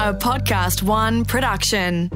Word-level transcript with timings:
a 0.00 0.14
Podcast 0.14 0.82
One 0.82 1.26
production. 1.26 2.08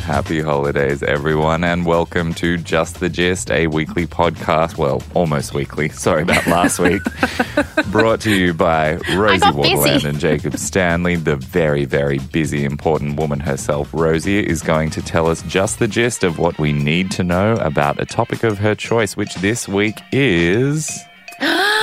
Happy 0.00 0.40
holidays, 0.40 1.00
everyone, 1.04 1.62
and 1.62 1.86
welcome 1.86 2.34
to 2.34 2.58
Just 2.58 2.98
the 2.98 3.08
Gist, 3.08 3.52
a 3.52 3.68
weekly 3.68 4.08
podcast. 4.08 4.78
Well, 4.78 5.00
almost 5.14 5.54
weekly. 5.54 5.90
Sorry 5.90 6.22
about 6.22 6.44
last 6.48 6.80
week. 6.80 7.02
Brought 7.92 8.20
to 8.22 8.34
you 8.34 8.52
by 8.52 8.94
Rosie. 9.14 9.46
Waterland 9.46 10.04
and 10.06 10.18
Jacob 10.18 10.58
Stanley. 10.58 11.14
The 11.14 11.36
very, 11.36 11.84
very 11.84 12.18
busy, 12.18 12.64
important 12.64 13.16
woman 13.16 13.38
herself, 13.38 13.94
Rosie, 13.94 14.44
is 14.44 14.60
going 14.60 14.90
to 14.90 15.00
tell 15.00 15.28
us 15.28 15.40
just 15.42 15.78
the 15.78 15.86
gist 15.86 16.24
of 16.24 16.40
what 16.40 16.58
we 16.58 16.72
need 16.72 17.12
to 17.12 17.22
know 17.22 17.54
about 17.58 18.00
a 18.00 18.06
topic 18.06 18.42
of 18.42 18.58
her 18.58 18.74
choice, 18.74 19.16
which 19.16 19.36
this 19.36 19.68
week 19.68 20.00
is. 20.10 20.98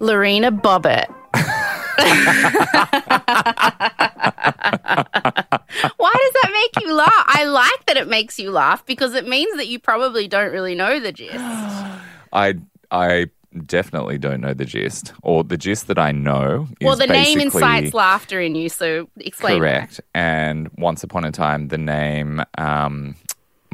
Lorena 0.00 0.52
Bobbitt. 0.52 1.08
Why 5.96 6.12
does 6.12 6.32
that 6.42 6.50
make 6.52 6.84
you 6.84 6.94
laugh? 6.94 7.24
I 7.26 7.44
like 7.44 7.86
that 7.86 7.96
it 7.96 8.08
makes 8.08 8.38
you 8.38 8.50
laugh 8.50 8.84
because 8.86 9.14
it 9.14 9.28
means 9.28 9.56
that 9.56 9.66
you 9.68 9.78
probably 9.78 10.28
don't 10.28 10.52
really 10.52 10.74
know 10.74 11.00
the 11.00 11.12
gist. 11.12 11.34
I, 12.32 12.54
I 12.90 13.26
definitely 13.66 14.18
don't 14.18 14.40
know 14.40 14.54
the 14.54 14.64
gist, 14.64 15.12
or 15.22 15.44
the 15.44 15.56
gist 15.56 15.86
that 15.86 15.98
I 15.98 16.12
know 16.12 16.68
is 16.80 16.86
well, 16.86 16.96
the 16.96 17.06
name 17.06 17.40
incites 17.40 17.94
laughter 17.94 18.40
in 18.40 18.54
you, 18.54 18.68
so 18.68 19.08
explain. 19.18 19.58
Correct. 19.60 20.00
And 20.14 20.68
once 20.76 21.04
upon 21.04 21.24
a 21.24 21.30
time, 21.30 21.68
the 21.68 21.78
name 21.78 22.42
um, 22.58 23.16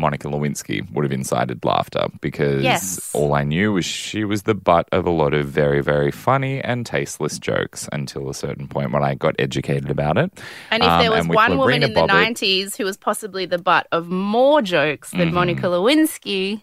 Monica 0.00 0.27
Lewinsky 0.28 0.90
would 0.92 1.04
have 1.04 1.12
incited 1.12 1.64
laughter 1.64 2.06
because 2.20 2.62
Yes. 2.64 3.10
all 3.14 3.34
I 3.34 3.45
knew 3.45 3.72
was 3.74 3.84
she 3.84 4.24
was 4.24 4.42
the 4.45 4.54
butt 4.54 4.88
of 4.90 5.06
a 5.06 5.10
lot 5.10 5.34
of 5.34 5.46
very, 5.46 5.80
very 5.82 6.10
funny 6.10 6.60
and 6.62 6.84
tasteless 6.86 7.38
jokes 7.38 7.88
until 7.93 8.28
a 8.28 8.34
certain 8.34 8.66
point 8.66 8.90
when 8.93 9.02
I 9.04 9.15
got 9.15 9.34
educated 9.38 9.90
about 9.90 10.16
it. 10.18 10.32
And 10.71 10.82
if 10.82 10.88
Um, 10.88 11.01
there 11.01 11.10
was 11.12 11.28
with 11.28 11.37
one 11.37 11.59
woman 11.59 11.82
in 11.82 11.93
the 11.93 12.01
90s 12.06 12.76
who 12.76 12.84
was 12.84 12.96
possibly 12.96 13.46
the 13.46 13.59
butt 13.59 13.87
of 13.93 14.09
more 14.09 14.62
jokes 14.62 15.10
than 15.10 15.21
Mm-hmm. 15.28 15.34
Monica 15.34 15.66
Lewinsky, 15.66 16.62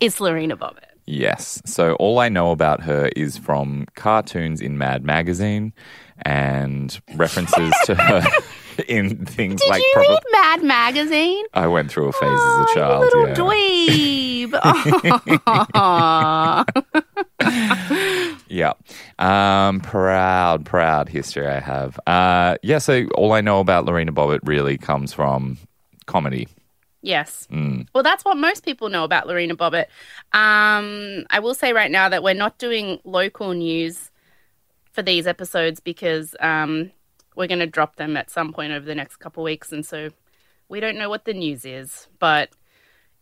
it's 0.00 0.20
Lorena 0.20 0.56
Bobbitt. 0.56 0.90
Yes. 1.06 1.60
So 1.66 1.94
all 1.96 2.18
I 2.18 2.30
know 2.30 2.50
about 2.50 2.82
her 2.84 3.10
is 3.14 3.36
from 3.36 3.86
cartoons 3.94 4.60
in 4.62 4.78
Mad 4.78 5.04
Magazine 5.04 5.74
and 6.22 6.98
references 7.14 7.74
to 7.84 7.94
her 7.94 8.22
in 8.88 9.24
things 9.26 9.60
Did 9.60 9.70
like 9.70 9.82
you 9.82 9.90
proper- 9.94 10.08
read 10.10 10.18
Mad 10.32 10.62
Magazine? 10.62 11.44
I 11.54 11.66
went 11.66 11.90
through 11.90 12.08
a 12.08 12.12
phase 12.12 12.20
Oh, 12.24 12.60
as 12.62 12.66
a 12.66 12.70
you 12.70 12.74
child. 12.86 13.00
little 13.04 13.28
yeah. 13.28 13.34
dweeb. 13.34 14.54
Yeah. 18.48 18.74
Um, 19.18 19.80
proud, 19.80 20.64
proud 20.64 21.08
history 21.08 21.46
I 21.46 21.58
have. 21.60 21.98
Uh, 22.06 22.56
yeah, 22.62 22.78
so 22.78 23.06
all 23.16 23.32
I 23.32 23.40
know 23.40 23.58
about 23.60 23.84
Lorena 23.84 24.12
Bobbitt 24.12 24.40
really 24.44 24.78
comes 24.78 25.12
from 25.12 25.58
comedy. 26.06 26.46
yes. 27.02 27.48
Mm. 27.50 27.88
Well, 27.94 28.02
that's 28.04 28.24
what 28.24 28.36
most 28.36 28.64
people 28.64 28.90
know 28.90 29.02
about 29.04 29.26
Lorena 29.26 29.56
Bobbitt. 29.56 29.86
Um, 30.32 31.24
I 31.30 31.40
will 31.40 31.54
say 31.54 31.72
right 31.72 31.90
now 31.90 32.08
that 32.08 32.22
we're 32.22 32.34
not 32.34 32.58
doing 32.58 33.00
local 33.04 33.52
news 33.54 34.10
for 34.92 35.02
these 35.02 35.26
episodes 35.26 35.80
because 35.80 36.36
um, 36.40 36.92
we're 37.34 37.46
going 37.48 37.58
to 37.60 37.66
drop 37.66 37.96
them 37.96 38.16
at 38.16 38.30
some 38.30 38.52
point 38.52 38.72
over 38.72 38.84
the 38.86 38.94
next 38.94 39.16
couple 39.16 39.42
of 39.42 39.46
weeks. 39.46 39.72
And 39.72 39.84
so 39.84 40.10
we 40.68 40.80
don't 40.80 40.96
know 40.98 41.08
what 41.08 41.24
the 41.24 41.34
news 41.34 41.64
is. 41.64 42.08
But 42.18 42.50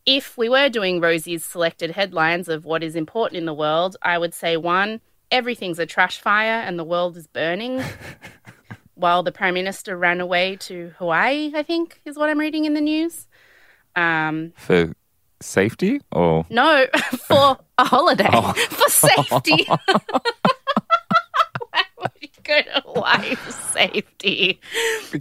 if 0.07 0.37
we 0.37 0.49
were 0.49 0.69
doing 0.69 1.01
Rosie's 1.01 1.45
selected 1.45 1.93
headlines 1.93 2.49
of 2.49 2.65
what 2.65 2.83
is 2.83 2.95
important 2.97 3.39
in 3.39 3.47
the 3.47 3.55
world, 3.55 3.97
I 4.03 4.19
would 4.19 4.35
say 4.35 4.57
one, 4.57 5.01
everything's 5.31 5.79
a 5.79 5.87
trash 5.87 6.21
fire 6.21 6.61
and 6.61 6.79
the 6.79 6.85
world 6.85 7.17
is 7.17 7.27
burning. 7.27 7.83
While 8.95 9.23
the 9.23 9.33
Prime 9.33 9.55
Minister 9.55 9.97
ran 9.97 10.21
away 10.21 10.57
to 10.61 10.93
Hawaii, 10.99 11.53
I 11.55 11.63
think 11.63 12.01
is 12.05 12.17
what 12.17 12.29
I'm 12.29 12.39
reading 12.39 12.67
in 12.67 12.75
the 12.75 12.81
news. 12.81 13.27
Um, 13.97 14.53
For 14.57 14.93
safety 15.41 16.01
or 16.13 16.47
no, 16.51 16.87
for 17.27 17.59
a 17.79 17.85
holiday, 17.85 18.29
Oh. 18.33 18.53
for 18.53 18.89
safety. 18.91 19.67
Why 22.47 22.57
would 22.57 22.67
you 22.67 22.73
go 22.73 22.81
to 22.81 22.81
Hawaii 22.87 23.35
for 23.35 23.53
safety? 23.53 24.61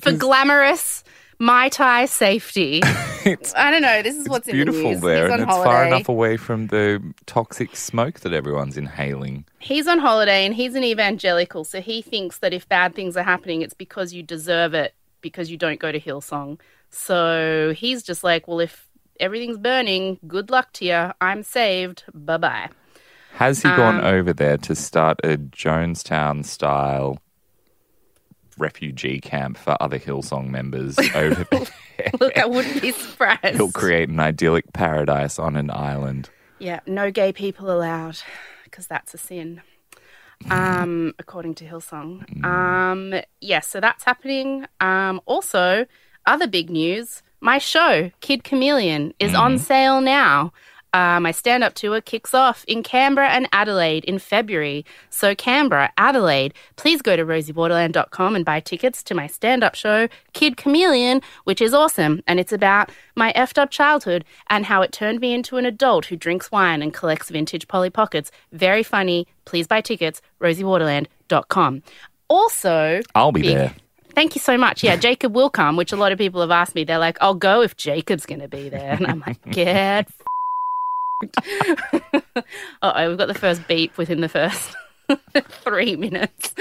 For 0.02 0.12
glamorous 0.12 1.04
Mai 1.42 1.70
Tai 1.70 2.06
safety. 2.06 2.82
I 2.84 3.72
don't 3.72 3.82
know. 3.82 4.04
This 4.04 4.16
is 4.16 4.30
what's 4.30 4.48
in 4.48 4.54
beautiful 4.54 4.94
the 4.94 5.00
there 5.00 5.32
and 5.32 5.42
it's 5.42 5.52
holiday. 5.52 5.70
far 5.70 5.88
enough 5.88 6.08
away 6.08 6.38
from 6.38 6.68
the 6.68 7.02
toxic 7.26 7.76
smoke 7.76 8.20
that 8.20 8.32
everyone's 8.32 8.78
inhaling. 8.78 9.46
He's 9.58 9.88
on 9.88 9.98
holiday 9.98 10.46
and 10.46 10.54
he's 10.54 10.76
an 10.76 10.84
evangelical, 10.84 11.64
so 11.64 11.82
he 11.82 12.04
thinks 12.04 12.38
that 12.40 12.54
if 12.54 12.70
bad 12.70 12.94
things 12.94 13.18
are 13.18 13.24
happening, 13.24 13.64
it's 13.64 13.74
because 13.74 14.14
you 14.14 14.22
deserve 14.22 14.76
it 14.76 14.94
because 15.22 15.50
you 15.50 15.58
don't 15.58 15.80
go 15.80 15.92
to 15.92 16.00
Hillsong. 16.00 16.60
So 16.92 17.74
he's 17.76 18.04
just 18.04 18.24
like, 18.24 18.48
well, 18.48 18.60
if 18.60 18.88
everything's 19.20 19.58
burning, 19.58 20.20
good 20.28 20.52
luck 20.52 20.74
to 20.74 20.86
you. 20.86 21.12
I'm 21.20 21.42
saved. 21.42 22.04
Bye 22.14 22.38
bye. 22.38 22.70
Has 23.36 23.62
he 23.62 23.70
gone 23.70 24.00
Um, 24.00 24.06
over 24.06 24.34
there 24.34 24.58
to 24.58 24.76
start 24.76 25.20
a 25.24 25.38
Jonestown 25.38 26.46
style 26.46 27.18
refugee 28.58 29.20
camp 29.20 29.58
for 29.58 29.76
other 29.82 29.98
Hillsong 29.98 30.50
members 30.50 30.98
over 31.16 31.46
there? 31.50 31.66
Look, 32.20 32.38
I 32.38 32.46
wouldn't 32.46 32.82
be 32.82 32.92
surprised. 32.92 33.56
He'll 33.56 33.72
create 33.72 34.10
an 34.10 34.20
idyllic 34.20 34.74
paradise 34.74 35.40
on 35.40 35.56
an 35.56 35.72
island. 35.72 36.30
Yeah, 36.60 36.80
no 36.86 37.10
gay 37.12 37.32
people 37.34 37.72
allowed 37.72 38.18
because 38.64 38.88
that's 38.88 39.14
a 39.14 39.18
sin. 39.18 39.62
Um, 40.50 41.14
according 41.20 41.54
to 41.56 41.66
Hillsong. 41.66 42.44
Um, 42.44 43.14
yes, 43.42 43.68
so 43.68 43.80
that's 43.80 44.04
happening. 44.04 44.66
Um, 44.80 45.22
also, 45.26 45.86
other 46.26 46.48
big 46.48 46.70
news: 46.72 47.22
my 47.42 47.60
show, 47.60 48.12
Kid 48.22 48.44
Chameleon, 48.44 49.14
is 49.20 49.36
on 49.36 49.60
sale 49.60 50.02
now. 50.02 50.52
Uh, 50.94 51.20
my 51.22 51.32
stand-up 51.32 51.74
tour 51.74 52.02
kicks 52.02 52.34
off 52.34 52.66
in 52.68 52.84
Canberra 52.84 53.30
and 53.30 53.48
Adelaide 53.54 54.04
in 54.04 54.20
February. 54.20 54.86
So 55.10 55.34
Canberra, 55.34 55.92
Adelaide, 55.98 56.54
please 56.76 57.02
go 57.02 57.16
to 57.16 57.24
rosiewaterland.com 57.26 58.36
and 58.36 58.44
buy 58.44 58.60
tickets 58.60 59.02
to 59.04 59.16
my 59.16 59.28
stand-up 59.28 59.76
show, 59.76 60.10
Kid 60.34 60.58
Chameleon, 60.58 61.22
which 61.46 61.62
is 61.62 61.74
awesome. 61.74 62.22
And 62.28 62.40
it's 62.42 62.52
about 62.52 62.90
my 63.16 63.32
effed 63.34 63.58
up 63.58 63.70
childhood 63.72 64.26
and 64.50 64.66
how 64.66 64.82
it 64.82 64.92
turned 64.92 65.22
me 65.22 65.34
into 65.34 65.56
an 65.56 65.66
adult 65.66 66.06
who 66.08 66.18
drinks 66.18 66.52
wine 66.52 66.82
and 66.82 66.94
collects 66.94 67.30
vintage 67.30 67.70
Polly 67.70 67.90
Pockets. 67.90 68.30
Very 68.52 68.84
funny. 68.84 69.28
Please 69.46 69.68
buy 69.68 69.80
tickets, 69.80 70.22
rosiewaterland.com. 70.42 71.84
Also, 72.28 73.02
I'll 73.16 73.32
be 73.32 73.42
big- 73.42 73.56
there. 73.56 73.76
Thank 74.14 74.36
you 74.36 74.42
so 74.42 74.58
much. 74.58 74.84
Yeah, 74.84 74.98
Jacob 74.98 75.34
will 75.34 75.50
come, 75.50 75.78
which 75.78 75.94
a 75.94 75.96
lot 75.96 76.12
of 76.12 76.18
people 76.18 76.42
have 76.42 76.52
asked 76.52 76.76
me. 76.76 76.84
They're 76.84 76.98
like, 77.00 77.18
I'll 77.22 77.34
go 77.34 77.62
if 77.62 77.78
Jacob's 77.78 78.26
going 78.26 78.42
to 78.42 78.50
be 78.50 78.68
there. 78.68 78.92
And 78.92 79.08
I'm 79.08 79.24
like, 79.26 79.42
get 79.52 80.10
uh 82.14 82.22
oh, 82.82 83.10
we've 83.10 83.18
got 83.18 83.28
the 83.28 83.34
first 83.34 83.68
beep 83.68 83.98
within 83.98 84.22
the 84.22 84.30
first 84.30 84.76
three 85.50 85.96
minutes. 85.96 86.54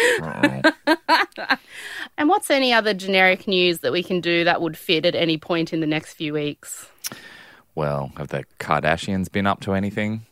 And 2.19 2.29
what's 2.29 2.51
any 2.51 2.73
other 2.73 2.93
generic 2.95 3.47
news 3.49 3.79
that 3.81 3.93
we 3.93 4.03
can 4.03 4.21
do 4.21 4.45
that 4.45 4.61
would 4.61 4.77
fit 4.77 5.05
at 5.07 5.15
any 5.15 5.39
point 5.39 5.73
in 5.73 5.81
the 5.81 5.87
next 5.87 6.15
few 6.15 6.33
weeks? 6.35 6.89
Well, 7.75 8.13
have 8.17 8.29
the 8.29 8.45
Kardashians 8.59 9.31
been 9.31 9.47
up 9.47 9.61
to 9.63 9.73
anything? 9.73 10.27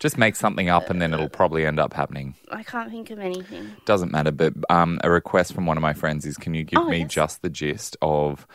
Just 0.00 0.16
make 0.16 0.36
something 0.36 0.68
up 0.68 0.90
and 0.90 1.02
then 1.02 1.12
it'll 1.12 1.28
probably 1.28 1.66
end 1.66 1.78
up 1.80 1.92
happening. 1.92 2.34
I 2.50 2.62
can't 2.62 2.90
think 2.90 3.10
of 3.10 3.18
anything. 3.18 3.70
Doesn't 3.84 4.12
matter, 4.12 4.30
but 4.30 4.54
um, 4.70 5.00
a 5.02 5.10
request 5.10 5.52
from 5.52 5.66
one 5.66 5.76
of 5.76 5.82
my 5.82 5.92
friends 5.92 6.24
is 6.24 6.36
can 6.36 6.54
you 6.54 6.64
give 6.64 6.78
Oh, 6.80 6.88
me 6.88 7.00
yes. 7.00 7.10
just 7.10 7.42
the 7.42 7.50
gist 7.50 7.96
of 8.00 8.46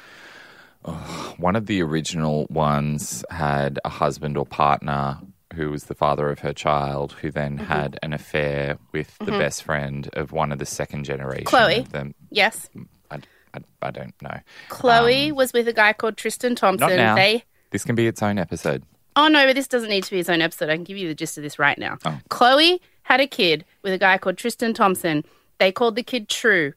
oh, 0.85 1.33
one 1.37 1.55
of 1.55 1.65
the 1.67 1.81
original 1.81 2.47
ones 2.49 3.23
had 3.29 3.79
a 3.85 3.89
husband 3.89 4.37
or 4.37 4.45
partner 4.45 5.19
who 5.53 5.69
was 5.69 5.83
the 5.83 5.93
father 5.93 6.29
of 6.31 6.39
her 6.39 6.53
child 6.53 7.13
who 7.13 7.29
then 7.29 7.57
Mm-hmm. 7.57 7.65
had 7.65 7.99
an 8.01 8.11
affair 8.13 8.77
with 8.91 9.15
the 9.19 9.31
best 9.31 9.63
friend 9.63 10.09
of 10.13 10.31
one 10.31 10.51
of 10.51 10.57
the 10.59 10.65
second 10.65 11.03
generation 11.03 11.45
Khloé. 11.45 11.79
of 11.81 11.91
them. 11.91 12.15
Yes. 12.31 12.69
I, 13.11 13.17
I, 13.53 13.59
I 13.83 13.91
don't 13.91 14.19
know. 14.21 14.39
Khloé 14.69 15.31
was 15.31 15.53
with 15.53 15.67
a 15.67 15.73
guy 15.73 15.93
called 15.93 16.17
Tristan 16.17 16.55
Thompson. 16.55 16.83
Um, 16.89 16.89
Not 16.97 17.03
now. 17.03 17.15
They 17.15 17.43
This 17.69 17.83
can 17.83 17.93
be 17.95 18.07
its 18.07 18.23
own 18.23 18.39
episode. 18.39 18.83
Oh 19.15 19.27
no, 19.27 19.45
but 19.45 19.55
this 19.55 19.67
doesn't 19.67 19.89
need 19.89 20.03
to 20.05 20.11
be 20.11 20.19
its 20.19 20.29
own 20.29 20.41
episode. 20.41 20.69
I 20.69 20.75
can 20.75 20.83
give 20.85 20.97
you 20.97 21.07
the 21.07 21.13
gist 21.13 21.37
of 21.37 21.43
this 21.43 21.59
right 21.59 21.77
now. 21.77 21.99
Oh. 22.03 22.19
Khloé 22.31 22.79
had 23.03 23.21
a 23.21 23.27
kid 23.27 23.63
with 23.83 23.93
a 23.93 23.99
guy 23.99 24.17
called 24.17 24.37
Tristan 24.37 24.73
Thompson. 24.73 25.23
They 25.59 25.71
called 25.71 25.95
the 25.95 26.01
kid 26.03 26.29
True 26.29 26.73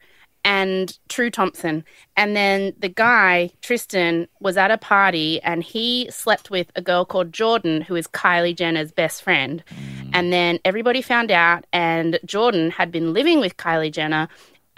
and 0.46 0.96
True 1.08 1.28
Thompson. 1.28 1.84
And 2.16 2.36
then 2.36 2.72
the 2.78 2.88
guy, 2.88 3.50
Tristan, 3.62 4.28
was 4.40 4.56
at 4.56 4.70
a 4.70 4.78
party 4.78 5.42
and 5.42 5.62
he 5.62 6.08
slept 6.10 6.50
with 6.50 6.70
a 6.76 6.80
girl 6.80 7.04
called 7.04 7.32
Jordyn, 7.32 7.82
who 7.82 7.96
is 7.96 8.06
Kylie 8.06 8.56
Jenner's 8.56 8.92
best 8.92 9.22
friend. 9.22 9.64
And 10.12 10.32
then 10.32 10.60
everybody 10.64 11.02
found 11.02 11.32
out, 11.32 11.66
and 11.72 12.20
Jordyn 12.24 12.70
had 12.70 12.92
been 12.92 13.12
living 13.12 13.40
with 13.40 13.56
Kylie 13.56 13.92
Jenner 13.92 14.28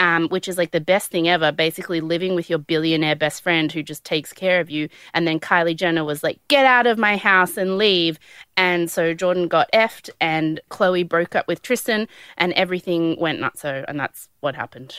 um, 0.00 0.28
which 0.28 0.46
is 0.46 0.56
like 0.56 0.70
the 0.70 0.80
best 0.80 1.10
thing 1.10 1.28
ever. 1.28 1.50
Basically, 1.50 2.00
living 2.00 2.36
with 2.36 2.48
your 2.48 2.60
billionaire 2.60 3.16
best 3.16 3.42
friend 3.42 3.72
who 3.72 3.82
just 3.82 4.04
takes 4.04 4.32
care 4.32 4.60
of 4.60 4.70
you. 4.70 4.88
And 5.12 5.26
then 5.26 5.40
Kylie 5.40 5.74
Jenner 5.74 6.04
was 6.04 6.22
like, 6.22 6.38
"Get 6.46 6.64
out 6.64 6.86
of 6.86 6.98
my 6.98 7.16
house 7.16 7.56
and 7.56 7.78
leave." 7.78 8.20
And 8.56 8.88
so 8.88 9.12
Jordyn 9.12 9.48
got 9.48 9.68
effed, 9.72 10.08
and 10.20 10.60
Khloé 10.70 11.08
broke 11.08 11.34
up 11.34 11.48
with 11.48 11.62
Tristan, 11.62 12.06
and 12.36 12.52
everything 12.52 13.18
went 13.18 13.40
nuts. 13.40 13.62
So, 13.62 13.84
and 13.88 13.98
that's 13.98 14.28
what 14.38 14.54
happened. 14.54 14.94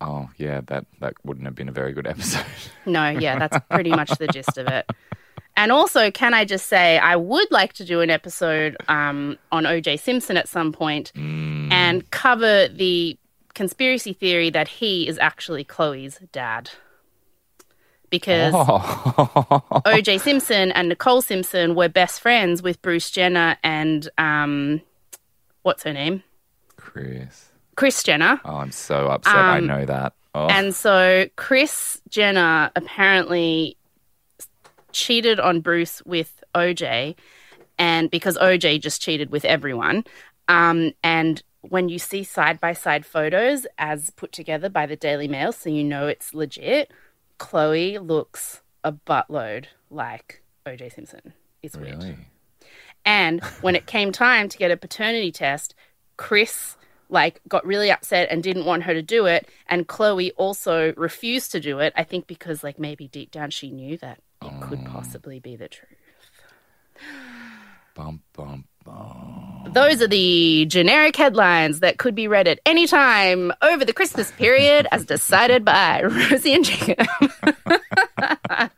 Oh, 0.00 0.30
yeah, 0.38 0.60
that, 0.66 0.86
that 1.00 1.14
wouldn't 1.24 1.44
have 1.46 1.54
been 1.54 1.68
a 1.68 1.72
very 1.72 1.92
good 1.92 2.06
episode. 2.06 2.44
No, 2.86 3.08
yeah, 3.10 3.38
that's 3.38 3.58
pretty 3.70 3.90
much 3.90 4.10
the 4.18 4.26
gist 4.28 4.56
of 4.58 4.66
it. 4.66 4.90
And 5.56 5.70
also, 5.70 6.10
can 6.10 6.32
I 6.32 6.44
just 6.46 6.66
say, 6.66 6.96
I 6.98 7.16
would 7.16 7.50
like 7.50 7.74
to 7.74 7.84
do 7.84 8.00
an 8.00 8.08
episode 8.08 8.76
um, 8.88 9.36
on 9.52 9.64
OJ 9.64 10.00
Simpson 10.00 10.36
at 10.38 10.48
some 10.48 10.72
point 10.72 11.12
and 11.14 12.10
cover 12.10 12.68
the 12.68 13.18
conspiracy 13.54 14.12
theory 14.14 14.48
that 14.50 14.68
he 14.68 15.06
is 15.06 15.18
actually 15.18 15.64
Khloé's 15.64 16.18
dad. 16.32 16.70
Because 18.08 18.54
Oh. 18.56 19.62
OJ 19.86 20.20
Simpson 20.20 20.72
and 20.72 20.88
Nicole 20.88 21.20
Simpson 21.22 21.74
were 21.74 21.88
best 21.88 22.20
friends 22.20 22.62
with 22.62 22.80
Bruce 22.82 23.10
Jenner 23.10 23.56
and 23.62 24.08
um, 24.18 24.80
what's 25.62 25.82
her 25.84 25.92
name? 25.92 26.22
Kris. 26.76 27.49
Kris 27.80 28.02
Jenner. 28.02 28.38
Oh, 28.44 28.56
I'm 28.56 28.72
so 28.72 29.06
upset. 29.06 29.34
I 29.34 29.56
Um, 29.56 29.66
know 29.66 29.86
that. 29.86 30.12
Oh, 30.34 30.48
And 30.48 30.74
so 30.74 31.26
Kris 31.36 31.98
Jenner 32.10 32.70
apparently 32.76 33.78
cheated 34.92 35.40
on 35.40 35.62
Bruce 35.62 36.02
with 36.04 36.44
OJ, 36.54 37.16
and 37.78 38.10
because 38.10 38.36
OJ 38.36 38.82
just 38.82 39.00
cheated 39.00 39.30
with 39.30 39.46
everyone. 39.46 40.04
Um, 40.46 40.92
and 41.02 41.42
when 41.62 41.88
you 41.88 41.98
see 41.98 42.22
side 42.22 42.60
by 42.60 42.74
side 42.74 43.06
photos 43.06 43.66
as 43.78 44.10
put 44.10 44.30
together 44.30 44.68
by 44.68 44.84
the 44.84 44.96
Daily 44.96 45.26
Mail, 45.26 45.50
so 45.50 45.70
you 45.70 45.82
know 45.82 46.06
it's 46.06 46.34
legit, 46.34 46.90
Khloé 47.38 48.06
looks 48.06 48.60
a 48.84 48.92
buttload 48.92 49.68
like 49.88 50.42
OJ 50.66 50.92
Simpson. 50.92 51.32
It's 51.62 51.78
weird. 51.78 51.94
really? 52.02 52.16
And 53.06 53.42
when 53.62 53.74
it 53.74 53.86
came 53.86 54.12
time 54.12 54.50
to 54.50 54.58
get 54.58 54.70
a 54.70 54.76
paternity 54.76 55.32
test, 55.32 55.74
Kris 56.18 56.76
like 57.10 57.40
got 57.48 57.66
really 57.66 57.90
upset 57.90 58.28
and 58.30 58.42
didn't 58.42 58.64
want 58.64 58.84
her 58.84 58.94
to 58.94 59.02
do 59.02 59.26
it, 59.26 59.48
and 59.66 59.88
Khloé 59.88 60.30
also 60.36 60.92
refused 60.96 61.52
to 61.52 61.60
do 61.60 61.78
it. 61.78 61.92
I 61.96 62.04
think 62.04 62.26
because 62.26 62.64
like 62.64 62.78
maybe 62.78 63.08
deep 63.08 63.30
down 63.30 63.50
she 63.50 63.70
knew 63.70 63.96
that 63.98 64.20
it 64.42 64.60
could 64.62 64.84
possibly 64.86 65.40
be 65.40 65.56
the 65.56 65.68
truth. 65.68 65.88
Bum, 67.94 68.22
bum, 68.32 68.64
bum. 68.84 69.70
Those 69.72 70.00
are 70.00 70.08
the 70.08 70.64
generic 70.66 71.16
headlines 71.16 71.80
that 71.80 71.98
could 71.98 72.14
be 72.14 72.28
read 72.28 72.48
at 72.48 72.60
any 72.64 72.86
time 72.86 73.52
over 73.62 73.84
the 73.84 73.92
Christmas 73.92 74.30
period 74.32 74.86
as 74.90 75.04
decided 75.04 75.64
by 75.64 76.02
Rosie 76.30 76.54
and 76.54 76.64
Jacob. 76.64 77.06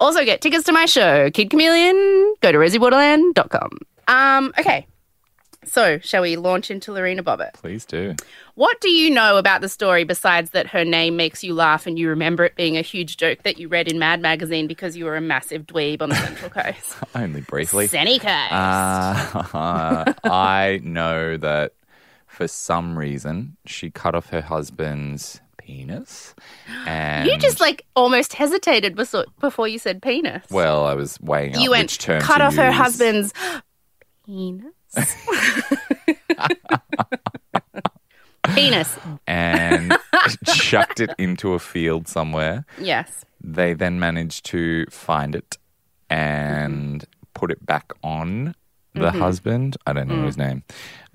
also 0.00 0.24
get 0.24 0.40
tickets 0.40 0.64
to 0.64 0.72
my 0.72 0.86
show, 0.86 1.30
Kid 1.30 1.50
Chameleon. 1.50 2.34
Go 2.40 2.52
to 2.52 2.58
rosiewaterland.com. 2.58 3.70
Um, 4.08 4.52
okay. 4.58 4.86
So, 5.64 5.98
shall 6.00 6.22
we 6.22 6.36
launch 6.36 6.70
into 6.70 6.92
Lorena 6.92 7.22
Bobbitt? 7.22 7.54
Please 7.54 7.84
do. 7.84 8.16
What 8.54 8.80
do 8.80 8.90
you 8.90 9.10
know 9.10 9.36
about 9.36 9.60
the 9.60 9.68
story 9.68 10.04
besides 10.04 10.50
that 10.50 10.66
her 10.68 10.84
name 10.84 11.16
makes 11.16 11.44
you 11.44 11.54
laugh 11.54 11.86
and 11.86 11.98
you 11.98 12.08
remember 12.08 12.44
it 12.44 12.56
being 12.56 12.76
a 12.76 12.82
huge 12.82 13.16
joke 13.16 13.44
that 13.44 13.58
you 13.58 13.68
read 13.68 13.88
in 13.88 13.98
Mad 13.98 14.20
Magazine 14.20 14.66
because 14.66 14.96
you 14.96 15.04
were 15.04 15.16
a 15.16 15.20
massive 15.20 15.62
dweeb 15.66 16.02
on 16.02 16.08
the 16.08 16.16
Central 16.16 16.50
Coast? 16.62 16.96
Only 17.14 17.42
briefly. 17.42 17.86
Sunny 17.86 18.18
Coast. 18.18 18.52
Uh, 18.52 20.12
I 20.24 20.80
know 20.82 21.36
that 21.36 21.72
for 22.26 22.48
some 22.48 22.98
reason 22.98 23.56
she 23.64 23.90
cut 23.90 24.14
off 24.14 24.30
her 24.30 24.40
husband's 24.42 25.40
penis. 25.58 26.34
And 26.86 27.28
you 27.28 27.38
just 27.38 27.60
like 27.60 27.84
almost 27.94 28.32
hesitated 28.32 28.96
before, 28.96 29.26
before 29.38 29.68
you 29.68 29.78
said 29.78 30.02
penis. 30.02 30.44
well, 30.50 30.84
I 30.86 30.94
was 30.94 31.20
weighing 31.20 31.54
up 31.54 31.62
you 31.62 31.70
went 31.70 31.84
which 31.84 31.98
term 31.98 32.20
cut 32.20 32.40
off 32.40 32.56
her 32.56 32.72
husband's 32.72 33.32
penis. 34.26 34.72
penis. 38.54 38.96
and 39.26 39.96
chucked 40.46 41.00
it 41.00 41.10
into 41.18 41.54
a 41.54 41.58
field 41.58 42.08
somewhere. 42.08 42.64
Yes. 42.80 43.24
They 43.40 43.74
then 43.74 43.98
managed 44.00 44.44
to 44.46 44.86
find 44.90 45.34
it 45.34 45.58
and 46.10 47.04
put 47.34 47.50
it 47.50 47.64
back 47.64 47.92
on 48.02 48.54
the 48.94 49.10
Mm-hmm. 49.10 49.20
husband. 49.20 49.76
I 49.86 49.92
don't 49.94 50.08
know 50.08 50.16
Mm. 50.16 50.26
his 50.26 50.36
name. 50.36 50.62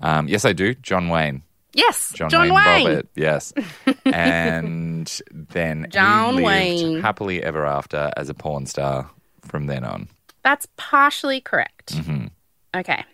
Um, 0.00 0.28
yes, 0.28 0.44
I 0.44 0.52
do. 0.52 0.74
John 0.74 1.08
Wayne. 1.08 1.42
Yes. 1.74 2.12
John, 2.14 2.28
John, 2.30 2.48
Wayne, 2.48 2.54
Wayne. 2.54 2.86
Bobbitt. 2.86 3.06
Yes. 3.14 3.52
and 4.06 5.20
then 5.30 5.84
he 5.84 5.90
John 5.90 6.36
lived 6.36 6.46
Wayne. 6.46 7.00
happily 7.00 7.42
ever 7.42 7.66
after 7.66 8.10
as 8.16 8.28
a 8.28 8.34
porn 8.34 8.66
star 8.66 9.10
from 9.42 9.66
then 9.66 9.84
on. 9.84 10.08
That's 10.42 10.66
partially 10.76 11.40
correct. 11.40 11.94
Mm-hmm. 11.94 12.26
Okay. 12.74 13.04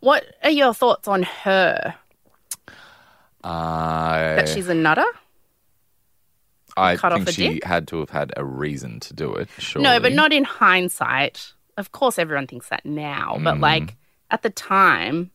What 0.00 0.24
are 0.42 0.50
your 0.50 0.74
thoughts 0.74 1.08
on 1.08 1.22
her? 1.22 1.94
Uh, 3.42 4.36
That 4.36 4.48
she's 4.48 4.68
a 4.68 4.74
nutter? 4.74 5.04
I 6.76 6.96
cut 6.96 7.12
off 7.12 7.18
think 7.18 7.28
a 7.28 7.32
she 7.32 7.48
dick? 7.54 7.64
had 7.64 7.88
to 7.88 8.00
have 8.00 8.10
had 8.10 8.32
a 8.36 8.44
reason 8.44 9.00
to 9.00 9.14
do 9.14 9.32
it. 9.34 9.48
Sure. 9.58 9.80
No, 9.80 9.98
but 10.00 10.12
not 10.12 10.32
in 10.32 10.44
hindsight. 10.44 11.52
Of 11.78 11.92
course, 11.92 12.18
everyone 12.18 12.46
thinks 12.46 12.68
that 12.68 12.84
now, 12.84 13.36
Mm. 13.38 13.44
but 13.44 13.60
like 13.60 13.96
at 14.30 14.42
the 14.42 14.50
time, 14.50 15.30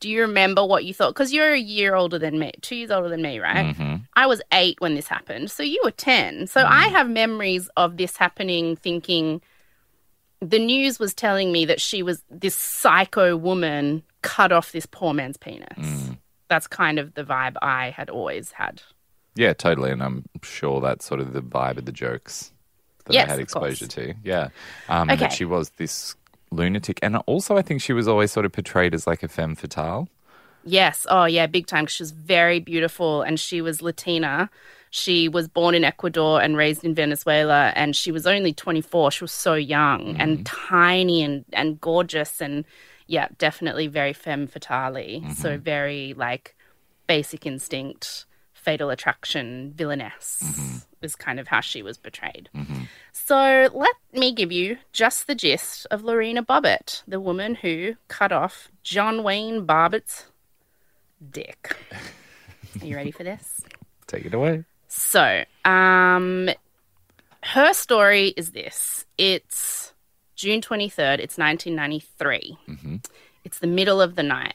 do 0.00 0.08
you 0.08 0.20
remember 0.20 0.64
what 0.64 0.84
you 0.84 0.94
thought? 0.94 1.08
Because 1.14 1.32
you're 1.32 1.52
a 1.52 1.58
year 1.58 1.96
older 1.96 2.18
than 2.18 2.38
me, 2.38 2.52
two 2.60 2.76
years 2.76 2.92
older 2.92 3.08
than 3.08 3.22
me, 3.22 3.40
right? 3.40 3.74
Mm-hmm. 3.74 3.96
I 4.14 4.26
was 4.26 4.40
eight 4.52 4.80
when 4.80 4.94
this 4.94 5.08
happened, 5.08 5.50
so 5.50 5.64
you 5.64 5.80
were 5.84 5.90
10. 5.90 6.46
So 6.46 6.62
I 6.64 6.86
have 6.88 7.08
memories 7.10 7.68
of 7.76 7.96
this 7.96 8.16
happening 8.16 8.76
thinking 8.76 9.40
the 10.40 10.58
news 10.58 10.98
was 10.98 11.14
telling 11.14 11.52
me 11.52 11.64
that 11.64 11.80
she 11.80 12.02
was 12.02 12.22
this 12.30 12.54
psycho 12.54 13.36
woman 13.36 14.02
cut 14.22 14.52
off 14.52 14.72
this 14.72 14.86
poor 14.86 15.12
man's 15.14 15.36
penis. 15.36 16.10
That's 16.48 16.66
kind 16.66 16.98
of 16.98 17.14
the 17.14 17.24
vibe 17.24 17.56
I 17.60 17.90
had 17.90 18.08
always 18.08 18.52
had. 18.52 18.82
Yeah, 19.34 19.52
totally. 19.52 19.90
And 19.90 20.02
I'm 20.02 20.24
sure 20.42 20.80
that's 20.80 21.04
sort 21.04 21.20
of 21.20 21.32
the 21.32 21.42
vibe 21.42 21.78
of 21.78 21.84
the 21.84 21.92
jokes 21.92 22.52
that 23.04 23.14
Yes, 23.14 23.28
I 23.28 23.30
had 23.32 23.40
exposure 23.40 23.86
to. 23.86 24.14
Yeah. 24.24 24.48
Um, 24.88 25.10
And 25.10 25.20
that 25.20 25.32
she 25.32 25.44
was 25.44 25.70
this 25.76 26.16
lunatic. 26.50 26.98
And 27.02 27.16
also, 27.26 27.56
I 27.56 27.62
think 27.62 27.80
she 27.82 27.92
was 27.92 28.08
always 28.08 28.32
sort 28.32 28.46
of 28.46 28.52
portrayed 28.52 28.94
as 28.94 29.06
like 29.06 29.22
a 29.22 29.28
femme 29.28 29.54
fatale. 29.54 30.08
Yes. 30.64 31.06
Oh, 31.08 31.24
yeah, 31.24 31.46
big 31.46 31.66
time. 31.66 31.86
She 31.86 32.02
was 32.02 32.10
very 32.10 32.60
beautiful 32.60 33.22
and 33.22 33.38
she 33.38 33.60
was 33.60 33.80
Latina. 33.80 34.50
She 34.90 35.28
was 35.28 35.48
born 35.48 35.74
in 35.74 35.84
Ecuador 35.84 36.40
and 36.40 36.56
raised 36.56 36.84
in 36.84 36.94
Venezuela. 36.94 37.72
And 37.74 37.94
she 37.94 38.12
was 38.12 38.26
only 38.26 38.52
24. 38.52 39.10
She 39.10 39.24
was 39.24 39.32
so 39.32 39.54
young 39.54 40.14
mm. 40.14 40.16
and 40.18 40.46
tiny 40.46 41.22
and, 41.22 41.44
and 41.52 41.80
gorgeous. 41.80 42.40
And 42.40 42.64
yeah, 43.06 43.28
definitely 43.38 43.86
very 43.86 44.12
femme 44.12 44.46
fatale. 44.46 45.22
So 45.34 45.50
mm-hmm. 45.50 45.62
very 45.62 46.14
like 46.16 46.54
basic 47.06 47.46
instinct, 47.46 48.26
fatal 48.52 48.90
attraction, 48.90 49.72
villainess 49.74 50.42
mm-hmm. 50.44 50.76
is 51.02 51.16
kind 51.16 51.40
of 51.40 51.48
how 51.48 51.60
she 51.60 51.82
was 51.82 51.96
portrayed. 51.96 52.48
Mm-hmm. 52.54 52.82
So 53.12 53.68
let 53.72 53.96
me 54.12 54.32
give 54.32 54.52
you 54.52 54.78
just 54.92 55.26
the 55.26 55.34
gist 55.34 55.86
of 55.90 56.04
Lorena 56.04 56.42
Bobbitt, 56.42 57.02
the 57.08 57.20
woman 57.20 57.56
who 57.56 57.96
cut 58.08 58.30
off 58.30 58.70
John 58.82 59.22
Wayne 59.22 59.66
Bobbitt's 59.66 60.26
dick. 61.30 61.76
Are 62.82 62.86
you 62.86 62.94
ready 62.94 63.10
for 63.10 63.24
this? 63.24 63.62
Take 64.06 64.26
it 64.26 64.34
away. 64.34 64.64
So, 64.88 65.44
um, 65.64 66.50
her 67.42 67.72
story 67.74 68.28
is 68.36 68.50
this. 68.50 69.04
It's 69.16 69.92
June 70.34 70.60
23rd, 70.60 71.20
it's 71.20 71.38
1993. 71.38 72.58
It's 73.44 73.58
the 73.58 73.66
middle 73.66 74.00
of 74.00 74.16
the 74.16 74.22
night. 74.22 74.54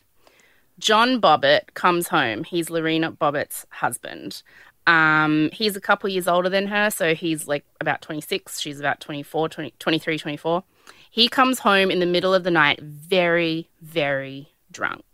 John 0.80 1.22
Bobbitt 1.22 1.74
comes 1.76 2.08
home. 2.08 2.44
He's 2.44 2.70
Lorena 2.70 3.12
Bobbitt's 3.12 3.66
husband. 3.70 4.42
Um, 4.88 5.50
he's 5.54 5.76
a 5.76 5.82
couple 5.82 6.10
years 6.10 6.28
older 6.28 6.50
than 6.50 6.68
her, 6.68 6.90
so 6.90 7.16
he's 7.16 7.48
like 7.48 7.64
about 7.80 8.02
26. 8.02 8.60
She's 8.60 8.80
about 8.80 9.00
24, 9.00 9.50
20, 9.50 9.74
23, 9.80 10.18
24. 10.18 10.64
He 11.10 11.30
comes 11.30 11.60
home 11.60 11.92
in 11.92 12.00
the 12.00 12.06
middle 12.06 12.34
of 12.34 12.44
the 12.44 12.52
night, 12.52 12.82
very, 12.82 13.70
very 13.82 14.50
drunk. 14.72 15.06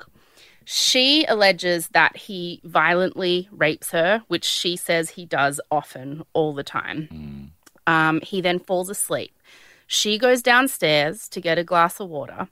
She 0.72 1.26
alleges 1.26 1.88
that 1.94 2.16
he 2.16 2.62
violently 2.64 3.50
rapes 3.52 3.90
her, 3.90 4.22
which 4.28 4.46
she 4.46 4.76
says 4.76 5.10
he 5.10 5.26
does 5.26 5.60
often, 5.72 6.24
all 6.34 6.54
the 6.54 6.64
time. 6.64 7.08
Um, 7.88 8.22
he 8.22 8.40
then 8.40 8.60
falls 8.60 8.88
asleep. 8.88 9.34
She 9.88 10.20
goes 10.20 10.44
downstairs 10.44 11.28
to 11.30 11.42
get 11.42 11.58
a 11.58 11.64
glass 11.64 12.00
of 12.00 12.10
water. 12.10 12.50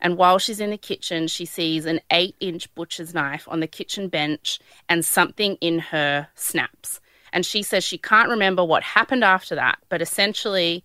And 0.00 0.16
while 0.16 0.40
she's 0.40 0.58
in 0.58 0.70
the 0.70 0.76
kitchen, 0.76 1.28
she 1.28 1.44
sees 1.44 1.86
an 1.86 2.00
eight 2.10 2.34
inch 2.40 2.74
butcher's 2.74 3.14
knife 3.14 3.46
on 3.46 3.60
the 3.60 3.68
kitchen 3.68 4.08
bench 4.08 4.58
and 4.88 5.04
something 5.04 5.54
in 5.60 5.78
her 5.78 6.26
snaps. 6.34 7.00
And 7.32 7.46
she 7.46 7.62
says 7.62 7.84
she 7.84 7.98
can't 7.98 8.30
remember 8.30 8.64
what 8.64 8.82
happened 8.82 9.22
after 9.22 9.54
that, 9.54 9.78
but 9.88 10.02
essentially, 10.02 10.82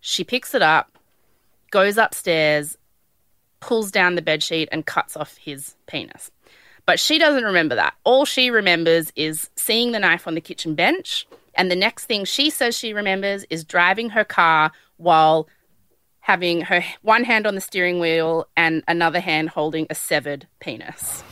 she 0.00 0.24
picks 0.24 0.54
it 0.54 0.62
up, 0.62 0.96
goes 1.70 1.98
upstairs, 1.98 2.78
pulls 3.62 3.90
down 3.90 4.16
the 4.16 4.22
bedsheet, 4.22 4.68
and 4.70 4.84
cuts 4.84 5.16
off 5.16 5.38
his 5.38 5.74
penis. 5.86 6.30
But 6.84 6.98
she 6.98 7.18
doesn't 7.18 7.44
remember 7.44 7.76
that. 7.76 7.94
All 8.04 8.24
she 8.24 8.50
remembers 8.50 9.12
is 9.16 9.48
seeing 9.56 9.92
the 9.92 10.00
knife 10.00 10.26
on 10.26 10.34
the 10.34 10.40
kitchen 10.40 10.74
bench. 10.74 11.26
And 11.54 11.70
the 11.70 11.76
next 11.76 12.06
thing 12.06 12.24
she 12.24 12.50
says 12.50 12.76
she 12.76 12.92
remembers 12.92 13.44
is 13.50 13.64
driving 13.64 14.10
her 14.10 14.24
car 14.24 14.72
while 14.96 15.48
having 16.20 16.62
her 16.62 16.84
one 17.02 17.24
hand 17.24 17.46
on 17.46 17.54
the 17.54 17.60
steering 17.60 18.00
wheel 18.00 18.48
and 18.56 18.82
another 18.88 19.20
hand 19.20 19.48
holding 19.48 19.86
a 19.90 19.94
severed 19.94 20.46
penis. 20.60 21.22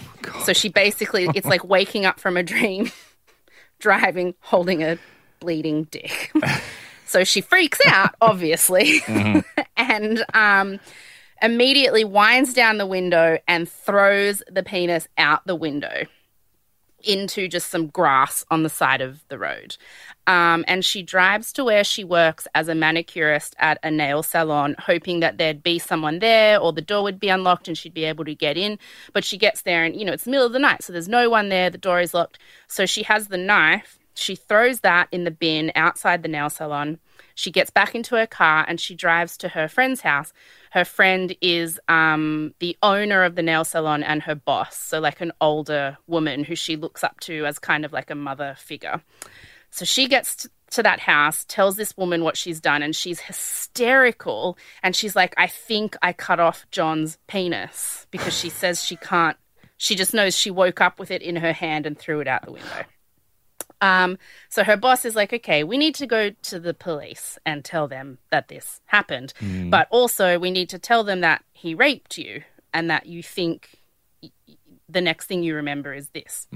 so 0.45 0.53
she 0.53 0.69
basically, 0.69 1.29
it's 1.35 1.47
like 1.47 1.65
waking 1.65 2.05
up 2.05 2.21
from 2.21 2.37
a 2.37 2.43
dream, 2.43 2.91
driving, 3.79 4.35
holding 4.41 4.83
a 4.83 4.99
bleeding 5.41 5.85
dick. 5.85 6.33
so 7.07 7.25
she 7.25 7.41
freaks 7.41 7.81
out, 7.87 8.15
obviously, 8.21 9.01
and 9.77 10.25
um, 10.35 10.79
immediately 11.43 12.05
winds 12.05 12.55
down 12.55 12.79
the 12.79 12.87
window 12.87 13.39
and 13.49 13.69
throws 13.69 14.43
the 14.51 14.63
penis 14.63 15.09
out 15.17 15.47
the 15.47 15.57
window 15.57 16.07
into 17.05 17.49
just 17.49 17.71
some 17.71 17.87
grass 17.87 18.45
on 18.51 18.63
the 18.63 18.69
side 18.69 19.01
of 19.01 19.27
the 19.29 19.39
road. 19.39 19.77
Um, 20.27 20.65
and 20.69 20.85
she 20.85 21.03
drives 21.03 21.53
to 21.55 21.65
where 21.65 21.85
she 21.85 22.05
works 22.05 22.47
as 22.55 22.69
a 22.69 22.75
manicurist 22.75 23.55
at 23.59 23.79
a 23.83 23.91
nail 23.91 24.23
salon, 24.23 24.77
hoping 24.79 25.21
that 25.21 25.39
there'd 25.39 25.63
be 25.63 25.79
someone 25.79 26.19
there 26.19 26.59
or 26.59 26.73
the 26.73 26.83
door 26.83 27.03
would 27.03 27.19
be 27.19 27.29
unlocked 27.29 27.69
and 27.69 27.77
she'd 27.77 27.95
be 27.95 28.05
able 28.05 28.25
to 28.25 28.35
get 28.35 28.57
in. 28.57 28.79
But 29.13 29.25
she 29.25 29.39
gets 29.39 29.63
there 29.63 29.85
and, 29.85 29.97
you 29.97 30.05
know, 30.05 30.13
it's 30.13 30.25
the 30.25 30.31
middle 30.31 30.47
of 30.47 30.53
the 30.53 30.59
night, 30.59 30.83
so 30.83 30.93
there's 30.93 31.09
no 31.09 31.31
one 31.31 31.49
there, 31.49 31.71
the 31.71 31.79
door 31.79 32.01
is 32.01 32.15
locked. 32.15 32.39
So 32.69 32.87
she 32.87 33.03
has 33.05 33.29
the 33.29 33.39
knife, 33.39 33.99
she 34.15 34.35
throws 34.35 34.81
that 34.81 35.09
in 35.13 35.25
the 35.25 35.31
bin 35.31 35.73
outside 35.75 36.23
the 36.23 36.29
nail 36.29 36.51
salon. 36.51 36.99
She 37.35 37.51
gets 37.51 37.71
back 37.71 37.95
into 37.95 38.17
her 38.17 38.27
car 38.27 38.65
and 38.69 38.81
she 38.81 38.95
drives 38.95 39.37
to 39.39 39.49
her 39.49 39.69
friend's 39.69 40.01
house. 40.01 40.33
Her 40.73 40.85
friend 40.85 41.35
is 41.41 41.81
um, 41.89 42.55
the 42.59 42.77
owner 42.83 43.23
of 43.25 43.35
the 43.35 43.43
nail 43.43 43.65
salon 43.65 44.03
and 44.03 44.23
her 44.23 44.35
boss, 44.35 44.77
so 44.77 45.01
like 45.01 45.21
an 45.21 45.33
older 45.41 45.97
woman 46.07 46.45
who 46.45 46.55
she 46.55 46.77
looks 46.77 47.03
up 47.03 47.19
to 47.21 47.47
as 47.47 47.59
kind 47.59 47.85
of 47.85 47.93
like 47.93 48.11
a 48.11 48.15
mother 48.15 48.55
figure. 48.59 49.01
So 49.71 49.85
she 49.85 50.09
gets 50.09 50.49
to 50.71 50.83
that 50.83 51.01
house, 51.01 51.45
tells 51.49 51.77
this 51.77 51.97
woman 51.97 52.25
what 52.25 52.37
she's 52.37 52.61
done, 52.61 52.83
and 52.83 52.95
she's 52.95 53.21
hysterical. 53.21 54.57
And 54.83 54.95
she's 54.95 55.17
like, 55.17 55.35
I 55.37 55.47
think 55.47 55.97
I 56.03 56.13
cut 56.13 56.41
off 56.41 56.67
John's 56.71 57.19
penis 57.27 58.07
because 58.11 58.37
she 58.37 58.51
says 58.51 58.85
she 58.85 58.97
can't. 58.97 59.37
She 59.77 59.95
just 59.95 60.13
knows 60.13 60.37
she 60.37 60.51
woke 60.51 60.81
up 60.81 60.99
with 60.99 61.11
it 61.11 61.23
in 61.23 61.37
her 61.37 61.53
hand 61.53 61.87
and 61.87 61.99
threw 61.99 62.21
it 62.21 62.29
out 62.29 62.45
the 62.45 62.53
window. 62.53 62.85
Um, 63.81 64.19
so 64.49 64.63
her 64.65 64.77
boss 64.77 65.05
is 65.05 65.17
like, 65.17 65.33
okay, 65.33 65.65
we 65.65 65.79
need 65.79 65.95
to 65.97 66.07
go 66.07 66.31
to 66.31 66.61
the 66.61 66.75
police 66.75 67.39
and 67.47 67.65
tell 67.65 67.89
them 67.89 68.19
that 68.31 68.49
this 68.49 68.81
happened. 68.87 69.33
But 69.71 69.89
also, 69.91 70.39
we 70.39 70.51
need 70.51 70.69
to 70.71 70.79
tell 70.79 71.05
them 71.05 71.21
that 71.23 71.43
he 71.53 71.75
raped 71.75 72.19
you 72.19 72.43
and 72.75 72.91
that 72.91 73.07
you 73.07 73.23
think 73.23 73.77
the 74.89 75.01
next 75.01 75.27
thing 75.27 75.43
you 75.43 75.55
remember 75.55 75.95
is 75.95 76.09
this. 76.11 76.47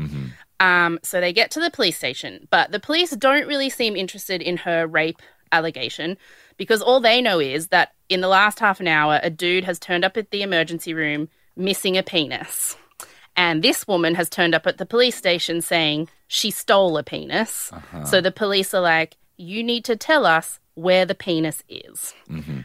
Um, 0.61 0.99
so 1.03 1.21
they 1.21 1.33
get 1.33 1.51
to 1.53 1.61
the 1.61 1.71
police 1.71 1.97
station, 1.97 2.47
but 2.51 2.73
the 2.73 2.81
police 2.81 3.11
don't 3.11 3.47
really 3.47 3.71
seem 3.71 3.97
interested 3.97 4.43
in 4.43 4.57
her 4.59 4.87
rape 4.87 5.23
allegation 5.53 6.17
because 6.57 6.83
all 6.83 7.01
they 7.01 7.21
know 7.21 7.39
is 7.41 7.69
that 7.69 7.93
in 8.09 8.21
the 8.21 8.29
last 8.29 8.59
half 8.59 8.81
an 8.81 8.89
hour, 8.89 9.21
a 9.23 9.31
dude 9.31 9.65
has 9.65 9.79
turned 9.79 10.05
up 10.05 10.17
at 10.17 10.31
the 10.31 10.43
emergency 10.43 10.95
room 10.95 11.29
missing 11.57 11.97
a 11.97 12.03
penis. 12.03 12.77
And 13.37 13.63
this 13.63 13.87
woman 13.89 14.15
has 14.15 14.29
turned 14.29 14.55
up 14.55 14.67
at 14.67 14.79
the 14.79 14.87
police 14.87 15.17
station 15.17 15.61
saying 15.61 16.09
she 16.29 16.51
stole 16.51 16.97
a 16.97 17.03
penis. 17.03 17.73
Uh-huh. 17.73 18.05
So 18.05 18.21
the 18.21 18.31
police 18.31 18.73
are 18.75 18.81
like, 18.81 19.17
you 19.37 19.65
need 19.65 19.85
to 19.87 19.97
tell 19.97 20.25
us 20.25 20.61
where 20.75 21.05
the 21.05 21.15
penis 21.15 21.63
is. 21.69 22.15
Mm-hmm. 22.31 22.61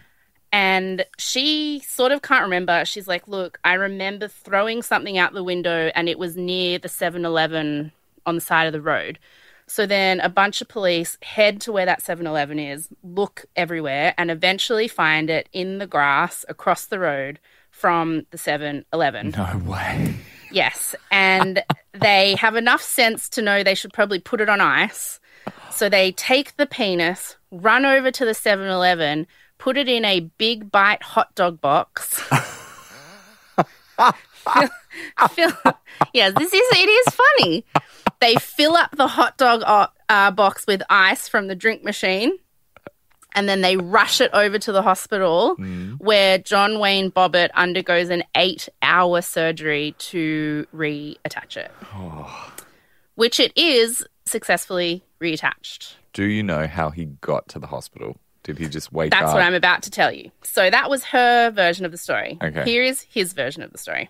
And 0.52 1.06
she 1.18 1.82
sort 1.86 2.12
of 2.12 2.22
can't 2.22 2.44
remember. 2.44 2.84
She's 2.86 3.08
like, 3.08 3.28
Look, 3.28 3.60
I 3.64 3.74
remember 3.74 4.28
throwing 4.28 4.82
something 4.82 5.18
out 5.18 5.34
the 5.34 5.44
window 5.44 5.92
and 5.94 6.10
it 6.10 6.18
was 6.18 6.36
near 6.36 6.80
the 6.80 6.90
7 6.90 7.24
Eleven 7.24 7.92
on 8.26 8.36
the 8.36 8.42
side 8.42 8.66
of 8.66 8.74
the 8.74 8.82
road. 8.82 9.20
So 9.68 9.86
then 9.86 10.20
a 10.22 10.30
bunch 10.30 10.62
of 10.62 10.68
police 10.68 11.18
head 11.22 11.62
to 11.62 11.72
where 11.72 11.86
that 11.86 12.02
7 12.02 12.26
Eleven 12.26 12.58
is, 12.58 12.90
look 13.04 13.46
everywhere, 13.56 14.16
and 14.18 14.32
eventually 14.32 14.88
find 14.88 15.30
it 15.30 15.48
in 15.54 15.78
the 15.78 15.86
grass 15.86 16.44
across 16.50 16.86
the 16.86 16.98
road 16.98 17.40
from 17.70 18.26
the 18.32 18.38
7 18.40 18.86
Eleven. 18.92 19.30
No 19.38 19.62
way. 19.64 20.16
Yes. 20.52 20.96
And 21.12 21.64
they 21.94 22.36
have 22.36 22.56
enough 22.56 22.82
sense 22.82 23.30
to 23.30 23.42
know 23.42 23.64
they 23.64 23.76
should 23.76 23.94
probably 23.94 24.20
put 24.20 24.42
it 24.42 24.50
on 24.50 24.62
ice. 24.62 25.20
So 25.72 25.90
they 25.90 26.12
take 26.12 26.58
the 26.58 26.66
penis, 26.66 27.38
run 27.52 27.86
over 27.86 28.12
to 28.12 28.26
the 28.26 28.34
7 28.34 28.68
Eleven, 28.68 29.28
put 29.58 29.78
it 29.78 29.88
in 29.88 30.06
a 30.06 30.22
big 30.22 30.72
bite 30.72 31.04
hot 31.04 31.34
dog 31.36 31.62
box. 31.62 32.22
Fill- 35.32 35.52
yes, 36.14 36.34
this 36.38 36.54
is 36.54 36.62
it 36.72 36.90
is 36.90 37.16
funny. 37.16 37.66
They 38.20 38.36
fill 38.36 38.76
up 38.76 38.96
the 38.96 39.08
hot 39.08 39.38
dog 39.38 39.64
uh, 39.66 39.88
uh, 40.10 40.32
box 40.32 40.66
with 40.68 40.82
ice 40.90 41.28
from 41.28 41.48
the 41.48 41.56
drink 41.56 41.84
machine, 41.84 42.32
and 43.36 43.48
then 43.48 43.62
they 43.62 43.78
rush 43.78 44.20
it 44.22 44.32
over 44.34 44.58
to 44.60 44.72
the 44.72 44.82
hospital 44.82 45.56
where 46.00 46.38
John 46.40 46.80
Wayne 46.80 47.12
Bobbitt 47.12 47.50
undergoes 47.54 48.10
an 48.10 48.24
eight-hour 48.90 49.22
surgery 49.22 49.96
to 50.00 50.66
reattach 50.74 51.58
it, 51.58 51.72
oh. 51.94 52.54
which 53.16 53.40
it 53.40 53.52
is 53.56 54.04
successfully 54.26 55.04
reattached. 55.22 55.96
Do 56.14 56.24
you 56.24 56.44
know 56.44 56.68
how 56.68 56.90
he 56.90 57.06
got 57.06 57.48
to 57.50 57.60
the 57.60 57.68
hospital? 57.68 58.18
Did 58.44 58.58
he 58.58 58.68
just 58.68 58.92
wake 58.92 59.12
That's 59.12 59.28
up? 59.28 59.34
what 59.36 59.44
I'm 59.44 59.54
about 59.54 59.84
to 59.84 59.92
tell 59.92 60.12
you. 60.12 60.32
So 60.44 60.70
that 60.70 60.90
was 60.90 61.04
her 61.06 61.52
version 61.52 61.86
of 61.86 61.92
the 61.92 61.98
story. 61.98 62.38
Okay. 62.42 62.64
Here 62.64 62.84
is 62.84 63.02
his 63.02 63.34
version 63.34 63.62
of 63.62 63.72
the 63.72 63.78
story. 63.78 64.10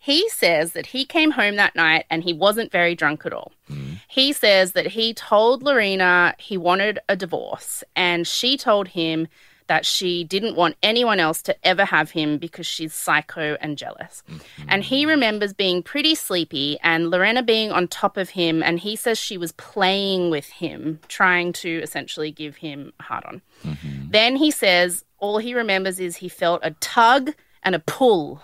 He 0.00 0.28
says 0.30 0.72
that 0.72 0.86
he 0.86 1.04
came 1.04 1.32
home 1.32 1.56
that 1.56 1.76
night 1.76 2.06
and 2.08 2.22
he 2.22 2.32
wasn't 2.32 2.72
very 2.72 2.94
drunk 2.94 3.26
at 3.26 3.32
all. 3.32 3.52
Hmm. 3.68 3.94
He 4.08 4.32
says 4.32 4.72
that 4.72 4.86
he 4.86 5.12
told 5.12 5.62
Lorena 5.62 6.34
he 6.38 6.56
wanted 6.56 6.98
a 7.08 7.16
divorce 7.16 7.84
and 7.94 8.26
she 8.26 8.56
told 8.56 8.88
him 8.88 9.28
that 9.68 9.86
she 9.86 10.24
didn't 10.24 10.56
want 10.56 10.76
anyone 10.82 11.20
else 11.20 11.40
to 11.42 11.66
ever 11.66 11.84
have 11.84 12.10
him 12.10 12.38
because 12.38 12.66
she's 12.66 12.92
psycho 12.92 13.56
and 13.60 13.78
jealous. 13.78 14.22
Mm-hmm. 14.28 14.68
And 14.68 14.82
he 14.82 15.06
remembers 15.06 15.52
being 15.52 15.82
pretty 15.82 16.14
sleepy 16.14 16.78
and 16.82 17.10
Lorena 17.10 17.42
being 17.42 17.70
on 17.70 17.86
top 17.86 18.16
of 18.16 18.30
him 18.30 18.62
and 18.62 18.80
he 18.80 18.96
says 18.96 19.18
she 19.18 19.38
was 19.38 19.52
playing 19.52 20.30
with 20.30 20.48
him, 20.48 20.98
trying 21.08 21.52
to 21.54 21.80
essentially 21.82 22.30
give 22.30 22.56
him 22.56 22.92
a 22.98 23.02
hard 23.02 23.24
on. 23.24 23.42
Mm-hmm. 23.64 24.10
Then 24.10 24.36
he 24.36 24.50
says 24.50 25.04
all 25.18 25.38
he 25.38 25.54
remembers 25.54 26.00
is 26.00 26.16
he 26.16 26.28
felt 26.28 26.60
a 26.64 26.72
tug 26.72 27.34
and 27.62 27.74
a 27.74 27.80
pull. 27.80 28.42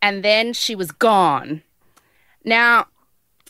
And 0.00 0.24
then 0.24 0.52
she 0.52 0.74
was 0.74 0.90
gone. 0.90 1.62
Now, 2.44 2.88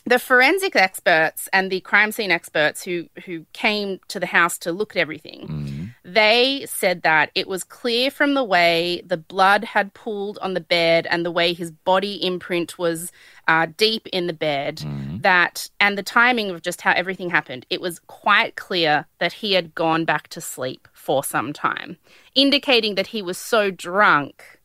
the 0.05 0.19
forensic 0.19 0.75
experts 0.75 1.47
and 1.53 1.71
the 1.71 1.79
crime 1.81 2.11
scene 2.11 2.31
experts 2.31 2.83
who 2.83 3.07
who 3.25 3.45
came 3.53 3.99
to 4.09 4.19
the 4.19 4.25
house 4.25 4.57
to 4.59 4.71
look 4.71 4.95
at 4.95 4.99
everything 4.99 5.47
mm. 5.47 5.72
They 6.05 6.65
said 6.67 7.03
that 7.03 7.31
it 7.33 7.47
was 7.47 7.63
clear 7.63 8.11
from 8.11 8.33
the 8.33 8.43
way 8.43 9.01
the 9.05 9.17
blood 9.17 9.63
had 9.63 9.93
pooled 9.93 10.37
on 10.41 10.53
the 10.53 10.59
bed 10.59 11.07
and 11.09 11.25
the 11.25 11.31
way 11.31 11.53
his 11.53 11.71
body 11.71 12.15
imprint 12.25 12.77
was 12.77 13.11
uh, 13.47 13.67
deep 13.77 14.07
in 14.07 14.27
the 14.27 14.33
bed 14.33 14.83
that 15.21 15.69
and 15.79 15.97
the 15.97 16.03
timing 16.03 16.49
of 16.49 16.61
just 16.61 16.81
how 16.81 16.91
everything 16.91 17.29
happened 17.29 17.65
it 17.69 17.81
was 17.81 17.99
quite 18.07 18.55
clear 18.55 19.05
that 19.19 19.33
he 19.33 19.53
had 19.53 19.73
gone 19.75 20.05
back 20.05 20.27
to 20.27 20.41
sleep 20.41 20.87
for 20.93 21.23
some 21.23 21.53
time 21.53 21.97
indicating 22.35 22.95
that 22.95 23.07
he 23.07 23.21
was 23.21 23.37
so 23.37 23.71
drunk 23.71 24.59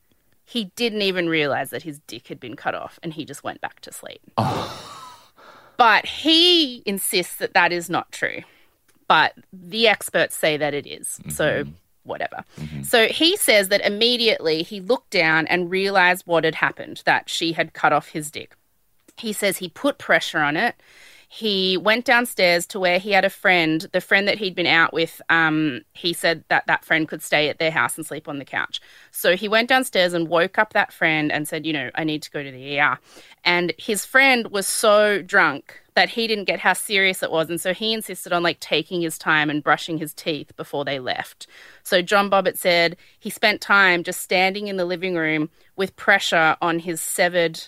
he 0.44 0.64
didn't 0.76 1.02
even 1.02 1.28
realize 1.28 1.70
that 1.70 1.82
his 1.82 2.00
dick 2.06 2.28
had 2.28 2.40
been 2.40 2.56
cut 2.56 2.74
off 2.74 2.98
and 3.02 3.12
he 3.12 3.24
just 3.24 3.44
went 3.44 3.60
back 3.60 3.80
to 3.80 3.92
sleep 3.92 4.20
but 5.78 6.04
he 6.04 6.82
insists 6.84 7.36
that 7.36 7.54
that 7.54 7.72
is 7.72 7.88
not 7.88 8.12
true. 8.12 8.42
But 9.08 9.34
the 9.52 9.88
experts 9.88 10.36
say 10.36 10.56
that 10.56 10.74
it 10.74 10.86
is. 10.86 11.18
So, 11.30 11.64
whatever. 12.04 12.44
So, 12.82 13.06
he 13.06 13.36
says 13.36 13.68
that 13.68 13.80
immediately 13.80 14.62
he 14.62 14.80
looked 14.80 15.10
down 15.10 15.46
and 15.46 15.70
realized 15.70 16.26
what 16.26 16.44
had 16.44 16.54
happened 16.54 17.02
that 17.06 17.28
she 17.28 17.52
had 17.52 17.72
cut 17.72 17.92
off 17.92 18.08
his 18.08 18.30
dick. 18.30 18.54
He 19.16 19.32
says 19.32 19.56
he 19.56 19.68
put 19.68 19.98
pressure 19.98 20.38
on 20.38 20.56
it. 20.56 20.76
He 21.30 21.76
went 21.76 22.06
downstairs 22.06 22.66
to 22.68 22.80
where 22.80 22.98
he 22.98 23.12
had 23.12 23.24
a 23.24 23.30
friend, 23.30 23.86
the 23.92 24.00
friend 24.00 24.26
that 24.28 24.38
he'd 24.38 24.54
been 24.54 24.66
out 24.66 24.94
with. 24.94 25.20
Um, 25.28 25.82
he 25.92 26.14
said 26.14 26.42
that 26.48 26.66
that 26.66 26.86
friend 26.86 27.06
could 27.06 27.22
stay 27.22 27.50
at 27.50 27.58
their 27.58 27.70
house 27.70 27.98
and 27.98 28.06
sleep 28.06 28.28
on 28.28 28.38
the 28.38 28.46
couch. 28.46 28.80
So 29.10 29.36
he 29.36 29.46
went 29.46 29.68
downstairs 29.68 30.14
and 30.14 30.28
woke 30.28 30.58
up 30.58 30.72
that 30.72 30.90
friend 30.90 31.30
and 31.30 31.46
said, 31.46 31.66
You 31.66 31.74
know, 31.74 31.90
I 31.94 32.04
need 32.04 32.22
to 32.22 32.30
go 32.30 32.42
to 32.42 32.50
the 32.50 32.80
ER. 32.80 32.98
And 33.44 33.74
his 33.76 34.06
friend 34.06 34.48
was 34.48 34.66
so 34.66 35.20
drunk 35.20 35.78
that 35.98 36.10
he 36.10 36.28
didn't 36.28 36.44
get 36.44 36.60
how 36.60 36.74
serious 36.74 37.24
it 37.24 37.32
was. 37.32 37.50
And 37.50 37.60
so 37.60 37.74
he 37.74 37.92
insisted 37.92 38.32
on 38.32 38.44
like 38.44 38.60
taking 38.60 39.00
his 39.00 39.18
time 39.18 39.50
and 39.50 39.64
brushing 39.64 39.98
his 39.98 40.14
teeth 40.14 40.54
before 40.56 40.84
they 40.84 41.00
left. 41.00 41.48
So 41.82 42.02
John 42.02 42.30
Bobbitt 42.30 42.56
said 42.56 42.96
he 43.18 43.30
spent 43.30 43.60
time 43.60 44.04
just 44.04 44.20
standing 44.20 44.68
in 44.68 44.76
the 44.76 44.84
living 44.84 45.16
room 45.16 45.50
with 45.74 45.96
pressure 45.96 46.56
on 46.62 46.78
his 46.78 47.00
severed 47.00 47.60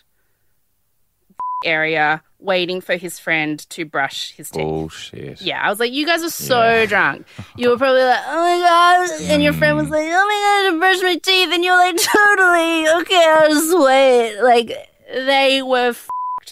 area 1.65 2.23
waiting 2.39 2.81
for 2.81 2.95
his 2.95 3.19
friend 3.19 3.69
to 3.71 3.85
brush 3.85 4.31
his 4.37 4.49
teeth. 4.49 4.63
Bullshit. 4.63 5.43
Yeah, 5.43 5.61
I 5.61 5.69
was 5.69 5.81
like, 5.81 5.91
you 5.91 6.07
guys 6.07 6.23
are 6.23 6.31
so 6.31 6.63
Yeah. 6.63 6.87
drunk. 6.87 7.27
You 7.57 7.71
were 7.71 7.79
probably 7.79 8.05
like, 8.05 8.23
oh 8.29 8.37
my 8.37 8.59
god, 8.65 9.23
and 9.23 9.43
your 9.43 9.55
friend 9.55 9.77
was 9.77 9.89
mm. 9.89 9.91
like, 9.91 10.07
oh 10.07 10.09
my 10.09 10.71
god, 10.71 10.71
to 10.71 10.79
brush 10.79 11.03
my 11.03 11.17
teeth, 11.17 11.51
and 11.53 11.65
you're 11.65 11.77
like, 11.77 11.97
totally, 11.97 12.89
okay, 13.01 13.25
I'll 13.29 13.49
just 13.49 13.77
wait. 13.77 14.41
Like, 14.41 14.89
they 15.13 15.63
were 15.63 15.95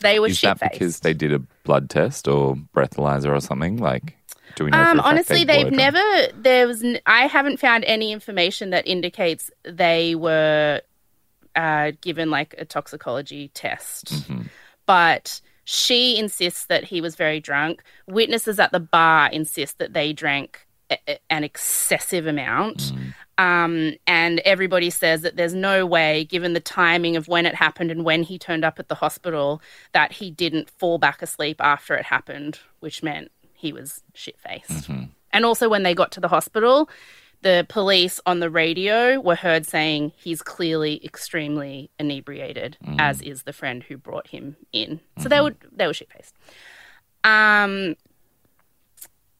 They 0.00 0.18
were 0.18 0.28
Is 0.28 0.40
that 0.42 0.60
because 0.60 1.00
they 1.00 1.14
did 1.14 1.32
a 1.32 1.40
blood 1.64 1.90
test 1.90 2.28
or 2.28 2.56
breathalyzer 2.74 3.34
or 3.34 3.40
something? 3.40 3.78
Like, 3.78 4.16
do 4.56 4.64
we 4.64 4.70
know? 4.70 4.78
Um, 4.78 5.00
honestly, 5.00 5.44
they 5.44 5.64
they've 5.64 5.72
never. 5.72 6.02
There 6.34 6.66
was. 6.66 6.82
n- 6.82 7.00
I 7.06 7.26
haven't 7.26 7.58
found 7.58 7.84
any 7.84 8.12
information 8.12 8.70
that 8.70 8.86
indicates 8.86 9.50
they 9.64 10.14
were 10.14 10.80
uh, 11.54 11.92
given 12.00 12.30
like 12.30 12.54
a 12.58 12.64
toxicology 12.64 13.48
test. 13.48 14.06
Mm-hmm. 14.06 14.42
But 14.86 15.40
she 15.64 16.16
insists 16.16 16.66
that 16.66 16.84
he 16.84 17.00
was 17.00 17.14
very 17.14 17.40
drunk. 17.40 17.82
Witnesses 18.06 18.58
at 18.58 18.72
the 18.72 18.80
bar 18.80 19.28
insist 19.30 19.78
that 19.78 19.92
they 19.92 20.12
drank 20.12 20.66
a- 20.90 20.98
a- 21.06 21.18
an 21.30 21.44
excessive 21.44 22.26
amount. 22.26 22.78
Mm. 22.78 23.14
Um, 23.38 23.94
and 24.06 24.40
everybody 24.40 24.90
says 24.90 25.22
that 25.22 25.36
there's 25.36 25.54
no 25.54 25.86
way, 25.86 26.24
given 26.24 26.52
the 26.52 26.60
timing 26.60 27.16
of 27.16 27.28
when 27.28 27.46
it 27.46 27.54
happened 27.54 27.90
and 27.92 28.04
when 28.04 28.24
he 28.24 28.36
turned 28.38 28.64
up 28.64 28.78
at 28.80 28.88
the 28.88 28.96
hospital, 28.96 29.62
that 29.92 30.12
he 30.12 30.30
didn't 30.30 30.68
fall 30.68 30.98
back 30.98 31.22
asleep 31.22 31.60
after 31.60 31.94
it 31.94 32.04
happened, 32.04 32.58
which 32.80 33.02
meant 33.02 33.30
he 33.54 33.72
was 33.72 34.02
shit 34.12 34.38
faced. 34.40 34.88
And 35.32 35.44
also, 35.44 35.68
when 35.68 35.84
they 35.84 35.94
got 35.94 36.10
to 36.12 36.20
the 36.20 36.28
hospital, 36.28 36.90
the 37.42 37.64
police 37.68 38.18
on 38.26 38.40
the 38.40 38.50
radio 38.50 39.20
were 39.20 39.36
heard 39.36 39.64
saying 39.66 40.12
he's 40.16 40.42
clearly 40.42 41.04
extremely 41.04 41.90
inebriated, 41.98 42.76
as 42.98 43.20
is 43.22 43.44
the 43.44 43.52
friend 43.52 43.84
who 43.84 43.96
brought 43.96 44.26
him 44.28 44.56
in. 44.72 44.98
So 45.20 45.28
they 45.28 45.40
were 45.40 45.54
they 45.72 45.86
were 45.86 45.94
shit 45.94 46.10
faced. 46.10 46.34
Um, 47.22 47.94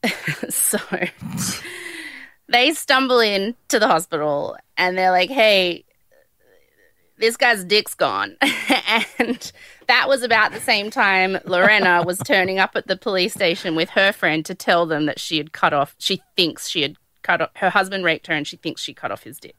so 0.49 0.79
they 2.49 2.73
stumble 2.73 3.21
in 3.21 3.55
to 3.69 3.79
the 3.79 3.87
hospital 3.87 4.57
and 4.77 4.97
they're 4.97 5.11
like, 5.11 5.31
"Hey, 5.31 5.85
this 7.19 7.37
guy's 7.37 7.65
dick's 7.65 7.95
gone." 7.95 8.37
and 9.19 9.53
that 9.87 10.09
was 10.09 10.23
about 10.23 10.53
the 10.53 10.61
same 10.61 10.91
time 10.91 11.39
Lorena 11.45 12.03
was 12.07 12.19
turning 12.19 12.59
up 12.59 12.77
at 12.77 12.87
the 12.87 12.97
police 12.97 13.35
station 13.35 13.75
with 13.75 13.91
her 13.91 14.13
friend 14.13 14.45
to 14.47 14.55
tell 14.55 14.87
them 14.87 15.07
that 15.07 15.19
she 15.19 15.37
had 15.37 15.53
cut 15.53 15.73
off. 15.73 15.95
She 15.99 16.21
thinks 16.37 16.69
she 16.69 16.83
had 16.83 16.97
cut 17.23 17.41
off. 17.43 17.51
Her 17.57 17.71
husband 17.71 18.05
raped 18.05 18.27
her, 18.27 18.35
and 18.35 18.47
she 18.47 18.57
thinks 18.57 18.83
she 18.83 18.95
cut 18.95 19.11
off 19.11 19.23
his 19.23 19.39
dick. 19.39 19.57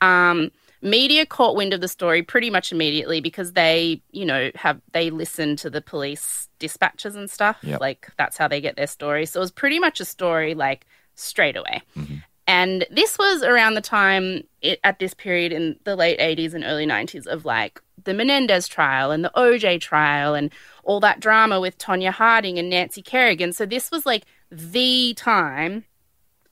Um, 0.00 0.50
media 0.80 1.26
caught 1.26 1.56
wind 1.56 1.74
of 1.74 1.80
the 1.80 1.88
story 1.88 2.22
pretty 2.22 2.50
much 2.50 2.72
immediately 2.72 3.20
because 3.20 3.52
they, 3.52 4.02
you 4.12 4.24
know, 4.24 4.50
have 4.54 4.80
they 4.92 5.10
listen 5.10 5.56
to 5.56 5.70
the 5.70 5.80
police 5.80 6.48
dispatches 6.58 7.16
and 7.16 7.30
stuff. 7.30 7.58
Yep. 7.62 7.80
Like 7.80 8.08
that's 8.16 8.36
how 8.36 8.48
they 8.48 8.60
get 8.60 8.76
their 8.76 8.86
story. 8.86 9.26
So 9.26 9.40
it 9.40 9.42
was 9.42 9.50
pretty 9.50 9.78
much 9.78 10.00
a 10.00 10.04
story 10.04 10.54
like 10.54 10.86
straight 11.18 11.56
away. 11.56 11.82
Mm-hmm. 11.96 12.16
And 12.46 12.86
this 12.90 13.18
was 13.18 13.42
around 13.42 13.74
the 13.74 13.82
time 13.82 14.44
it, 14.62 14.80
at 14.82 14.98
this 14.98 15.12
period 15.12 15.52
in 15.52 15.78
the 15.84 15.94
late 15.94 16.18
80s 16.18 16.54
and 16.54 16.64
early 16.64 16.86
90s 16.86 17.26
of 17.26 17.44
like 17.44 17.80
the 18.04 18.14
Menendez 18.14 18.66
trial 18.66 19.10
and 19.10 19.22
the 19.22 19.30
OJ 19.36 19.82
trial 19.82 20.34
and 20.34 20.50
all 20.82 20.98
that 21.00 21.20
drama 21.20 21.60
with 21.60 21.76
Tonya 21.76 22.10
Harding 22.10 22.58
and 22.58 22.70
Nancy 22.70 23.02
Kerrigan. 23.02 23.52
So 23.52 23.66
this 23.66 23.90
was 23.90 24.06
like 24.06 24.24
the 24.50 25.12
time 25.14 25.84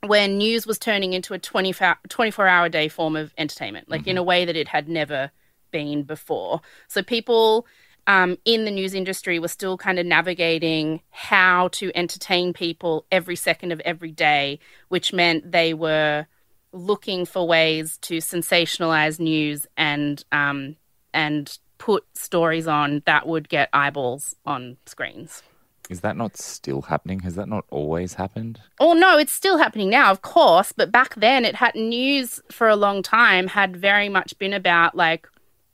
when 0.05 0.37
news 0.37 0.67
was 0.67 0.79
turning 0.79 1.15
into 1.15 1.33
a 1.33 1.39
24 1.39 2.47
hour 2.47 2.69
day 2.69 2.89
form 2.89 3.17
of 3.17 3.33
entertainment, 3.39 3.89
like 3.89 4.07
in 4.07 4.17
mm-hmm. 4.17 4.19
a 4.19 4.23
way 4.23 4.45
that 4.45 4.57
it 4.57 4.69
had 4.69 4.89
never 4.89 5.31
been 5.71 6.03
before. 6.03 6.61
So 6.89 7.03
people 7.03 7.67
um, 8.07 8.39
in 8.45 8.65
the 8.65 8.71
news 8.71 8.95
industry 8.95 9.39
were 9.39 9.49
still 9.49 9.77
kind 9.77 9.99
of 9.99 10.07
navigating 10.07 11.03
how 11.11 11.69
to 11.69 11.91
entertain 11.95 12.53
people 12.53 13.07
every 13.11 13.37
second 13.37 13.73
of 13.73 13.81
every 13.81 14.13
day, 14.13 14.61
which 14.89 15.13
meant 15.13 15.51
they 15.51 15.75
were 15.75 16.27
looking 16.73 17.27
for 17.27 17.47
ways 17.47 17.97
to 17.99 18.19
sensationalize 18.19 19.19
news 19.19 19.67
and 19.77 20.25
um, 20.31 20.77
and 21.13 21.59
put 21.79 22.05
stories 22.15 22.67
on 22.67 23.03
that 23.07 23.27
would 23.27 23.49
get 23.49 23.69
eyeballs 23.73 24.35
on 24.45 24.77
screens. 24.87 25.43
Is 25.89 26.01
that 26.01 26.17
not 26.17 26.37
still 26.37 26.83
happening? 26.83 27.21
Has 27.21 27.37
that 27.37 27.49
not 27.49 27.65
always 27.71 28.15
happened? 28.15 28.61
Oh 28.81 28.93
no, 28.93 29.19
it's 29.19 29.33
still 29.33 29.59
happening 29.59 29.91
now, 29.91 30.11
of 30.11 30.23
course. 30.23 30.73
But 30.73 30.91
back 30.91 31.15
then, 31.15 31.45
it 31.45 31.55
had 31.55 31.75
news 31.75 32.41
for 32.51 32.69
a 32.69 32.77
long 32.77 33.03
time 33.03 33.47
had 33.49 33.77
very 33.77 34.09
much 34.09 34.37
been 34.39 34.53
about 34.53 34.97
like 34.97 35.29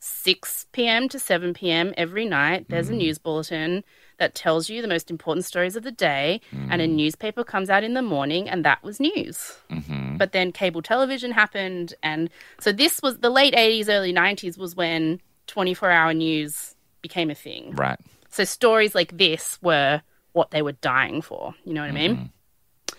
6 0.04 0.66
p.m. 0.72 1.08
to 1.08 1.18
7 1.20 1.54
p.m. 1.54 1.94
every 1.96 2.24
night. 2.24 2.66
There's 2.68 2.88
a 2.88 2.92
mm. 2.92 2.96
news 2.96 3.18
bulletin 3.18 3.84
that 4.18 4.34
tells 4.34 4.68
you 4.68 4.82
the 4.82 4.88
most 4.88 5.12
important 5.12 5.46
stories 5.46 5.76
of 5.76 5.84
the 5.84 5.92
day, 5.92 6.40
and 6.50 6.82
a 6.82 6.88
mm. 6.88 6.94
newspaper 6.94 7.44
comes 7.44 7.70
out 7.70 7.84
in 7.84 7.94
the 7.94 8.02
morning, 8.02 8.48
and 8.48 8.64
that 8.64 8.82
was 8.82 8.98
news. 8.98 9.58
Mm-hmm. 9.70 10.16
But 10.16 10.32
then 10.32 10.50
cable 10.50 10.82
television 10.82 11.30
happened, 11.30 11.94
and 12.02 12.30
so 12.58 12.72
this 12.72 13.00
was 13.00 13.18
the 13.18 13.30
late 13.30 13.54
80s, 13.54 13.88
early 13.88 14.12
90s 14.12 14.58
was 14.58 14.74
when 14.74 15.20
24 15.46 15.90
hour 15.92 16.12
news 16.12 16.74
became 17.00 17.30
a 17.30 17.34
thing. 17.36 17.70
Right. 17.76 17.98
So 18.28 18.42
stories 18.42 18.96
like 18.96 19.16
this 19.16 19.60
were 19.62 20.02
what 20.32 20.50
they 20.50 20.62
were 20.62 20.72
dying 20.72 21.22
for. 21.22 21.54
You 21.64 21.74
know 21.74 21.82
what 21.82 21.90
I 21.90 21.92
mean? 21.92 22.16
Mm-hmm. 22.16 22.94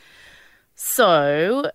So 0.75 1.69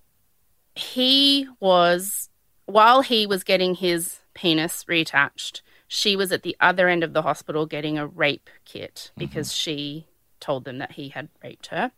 he 0.74 1.46
was, 1.60 2.30
while 2.64 3.02
he 3.02 3.26
was 3.26 3.44
getting 3.44 3.74
his 3.74 4.17
penis 4.38 4.84
reattached, 4.84 5.62
she 5.88 6.14
was 6.14 6.30
at 6.30 6.44
the 6.44 6.56
other 6.60 6.88
end 6.88 7.02
of 7.02 7.12
the 7.12 7.22
hospital 7.22 7.66
getting 7.66 7.98
a 7.98 8.06
rape 8.06 8.48
kit 8.64 9.10
because 9.18 9.52
she 9.52 10.06
told 10.38 10.64
them 10.64 10.78
that 10.78 10.92
he 10.92 11.08
had 11.08 11.28
raped 11.42 11.68
her. 11.68 11.90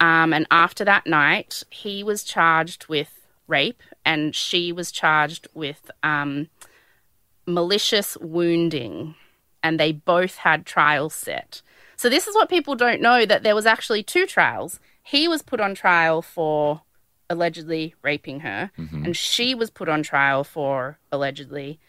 Um, 0.00 0.32
and 0.32 0.46
after 0.50 0.84
that 0.84 1.06
night, 1.06 1.62
he 1.70 2.02
was 2.02 2.24
charged 2.24 2.88
with 2.88 3.28
rape 3.46 3.82
and 4.04 4.34
she 4.34 4.72
was 4.72 4.90
charged 4.90 5.46
with 5.54 5.88
um, 6.02 6.48
malicious 7.46 8.16
wounding. 8.16 9.14
And 9.62 9.78
they 9.78 9.92
both 9.92 10.38
had 10.38 10.66
trials 10.66 11.14
set. 11.14 11.62
So, 11.94 12.08
this 12.08 12.26
is 12.26 12.34
what 12.34 12.48
people 12.48 12.74
don't 12.74 13.00
know 13.00 13.24
that 13.24 13.44
there 13.44 13.54
was 13.54 13.64
actually 13.64 14.02
two 14.02 14.26
trials. 14.26 14.80
He 15.04 15.28
was 15.28 15.40
put 15.40 15.60
on 15.60 15.76
trial 15.76 16.20
for 16.20 16.82
allegedly 17.32 17.94
raping 18.02 18.40
her, 18.40 18.70
mm-hmm. 18.78 19.04
and 19.04 19.16
she 19.16 19.54
was 19.54 19.70
put 19.70 19.88
on 19.88 20.02
trial 20.02 20.44
for 20.44 20.98
allegedly 21.10 21.80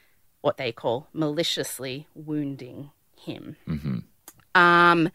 what 0.41 0.57
they 0.57 0.71
call 0.71 1.07
maliciously 1.13 2.07
wounding 2.15 2.91
him. 3.15 3.55
Mm-hmm. 3.67 3.99
Um, 4.55 5.09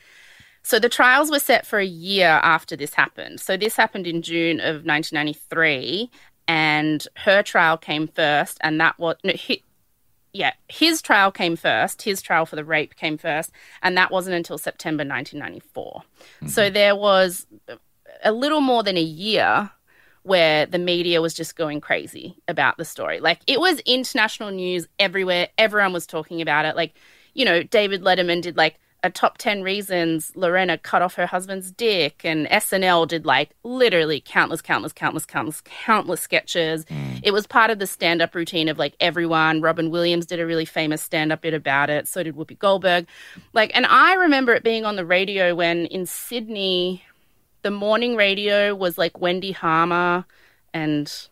so 0.63 0.79
the 0.79 0.89
trials 0.89 1.31
were 1.31 1.39
set 1.39 1.67
for 1.67 1.79
a 1.79 1.85
year 1.85 2.29
after 2.29 2.77
this 2.77 2.95
happened. 2.95 3.41
So 3.41 3.57
this 3.57 3.77
happened 3.77 4.07
in 4.07 4.23
June 4.23 4.61
of 4.61 4.85
1993, 4.85 6.11
and 6.47 7.07
her 7.17 7.43
trial 7.43 7.77
came 7.77 8.09
first, 8.09 8.59
and 8.61 8.81
that 8.81 8.99
was 8.99 9.17
no, 9.25 9.33
he, 9.33 9.65
yeah, 10.33 10.53
his 10.69 11.01
trial 11.03 11.31
came 11.31 11.57
first. 11.57 12.03
His 12.03 12.21
trial 12.21 12.47
for 12.47 12.57
the 12.57 12.65
rape 12.65 12.97
came 12.97 13.19
first, 13.19 13.51
and 13.83 13.97
that 13.97 14.11
wasn't 14.11 14.37
until 14.37 14.59
September 14.59 15.05
1994. 15.05 16.03
So 16.49 16.63
mm-hmm. 16.63 16.75
there 16.75 16.97
was 16.97 17.47
a 18.25 18.33
little 18.33 18.61
more 18.61 18.83
than 18.83 18.97
a 18.97 19.03
year 19.03 19.71
where 20.29 20.67
the 20.67 20.79
media 20.79 21.21
was 21.21 21.35
just 21.35 21.57
going 21.57 21.81
crazy 21.81 22.37
about 22.47 22.77
the 22.77 22.85
story. 22.85 23.19
Like 23.19 23.41
it 23.47 23.59
was 23.59 23.81
international 23.81 24.51
news 24.51 24.87
everywhere. 24.99 25.49
Everyone 25.57 25.93
was 25.93 26.07
talking 26.07 26.41
about 26.43 26.67
it. 26.67 26.77
Like, 26.77 26.95
you 27.35 27.45
know, 27.45 27.63
David 27.63 28.03
Letterman 28.03 28.43
did 28.43 28.57
like 28.57 28.79
a 29.03 29.11
top 29.11 29.39
10 29.39 29.63
reasons 29.63 30.33
Lorena 30.35 30.77
cut 30.77 31.03
off 31.03 31.15
her 31.15 31.27
husband's 31.27 31.71
dick 31.71 32.23
and 32.25 32.47
SNL 32.49 33.07
did 33.07 33.25
like 33.25 33.51
literally 33.63 34.21
countless 34.21 34.61
countless 34.61 34.93
countless 34.93 35.25
countless 35.25 35.63
countless 35.65 36.21
sketches. 36.21 36.85
Mm. 36.87 37.21
It 37.23 37.31
was 37.31 37.47
part 37.47 37.71
of 37.71 37.79
the 37.79 37.87
stand-up 37.87 38.35
routine 38.35 38.69
of 38.69 38.77
like 38.77 38.95
everyone. 39.01 39.61
Robin 39.61 39.91
Williams 39.91 40.27
did 40.27 40.41
a 40.41 40.47
really 40.47 40.65
famous 40.65 41.01
stand-up 41.01 41.43
bit 41.43 41.55
about 41.55 41.91
it. 41.91 42.09
So 42.09 42.23
did 42.23 42.35
Whoopi 42.35 42.59
Goldberg. 42.59 43.07
Like 43.53 43.71
and 43.75 43.87
I 43.87 44.15
remember 44.15 44.53
it 44.53 44.65
being 44.65 44.85
on 44.85 44.97
the 44.97 45.07
radio 45.07 45.55
when 45.55 45.87
in 45.87 46.05
Sydney 46.05 47.05
the 47.63 47.71
morning 47.71 48.17
radio 48.17 48.75
was 48.75 48.99
like 48.99 49.21
Wendy 49.21 49.53
Harmer 49.53 50.25
and 50.73 51.29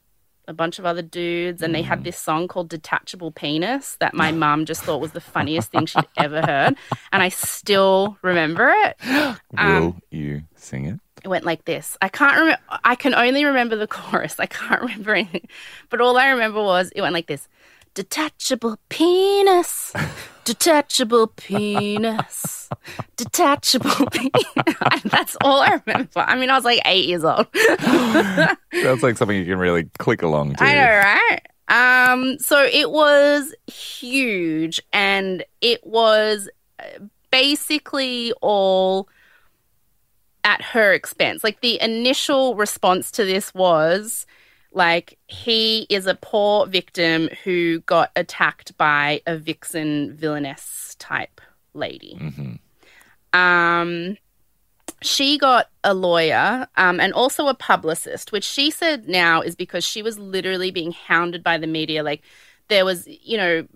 a 0.48 0.52
bunch 0.52 0.78
of 0.78 0.86
other 0.86 1.02
dudes, 1.02 1.62
and 1.62 1.74
they 1.74 1.82
had 1.82 2.00
mm. 2.00 2.04
this 2.04 2.18
song 2.18 2.48
called 2.48 2.68
Detachable 2.68 3.32
Penis 3.32 3.96
that 4.00 4.14
my 4.14 4.32
mum 4.44 4.64
just 4.64 4.82
thought 4.82 5.00
was 5.00 5.12
the 5.12 5.20
funniest 5.20 5.70
thing 5.70 5.86
she'd 5.86 6.06
ever 6.16 6.40
heard. 6.42 6.76
And 7.12 7.22
I 7.22 7.28
still 7.28 8.16
remember 8.22 8.72
it. 8.74 8.96
Will 9.06 9.36
um, 9.56 10.02
you 10.10 10.42
sing 10.54 10.86
it? 10.86 11.00
It 11.24 11.28
went 11.28 11.44
like 11.44 11.64
this. 11.64 11.96
I 12.00 12.08
can't 12.08 12.38
remember, 12.38 12.60
I 12.84 12.94
can 12.94 13.14
only 13.14 13.44
remember 13.44 13.74
the 13.74 13.88
chorus. 13.88 14.38
I 14.38 14.46
can't 14.46 14.80
remember 14.82 15.14
anything. 15.14 15.48
But 15.90 16.00
all 16.00 16.16
I 16.16 16.28
remember 16.28 16.62
was 16.62 16.92
it 16.94 17.00
went 17.00 17.14
like 17.14 17.26
this 17.26 17.48
Detachable 18.04 18.78
penis, 18.90 19.94
detachable 20.44 21.26
penis, 21.36 22.68
detachable 23.16 24.06
penis. 24.10 24.44
That's 25.04 25.34
all 25.42 25.62
I 25.62 25.80
remember. 25.86 26.20
I 26.20 26.36
mean, 26.36 26.50
I 26.50 26.56
was 26.56 26.64
like 26.66 26.82
eight 26.84 27.06
years 27.06 27.24
old. 27.24 27.46
Sounds 27.56 29.02
like 29.02 29.16
something 29.16 29.34
you 29.34 29.46
can 29.46 29.58
really 29.58 29.84
click 29.98 30.20
along 30.20 30.56
to. 30.56 30.62
I 30.62 30.74
know, 30.74 30.82
right? 30.84 31.40
Um, 32.12 32.38
so 32.38 32.62
it 32.64 32.90
was 32.90 33.54
huge, 33.66 34.78
and 34.92 35.42
it 35.62 35.80
was 35.86 36.50
uh, 36.78 36.84
basically 37.30 38.34
all 38.42 39.08
at 40.44 40.60
her 40.60 40.92
expense. 40.92 41.42
Like 41.42 41.62
the 41.62 41.80
initial 41.80 42.56
response 42.56 43.10
to 43.12 43.24
this 43.24 43.54
was 43.54 44.26
Like, 44.76 45.18
he 45.26 45.86
is 45.88 46.06
a 46.06 46.14
poor 46.14 46.66
victim 46.66 47.30
who 47.44 47.80
got 47.80 48.10
attacked 48.14 48.76
by 48.76 49.22
a 49.26 49.38
vixen 49.38 50.12
villainess 50.14 50.94
type 50.98 51.40
lady. 51.72 52.18
Um, 53.32 54.18
she 55.00 55.38
got 55.38 55.70
a 55.82 55.94
lawyer 55.94 56.68
um, 56.76 57.00
and 57.00 57.14
also 57.14 57.46
a 57.46 57.54
publicist, 57.54 58.32
which 58.32 58.44
she 58.44 58.70
said 58.70 59.08
now 59.08 59.40
is 59.40 59.56
because 59.56 59.82
she 59.82 60.02
was 60.02 60.18
literally 60.18 60.70
being 60.70 60.92
hounded 60.92 61.42
by 61.42 61.56
the 61.56 61.66
media. 61.66 62.02
Like, 62.02 62.20
there 62.68 62.84
was, 62.84 63.08
you 63.08 63.38
know, 63.38 63.66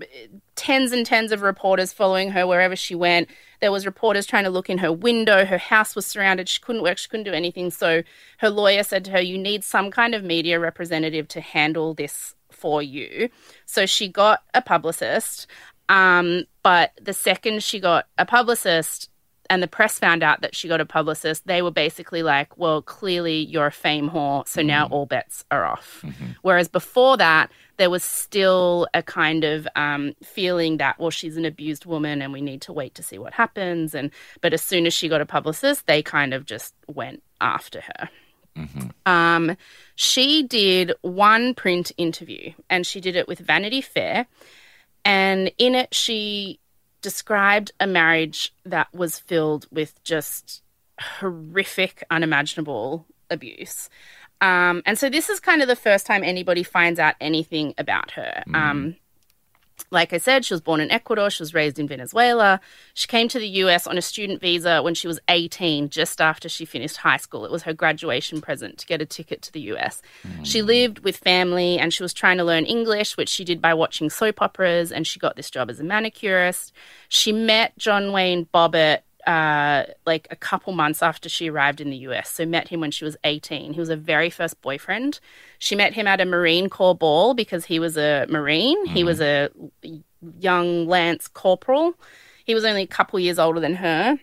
tens 0.55 0.93
and 0.93 1.07
tens 1.07 1.33
of 1.33 1.41
reporters 1.41 1.95
following 1.95 2.31
her 2.33 2.47
wherever 2.47 2.77
she 2.77 2.95
went. 2.95 3.31
There 3.61 3.73
was 3.73 3.87
reporters 3.87 4.27
trying 4.27 4.45
to 4.45 4.51
look 4.51 4.71
in 4.71 4.79
her 4.79 4.93
window. 4.93 5.45
Her 5.45 5.59
house 5.59 5.95
was 5.95 6.07
surrounded. 6.07 6.49
She 6.49 6.61
couldn't 6.61 6.83
work. 6.83 6.99
She 6.99 7.09
couldn't 7.09 7.25
do 7.25 7.33
anything. 7.33 7.71
So 7.71 8.03
her 8.39 8.51
lawyer 8.51 8.83
said 8.83 9.05
to 9.07 9.11
her, 9.13 9.21
"You 9.21 9.37
need 9.37 9.65
some 9.65 9.91
kind 9.91 10.15
of 10.15 10.25
media 10.25 10.59
representative 10.59 11.29
to 11.29 11.41
handle 11.41 11.95
this 11.95 12.35
for 12.51 12.83
you." 12.83 13.29
So 13.67 13.87
she 13.87 14.09
got 14.09 14.43
a 14.55 14.63
publicist. 14.63 15.47
Um, 15.91 16.45
but 16.63 16.93
the 17.01 17.13
second 17.13 17.63
she 17.63 17.81
got 17.81 18.07
a 18.17 18.25
publicist, 18.25 19.10
and 19.51 19.63
the 19.63 19.69
press 19.69 19.99
found 19.99 20.23
out 20.23 20.43
that 20.43 20.55
she 20.55 20.69
got 20.69 20.81
a 20.81 20.87
publicist, 20.87 21.47
they 21.47 21.61
were 21.61 21.73
basically 21.73 22.23
like, 22.23 22.57
well, 22.57 22.81
clearly 22.81 23.45
you're 23.45 23.67
a 23.67 23.73
fame 23.73 24.09
whore, 24.09 24.47
so 24.47 24.63
now 24.63 24.87
all 24.87 25.07
bets 25.07 25.45
are 25.51 25.67
off. 25.67 26.05
Whereas 26.43 26.69
before 26.69 27.17
that, 27.17 27.51
there 27.77 27.91
was 27.91 28.05
still 28.05 28.87
a 28.95 29.03
kind 29.03 29.43
of 29.43 29.67
um, 29.75 30.15
feeling 30.23 30.77
that, 30.77 31.01
well, 31.01 31.11
she's 31.11 31.37
an 31.37 31.45
abused 31.45 31.85
woman 31.85 32.23
and 32.23 32.33
we 32.33 32.41
need 32.41 32.63
to 32.63 32.73
wait 32.73 32.95
to 32.95 33.03
see 33.03 33.19
what 33.19 33.33
happens. 33.33 33.93
And 33.95 34.13
but 34.41 34.55
as 34.55 34.63
soon 34.63 34.87
as 34.87 34.95
she 34.95 35.09
got 35.09 35.21
a 35.21 35.27
publicist, 35.27 35.87
they 35.87 36.01
kind 36.01 36.33
of 36.33 36.47
just 36.47 36.73
went 36.87 37.23
after 37.41 37.81
her. 37.81 38.09
Um, 39.07 39.57
she 39.97 40.45
did 40.45 40.93
one 41.03 41.55
print 41.55 41.91
interview 41.97 42.53
and 42.69 42.87
she 42.87 43.01
did 43.01 43.17
it 43.17 43.27
with 43.27 43.41
Vanity 43.41 43.81
Fair. 43.81 44.27
And 45.05 45.51
in 45.59 45.75
it, 45.75 45.93
she 45.95 46.61
described 47.03 47.73
a 47.81 47.87
marriage 47.87 48.53
that 48.65 48.93
was 48.93 49.19
filled 49.19 49.67
with 49.71 50.03
just 50.05 50.63
horrific, 51.01 52.05
unimaginable 52.11 53.07
abuse. 53.31 53.89
Um, 54.41 54.83
and 54.87 54.99
so 54.99 55.11
this 55.11 55.29
is 55.29 55.41
kind 55.41 55.63
of 55.63 55.69
the 55.69 55.77
first 55.77 56.07
time 56.07 56.25
anybody 56.25 56.63
finds 56.63 56.99
out 56.99 57.15
anything 57.21 57.75
about 57.79 58.13
her. 58.13 58.43
Um, 58.55 58.97
like 59.91 60.13
I 60.13 60.19
said, 60.19 60.45
she 60.45 60.55
was 60.55 60.61
born 60.61 60.81
in 60.81 60.91
Ecuador. 60.91 61.31
She 61.31 61.43
was 61.43 61.55
raised 61.55 61.79
in 61.79 61.89
Venezuela. 61.89 62.61
She 62.95 63.09
came 63.09 63.29
to 63.29 63.39
the 63.39 63.49
US 63.49 63.87
on 63.87 63.99
a 63.99 64.03
student 64.03 64.41
visa 64.41 64.83
when 64.83 64.95
she 64.95 65.07
was 65.07 65.21
18, 65.29 65.89
just 65.89 66.21
after 66.21 66.49
she 66.49 66.65
finished 66.65 66.99
high 66.99 67.17
school. 67.17 67.45
It 67.45 67.51
was 67.51 67.63
her 67.65 67.73
graduation 67.73 68.41
present 68.41 68.79
to 68.79 68.87
get 68.87 69.03
a 69.03 69.07
ticket 69.07 69.43
to 69.43 69.53
the 69.53 69.61
US. 69.73 70.03
She 70.43 70.61
hmm. 70.61 70.67
lived 70.67 70.99
with 71.01 71.17
family 71.17 71.79
and 71.79 71.93
she 71.93 72.03
was 72.03 72.13
trying 72.13 72.39
to 72.39 72.45
learn 72.45 72.65
English, 72.65 73.17
which 73.17 73.29
she 73.29 73.45
did 73.45 73.61
by 73.61 73.75
watching 73.75 74.11
soap 74.11 74.43
operas, 74.43 74.93
and 74.93 75.07
she 75.07 75.19
got 75.19 75.37
this 75.37 75.51
job 75.51 75.71
as 75.71 75.81
a 75.81 75.85
manicurist. 75.85 76.73
She 77.09 77.33
met 77.33 77.77
John 77.79 78.13
Wayne 78.13 78.47
Bobbitt 78.53 79.01
uh, 79.27 79.85
like 80.07 80.27
a 80.31 80.37
couple 80.37 80.73
months 80.73 81.03
after 81.03 81.29
she 81.29 81.51
arrived 81.51 81.81
in 81.81 81.91
the 81.91 81.97
US. 81.99 82.31
So 82.31 82.47
met 82.47 82.69
him 82.69 82.81
when 82.81 82.91
she 82.91 83.05
was 83.05 83.17
18. 83.25 83.73
He 83.73 83.81
was 83.81 83.89
her 83.89 83.97
very 83.97 84.31
first 84.31 84.61
boyfriend. 84.63 85.21
She 85.59 85.75
met 85.77 85.95
him 85.95 86.07
at 86.07 86.21
a 86.21 86.25
Marine 86.25 86.69
Corps 86.69 86.95
ball 86.95 87.35
because 87.35 87.65
he 87.65 87.79
was 87.79 87.97
a 87.97 88.27
Marine. 88.29 88.87
He 88.87 89.05
was 89.05 89.21
a 89.21 89.51
young 90.39 90.87
Lance 90.87 91.29
Corporal. 91.29 91.95
He 92.45 92.55
was 92.55 92.65
only 92.65 92.83
a 92.83 92.87
couple 92.87 93.21
years 93.21 93.39
older 93.39 93.61
than 93.61 93.75
her. 93.77 94.19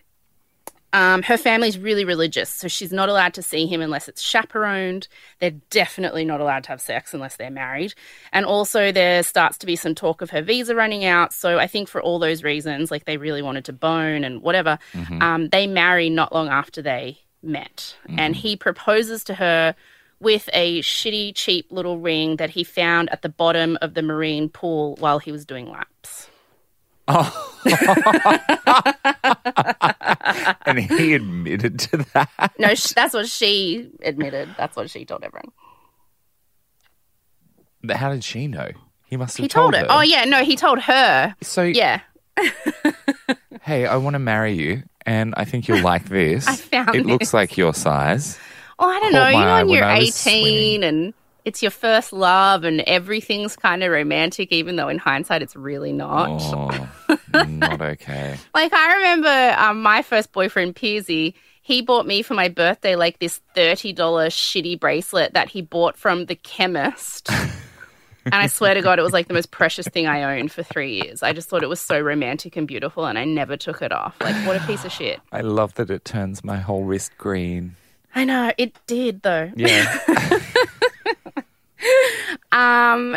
Um, 0.92 1.22
her 1.22 1.36
family's 1.36 1.78
really 1.78 2.04
religious, 2.04 2.48
so 2.48 2.66
she's 2.66 2.92
not 2.92 3.10
allowed 3.10 3.34
to 3.34 3.42
see 3.42 3.66
him 3.66 3.82
unless 3.82 4.08
it's 4.08 4.22
chaperoned. 4.22 5.06
They're 5.38 5.50
definitely 5.70 6.24
not 6.24 6.40
allowed 6.40 6.64
to 6.64 6.70
have 6.70 6.80
sex 6.80 7.12
unless 7.12 7.36
they're 7.36 7.50
married. 7.50 7.92
And 8.32 8.46
also, 8.46 8.90
there 8.90 9.22
starts 9.22 9.58
to 9.58 9.66
be 9.66 9.76
some 9.76 9.94
talk 9.94 10.22
of 10.22 10.30
her 10.30 10.40
visa 10.40 10.74
running 10.74 11.04
out. 11.04 11.34
So 11.34 11.58
I 11.58 11.66
think 11.66 11.88
for 11.88 12.00
all 12.00 12.18
those 12.18 12.42
reasons, 12.42 12.90
like 12.90 13.04
they 13.04 13.18
really 13.18 13.42
wanted 13.42 13.66
to 13.66 13.72
bone 13.74 14.24
and 14.24 14.40
whatever, 14.40 14.78
um, 15.22 15.48
they 15.50 15.66
marry 15.66 16.08
not 16.08 16.32
long 16.34 16.48
after 16.48 16.80
they 16.80 17.18
met. 17.42 17.94
And 18.18 18.34
he 18.34 18.56
proposes 18.56 19.24
to 19.24 19.34
her 19.34 19.74
with 20.20 20.48
a 20.52 20.80
shitty, 20.80 21.32
cheap 21.34 21.70
little 21.70 21.98
ring 21.98 22.36
that 22.36 22.50
he 22.50 22.64
found 22.64 23.08
at 23.10 23.22
the 23.22 23.28
bottom 23.28 23.76
of 23.82 23.92
the 23.94 24.02
marine 24.02 24.48
pool 24.48 24.96
while 25.00 25.18
he 25.18 25.30
was 25.30 25.44
doing 25.44 25.68
laps. 25.70 26.28
Oh. 27.08 27.44
and 30.66 30.78
he 30.78 31.14
admitted 31.14 31.78
to 31.80 31.98
that. 32.14 32.52
No, 32.58 32.74
sh- 32.74 32.92
that's 32.92 33.14
what 33.14 33.26
she 33.28 33.90
admitted. 34.02 34.54
That's 34.58 34.76
what 34.76 34.90
she 34.90 35.04
told 35.04 35.24
everyone. 35.24 35.50
But 37.82 37.96
How 37.96 38.12
did 38.12 38.24
she 38.24 38.46
know? 38.46 38.70
He 39.06 39.16
must 39.16 39.36
have 39.38 39.44
He 39.44 39.48
told 39.48 39.74
her. 39.74 39.86
Oh 39.88 40.02
yeah, 40.02 40.24
no, 40.24 40.44
he 40.44 40.56
told 40.56 40.80
her. 40.80 41.34
So, 41.42 41.62
Yeah. 41.62 42.00
hey, 43.62 43.86
I 43.86 43.96
want 43.96 44.14
to 44.14 44.18
marry 44.20 44.52
you, 44.52 44.82
and 45.06 45.34
I 45.36 45.44
think 45.44 45.66
you'll 45.66 45.82
like 45.82 46.04
this. 46.08 46.46
I 46.46 46.56
found 46.56 46.94
it 46.94 47.06
looks 47.06 47.32
like 47.34 47.56
your 47.56 47.74
size. 47.74 48.38
Oh, 48.78 48.88
I 48.88 49.00
don't 49.00 49.12
Caught 49.12 49.18
know. 49.18 49.28
You 49.28 49.34
my 49.34 49.44
know, 49.44 49.54
when 49.56 49.66
when 49.68 49.76
you're 49.78 49.84
I 49.84 49.98
was 50.00 50.26
18 50.26 50.82
and 50.84 51.14
it's 51.48 51.62
your 51.62 51.70
first 51.70 52.12
love 52.12 52.62
and 52.62 52.82
everything's 52.82 53.56
kind 53.56 53.82
of 53.82 53.90
romantic, 53.90 54.52
even 54.52 54.76
though 54.76 54.88
in 54.88 54.98
hindsight 54.98 55.40
it's 55.40 55.56
really 55.56 55.92
not. 55.92 56.28
Oh, 56.30 57.16
not 57.46 57.80
okay. 57.80 58.36
Like 58.54 58.72
I 58.74 58.96
remember 58.96 59.56
um, 59.58 59.82
my 59.82 60.02
first 60.02 60.30
boyfriend, 60.32 60.76
Pearsy. 60.76 61.34
He 61.62 61.82
bought 61.82 62.06
me 62.06 62.22
for 62.22 62.34
my 62.34 62.48
birthday 62.48 62.96
like 62.96 63.18
this 63.18 63.40
thirty 63.54 63.92
dollars 63.92 64.34
shitty 64.34 64.78
bracelet 64.78 65.34
that 65.34 65.48
he 65.48 65.62
bought 65.62 65.96
from 65.96 66.26
the 66.26 66.34
chemist. 66.34 67.30
and 68.24 68.34
I 68.34 68.46
swear 68.46 68.74
to 68.74 68.82
God, 68.82 68.98
it 68.98 69.02
was 69.02 69.12
like 69.12 69.28
the 69.28 69.34
most 69.34 69.50
precious 69.50 69.88
thing 69.88 70.06
I 70.06 70.38
owned 70.38 70.52
for 70.52 70.62
three 70.62 70.94
years. 71.02 71.22
I 71.22 71.32
just 71.32 71.48
thought 71.48 71.62
it 71.62 71.68
was 71.68 71.80
so 71.80 71.98
romantic 71.98 72.56
and 72.56 72.68
beautiful, 72.68 73.06
and 73.06 73.18
I 73.18 73.24
never 73.24 73.56
took 73.56 73.80
it 73.80 73.92
off. 73.92 74.16
Like, 74.20 74.34
what 74.46 74.56
a 74.56 74.66
piece 74.66 74.84
of 74.84 74.92
shit. 74.92 75.20
I 75.32 75.40
love 75.40 75.74
that 75.74 75.90
it 75.90 76.04
turns 76.04 76.44
my 76.44 76.58
whole 76.58 76.84
wrist 76.84 77.16
green. 77.16 77.76
I 78.14 78.24
know 78.24 78.52
it 78.58 78.74
did 78.86 79.22
though. 79.22 79.50
Yeah. 79.54 79.98
Um, 82.52 83.16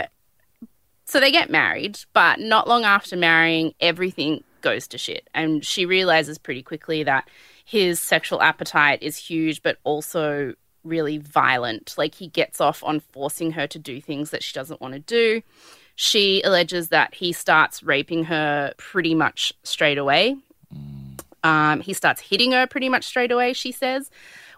so 1.05 1.19
they 1.19 1.31
get 1.31 1.49
married, 1.49 1.99
but 2.13 2.39
not 2.39 2.67
long 2.67 2.83
after 2.83 3.17
marrying, 3.17 3.73
everything 3.79 4.43
goes 4.61 4.87
to 4.89 4.97
shit. 4.97 5.29
And 5.33 5.65
she 5.65 5.85
realizes 5.85 6.37
pretty 6.37 6.63
quickly 6.63 7.03
that 7.03 7.27
his 7.65 7.99
sexual 7.99 8.41
appetite 8.41 9.01
is 9.01 9.17
huge, 9.17 9.61
but 9.61 9.77
also 9.83 10.53
really 10.83 11.17
violent. 11.17 11.95
Like 11.97 12.15
he 12.15 12.27
gets 12.27 12.61
off 12.61 12.83
on 12.83 12.99
forcing 12.99 13.51
her 13.51 13.67
to 13.67 13.79
do 13.79 13.99
things 13.99 14.29
that 14.31 14.43
she 14.43 14.53
doesn't 14.53 14.81
want 14.81 14.93
to 14.93 14.99
do. 14.99 15.41
She 15.95 16.41
alleges 16.43 16.89
that 16.89 17.13
he 17.13 17.33
starts 17.33 17.83
raping 17.83 18.25
her 18.25 18.73
pretty 18.77 19.13
much 19.13 19.53
straight 19.63 19.97
away. 19.97 20.37
Um, 21.43 21.81
he 21.81 21.93
starts 21.93 22.21
hitting 22.21 22.53
her 22.53 22.67
pretty 22.67 22.89
much 22.89 23.05
straight 23.05 23.31
away, 23.31 23.53
she 23.53 23.71
says. 23.71 24.09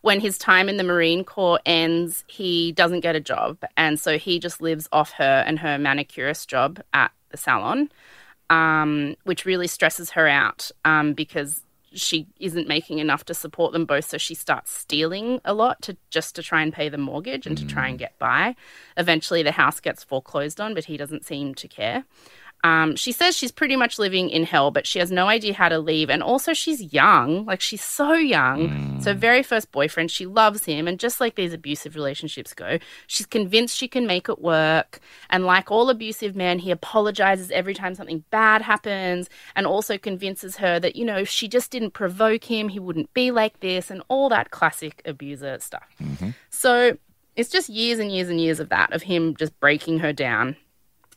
When 0.03 0.19
his 0.19 0.37
time 0.37 0.67
in 0.67 0.75
the 0.75 0.83
Marine 0.83 1.23
Corps 1.23 1.61
ends, 1.65 2.25
he 2.27 2.73
doesn't 2.73 2.99
get 2.99 3.15
a 3.15 3.21
job. 3.21 3.57
And 3.77 3.97
so 3.97 4.17
he 4.17 4.37
just 4.37 4.61
lives 4.61 4.89
off 4.91 5.11
her 5.13 5.43
and 5.47 5.57
her 5.59 5.77
manicurist 5.77 6.49
job 6.49 6.81
at 6.93 7.13
the 7.29 7.37
salon, 7.37 7.89
um, 8.49 9.15
which 9.23 9.45
really 9.45 9.65
stresses 9.65 10.09
her 10.11 10.27
out 10.27 10.71
um, 10.83 11.13
because 11.13 11.61
she 11.93 12.27
isn't 12.39 12.67
making 12.67 12.99
enough 12.99 13.23
to 13.25 13.33
support 13.33 13.71
them 13.71 13.85
both. 13.85 14.03
So 14.03 14.17
she 14.17 14.35
starts 14.35 14.71
stealing 14.71 15.39
a 15.45 15.53
lot 15.53 15.81
to 15.83 15.95
just 16.09 16.35
to 16.35 16.43
try 16.43 16.61
and 16.61 16.73
pay 16.73 16.89
the 16.89 16.97
mortgage 16.97 17.47
and 17.47 17.57
to 17.57 17.65
try 17.65 17.87
and 17.87 17.97
get 17.97 18.19
by. 18.19 18.57
Eventually, 18.97 19.41
the 19.41 19.53
house 19.53 19.79
gets 19.79 20.03
foreclosed 20.03 20.59
on, 20.59 20.73
but 20.73 20.83
he 20.85 20.97
doesn't 20.97 21.25
seem 21.25 21.55
to 21.55 21.67
care. 21.69 22.03
Um, 22.63 22.95
she 22.95 23.11
says 23.11 23.35
she's 23.35 23.51
pretty 23.51 23.75
much 23.75 23.99
living 23.99 24.29
in 24.29 24.43
hell, 24.45 24.71
but 24.71 24.87
she 24.87 24.99
has 24.99 25.11
no 25.11 25.27
idea 25.27 25.53
how 25.53 25.67
to 25.67 25.79
leave. 25.79 26.09
And 26.09 26.23
also, 26.23 26.53
she's 26.53 26.93
young. 26.93 27.45
Like, 27.45 27.59
she's 27.59 27.83
so 27.83 28.13
young. 28.13 29.01
So, 29.01 29.13
very 29.13 29.43
first 29.43 29.71
boyfriend, 29.71 30.11
she 30.11 30.25
loves 30.25 30.63
him. 30.63 30.87
And 30.87 30.97
just 30.97 31.19
like 31.19 31.35
these 31.35 31.51
abusive 31.51 31.95
relationships 31.95 32.53
go, 32.53 32.79
she's 33.07 33.25
convinced 33.25 33.75
she 33.75 33.89
can 33.89 34.07
make 34.07 34.29
it 34.29 34.39
work. 34.39 35.01
And 35.29 35.45
like 35.45 35.71
all 35.71 35.89
abusive 35.89 36.37
men, 36.37 36.59
he 36.59 36.71
apologizes 36.71 37.51
every 37.51 37.73
time 37.73 37.95
something 37.95 38.23
bad 38.29 38.61
happens 38.61 39.29
and 39.57 39.67
also 39.67 39.97
convinces 39.97 40.55
her 40.57 40.79
that, 40.79 40.95
you 40.95 41.03
know, 41.03 41.17
if 41.17 41.29
she 41.29 41.49
just 41.49 41.69
didn't 41.69 41.91
provoke 41.91 42.45
him, 42.45 42.69
he 42.69 42.79
wouldn't 42.79 43.13
be 43.13 43.31
like 43.31 43.59
this 43.59 43.91
and 43.91 44.01
all 44.07 44.29
that 44.29 44.51
classic 44.51 45.01
abuser 45.03 45.57
stuff. 45.59 45.89
So, 46.49 46.97
it's 47.35 47.49
just 47.49 47.67
years 47.67 47.99
and 47.99 48.11
years 48.11 48.29
and 48.29 48.39
years 48.39 48.59
of 48.59 48.69
that, 48.69 48.93
of 48.93 49.01
him 49.01 49.35
just 49.35 49.59
breaking 49.59 49.99
her 49.99 50.13
down. 50.13 50.55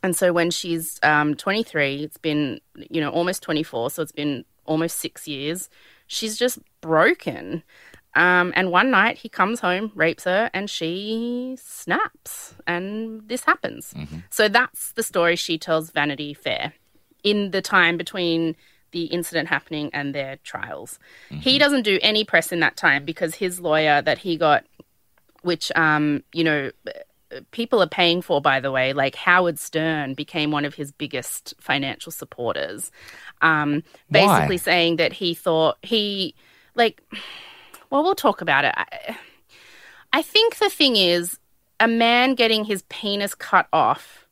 And 0.07 0.15
so 0.15 0.31
when 0.31 0.51
she's 0.51 1.01
um, 1.03 1.35
23, 1.35 2.01
it's 2.01 2.17
been, 2.17 2.61
you 2.89 3.01
know, 3.01 3.09
almost 3.09 3.43
24, 3.43 3.91
so 3.91 4.01
it's 4.01 4.13
been 4.13 4.45
almost 4.65 4.99
six 4.99 5.27
years, 5.27 5.69
she's 6.07 6.37
just 6.37 6.59
broken. 6.79 7.61
Um, 8.15 8.53
and 8.55 8.71
one 8.71 8.89
night 8.89 9.17
he 9.17 9.27
comes 9.27 9.59
home, 9.59 9.91
rapes 9.95 10.23
her, 10.23 10.49
and 10.53 10.69
she 10.69 11.57
snaps. 11.61 12.55
And 12.65 13.27
this 13.27 13.43
happens. 13.43 13.93
So 14.29 14.47
that's 14.47 14.93
the 14.93 15.03
story 15.03 15.35
she 15.35 15.57
tells 15.57 15.91
Vanity 15.91 16.33
Fair 16.33 16.71
in 17.25 17.51
the 17.51 17.61
time 17.61 17.97
between 17.97 18.55
the 18.91 19.07
incident 19.07 19.49
happening 19.49 19.89
and 19.91 20.15
their 20.15 20.37
trials. 20.37 20.99
He 21.41 21.57
doesn't 21.59 21.83
do 21.83 21.99
any 22.01 22.23
press 22.23 22.53
in 22.53 22.61
that 22.61 22.77
time 22.77 23.03
because 23.03 23.35
his 23.35 23.59
lawyer 23.59 24.01
that 24.03 24.19
he 24.19 24.37
got 24.37 24.63
which 25.41 25.69
um, 25.75 26.23
you 26.31 26.45
know 26.45 26.71
people 27.51 27.81
are 27.81 27.87
paying 27.87 28.21
for, 28.21 28.41
by 28.41 28.59
the 28.59 28.71
way. 28.71 28.93
Like 28.93 29.15
Howard 29.15 29.59
Stern 29.59 30.13
became 30.13 30.51
one 30.51 30.65
of 30.65 30.75
his 30.75 30.91
biggest 30.91 31.53
financial 31.59 32.11
supporters, 32.11 32.91
um, 33.41 33.83
basically 34.11 34.55
Why? 34.55 34.61
saying 34.61 34.95
that 34.97 35.13
he 35.13 35.33
thought 35.33 35.77
he, 35.81 36.35
like, 36.75 37.01
well, 37.89 38.03
we'll 38.03 38.15
talk 38.15 38.41
about 38.41 38.65
it. 38.65 38.73
I, 38.75 39.17
I 40.13 40.21
think 40.21 40.57
the 40.57 40.69
thing 40.69 40.95
is, 40.95 41.39
a 41.79 41.87
man 41.87 42.35
getting 42.35 42.65
his 42.65 42.83
penis 42.89 43.35
cut 43.35 43.67
off 43.71 44.27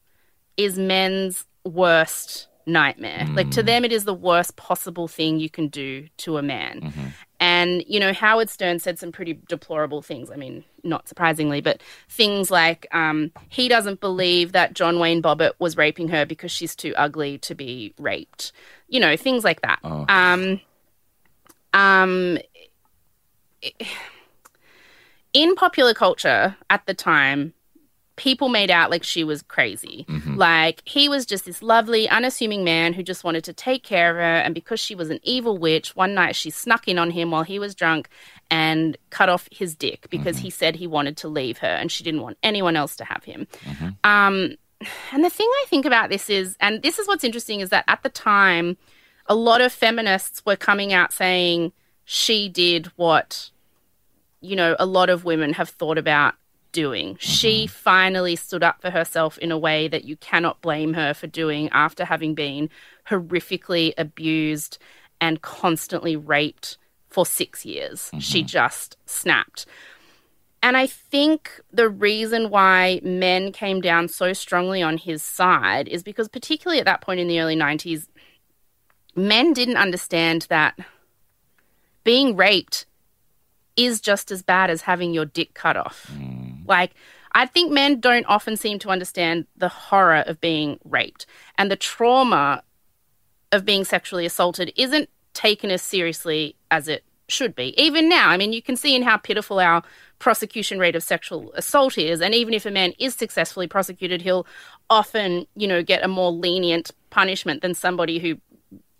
is 0.58 0.79
men's 0.79 1.45
worst 1.63 2.47
nightmare. 2.65 3.27
Like 3.34 3.51
to 3.51 3.62
them, 3.62 3.86
it 3.86 3.91
is 3.91 4.05
the 4.05 4.13
worst 4.13 4.55
possible 4.55 5.08
thing 5.08 5.39
you 5.39 5.49
can 5.49 5.67
do 5.67 6.08
to 6.17 6.38
a 6.38 6.41
man. 6.41 7.13
And, 7.39 7.84
you 7.88 8.00
know, 8.00 8.13
Howard 8.13 8.50
Stern 8.50 8.80
said 8.80 8.98
some 8.98 9.12
pretty 9.12 9.39
deplorable 9.48 10.02
things. 10.02 10.32
I 10.32 10.36
mean, 10.36 10.63
not 10.84 11.08
surprisingly, 11.08 11.62
but 11.62 11.82
things 12.10 12.50
like 12.50 12.88
um, 12.91 13.32
he 13.50 13.67
doesn't 13.67 14.00
believe 14.00 14.54
that 14.54 14.74
John 14.74 15.00
Wayne 15.00 15.21
Bobbitt 15.21 15.52
was 15.60 15.76
raping 15.76 16.08
her 16.10 16.26
because 16.26 16.52
she's 16.52 16.76
too 16.76 16.93
ugly 16.95 17.38
to 17.39 17.56
be 17.56 17.93
raped. 18.00 18.52
You 18.88 19.00
know, 19.00 19.17
things 19.17 19.43
like 19.43 19.62
that. 19.62 19.80
Oh. 19.84 20.06
Um, 20.08 20.62
um, 21.74 22.38
in 25.34 25.56
popular 25.56 25.93
culture 25.93 26.56
at 26.69 26.86
the 26.86 26.93
time, 26.93 27.54
people 28.15 28.49
made 28.49 28.71
out 28.71 28.89
like 28.89 29.04
she 29.04 29.23
was 29.23 29.41
crazy. 29.41 30.06
Mm-hmm. 30.08 30.36
Like 30.36 30.82
he 30.86 31.10
was 31.10 31.25
just 31.25 31.45
this 31.45 31.62
lovely, 31.62 32.08
unassuming 32.10 32.63
man 32.63 32.93
who 32.93 33.04
just 33.04 33.23
wanted 33.23 33.43
to 33.45 33.54
take 33.54 33.84
care 33.84 34.12
of 34.12 34.17
her. 34.17 34.21
And 34.21 34.54
because 34.54 34.80
she 34.80 34.95
was 34.95 35.10
an 35.10 35.19
evil 35.23 35.58
witch, 35.58 35.95
one 35.95 36.13
night 36.13 36.36
she 36.36 36.49
snuck 36.49 36.88
in 36.88 36.97
on 36.97 37.12
him 37.12 37.32
while 37.32 37.43
he 37.43 37.60
was 37.60 37.75
drunk 37.75 38.10
and 38.49 38.97
cut 39.10 39.30
off 39.30 39.49
his 39.51 39.75
dick 39.75 40.08
because 40.10 40.38
mm-hmm. 40.38 40.45
he 40.45 40.49
said 40.49 40.75
he 40.75 40.88
wanted 40.88 41.17
to 41.17 41.28
leave 41.28 41.58
her 41.60 41.67
and 41.67 41.91
she 41.91 42.04
didn't 42.04 42.21
want 42.21 42.38
anyone 42.43 42.75
else 42.75 42.95
to 42.97 43.06
have 43.06 43.23
him. 43.23 43.47
Mm-hmm. 43.65 43.89
Um, 44.04 44.56
and 45.12 45.23
the 45.23 45.30
thing 45.30 45.49
I 45.49 45.65
think 45.67 45.86
about 45.86 46.10
this 46.10 46.30
is, 46.30 46.56
and 46.60 46.82
this 46.82 46.99
is 46.99 47.08
what's 47.08 47.23
interesting, 47.23 47.60
is 47.60 47.69
that 47.69 47.86
at 47.88 48.04
the 48.04 48.10
time, 48.10 48.78
a 49.28 49.36
lot 49.36 49.62
of 49.62 49.73
feminists 49.73 50.45
were 50.45 50.56
coming 50.56 50.93
out 50.93 51.12
saying 51.12 51.73
she 52.06 52.47
did 52.49 52.88
what 52.95 53.49
you 54.45 54.56
know, 54.56 54.75
a 54.80 54.86
lot 54.86 55.10
of 55.10 55.25
women 55.25 55.54
have 55.54 55.69
thought 55.69 55.97
about 55.97 56.36
doing. 56.76 57.16
She 57.22 57.64
mm-hmm. 57.64 57.74
finally 57.74 58.36
stood 58.36 58.62
up 58.62 58.82
for 58.82 58.90
herself 58.90 59.38
in 59.38 59.50
a 59.50 59.58
way 59.58 59.88
that 59.88 60.04
you 60.04 60.18
cannot 60.18 60.62
blame 60.62 60.94
her 60.94 61.14
for 61.14 61.26
doing 61.26 61.70
after 61.70 62.04
having 62.04 62.36
been 62.36 62.70
horrifically 63.08 63.94
abused 63.98 64.78
and 65.22 65.42
constantly 65.42 66.18
raped 66.18 66.78
for 67.08 67.26
six 67.26 67.66
years. 67.66 68.12
She 68.20 68.42
mm-hmm. 68.42 68.48
just 68.48 68.98
snapped. 69.06 69.66
And 70.62 70.76
I 70.76 70.88
think 70.88 71.62
the 71.72 71.88
reason 71.88 72.50
why 72.50 73.00
men 73.04 73.54
came 73.54 73.80
down 73.80 74.10
so 74.10 74.34
strongly 74.34 74.82
on 74.82 74.98
his 74.98 75.24
side 75.24 75.88
is 75.88 76.04
because, 76.04 76.28
particularly 76.28 76.80
at 76.80 76.86
that 76.86 77.02
point 77.02 77.22
in 77.22 77.30
the 77.30 77.40
early 77.40 77.56
90s, 77.56 78.08
men 79.16 79.54
didn't 79.54 79.78
understand 79.78 80.48
that 80.50 80.78
being 82.04 82.36
raped 82.36 82.86
is 83.78 84.02
just 84.02 84.32
as 84.32 84.42
bad 84.42 84.70
as 84.70 84.82
having 84.82 85.14
your 85.14 85.26
dick 85.26 85.54
cut 85.54 85.78
off. 85.78 86.12
Like, 86.67 86.93
I 87.34 87.45
think 87.45 87.71
men 87.71 87.99
don't 87.99 88.25
often 88.28 88.58
seem 88.58 88.80
to 88.80 88.89
understand 88.89 89.45
the 89.58 89.67
horror 89.67 90.23
of 90.25 90.39
being 90.39 90.80
raped 90.86 91.25
and 91.58 91.69
the 91.69 91.75
trauma 91.75 92.63
of 93.51 93.65
being 93.65 93.84
sexually 93.84 94.25
assaulted 94.25 94.71
isn't 94.75 95.10
taken 95.34 95.69
as 95.69 95.82
seriously 95.82 96.56
as 96.71 96.88
it 96.88 97.04
should 97.28 97.56
be. 97.56 97.73
Even 97.82 98.08
now, 98.08 98.30
I 98.30 98.38
mean, 98.38 98.54
you 98.54 98.62
can 98.62 98.75
see 98.75 98.95
in 98.95 99.04
how 99.04 99.17
pitiful 99.17 99.60
our 99.60 99.84
prosecution 100.19 100.80
rate 100.80 100.95
of 100.95 101.04
sexual 101.04 101.51
assault 101.54 101.97
is. 101.97 102.21
And 102.21 102.34
even 102.34 102.54
if 102.54 102.65
a 102.65 102.71
man 102.71 102.93
is 102.99 103.15
successfully 103.15 103.67
prosecuted, 103.67 104.21
he'll 104.21 104.45
often, 104.89 105.45
you 105.56 105.67
know, 105.67 105.84
get 105.84 106.04
a 106.04 106.08
more 106.08 106.32
lenient 106.32 106.91
punishment 107.10 107.62
than 107.62 107.73
somebody 107.73 108.19
who, 108.19 108.38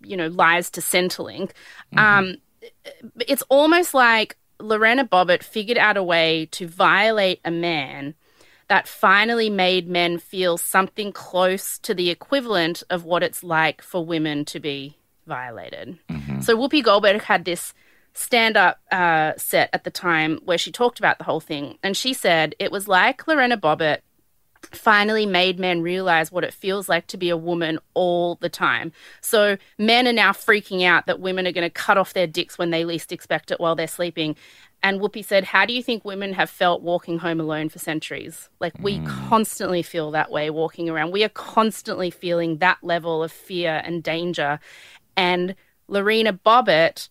you 0.02 0.16
know, 0.16 0.28
lies 0.28 0.70
to 0.70 0.80
Centrelink. 0.80 1.52
Um, 1.96 2.36
it's 3.20 3.42
almost 3.48 3.94
like 3.94 4.36
Lorena 4.60 5.04
Bobbitt 5.04 5.42
figured 5.42 5.78
out 5.78 5.96
a 5.96 6.02
way 6.02 6.46
to 6.52 6.66
violate 6.66 7.40
a 7.44 7.50
man 7.50 8.14
that 8.68 8.88
finally 8.88 9.48
made 9.48 9.88
men 9.88 10.18
feel 10.18 10.56
something 10.58 11.12
close 11.12 11.78
to 11.78 11.94
the 11.94 12.10
equivalent 12.10 12.82
of 12.90 13.04
what 13.04 13.22
it's 13.22 13.44
like 13.44 13.80
for 13.80 14.04
women 14.04 14.44
to 14.44 14.58
be 14.58 14.96
violated. 15.26 15.98
So 16.42 16.56
Whoopi 16.56 16.82
Goldberg 16.82 17.22
had 17.22 17.44
this 17.44 17.74
stand 18.12 18.56
up 18.56 18.78
uh, 18.90 19.32
set 19.36 19.68
at 19.72 19.84
the 19.84 19.90
time 19.90 20.40
where 20.44 20.58
she 20.58 20.72
talked 20.72 20.98
about 20.98 21.18
the 21.18 21.24
whole 21.24 21.40
thing. 21.40 21.78
And 21.82 21.96
she 21.96 22.12
said 22.12 22.54
it 22.58 22.72
was 22.72 22.88
like 22.88 23.26
Lorena 23.28 23.56
Bobbitt 23.56 23.98
finally 24.62 25.26
made 25.26 25.58
men 25.58 25.82
realize 25.82 26.32
what 26.32 26.44
it 26.44 26.52
feels 26.52 26.88
like 26.88 27.06
to 27.08 27.16
be 27.16 27.30
a 27.30 27.36
woman 27.36 27.78
all 27.94 28.36
the 28.36 28.48
time. 28.48 28.92
So 29.20 29.56
men 29.78 30.06
are 30.06 30.12
now 30.12 30.32
freaking 30.32 30.84
out 30.84 31.06
that 31.06 31.20
women 31.20 31.46
are 31.46 31.52
going 31.52 31.66
to 31.66 31.70
cut 31.70 31.98
off 31.98 32.12
their 32.12 32.26
dicks 32.26 32.58
when 32.58 32.70
they 32.70 32.84
least 32.84 33.12
expect 33.12 33.50
it 33.50 33.60
while 33.60 33.74
they're 33.74 33.86
sleeping. 33.86 34.36
And 34.82 35.00
Whoopi 35.00 35.24
said, 35.24 35.44
How 35.44 35.66
do 35.66 35.72
you 35.72 35.82
think 35.82 36.04
women 36.04 36.34
have 36.34 36.50
felt 36.50 36.82
walking 36.82 37.18
home 37.18 37.40
alone 37.40 37.68
for 37.68 37.78
centuries? 37.78 38.48
Like, 38.60 38.74
we 38.78 38.98
mm. 38.98 39.06
constantly 39.28 39.82
feel 39.82 40.10
that 40.12 40.30
way 40.30 40.50
walking 40.50 40.88
around. 40.88 41.12
We 41.12 41.24
are 41.24 41.30
constantly 41.30 42.10
feeling 42.10 42.58
that 42.58 42.78
level 42.82 43.22
of 43.22 43.32
fear 43.32 43.80
and 43.84 44.02
danger. 44.02 44.60
And 45.16 45.54
Lorena 45.88 46.32
Bobbitt 46.32 47.08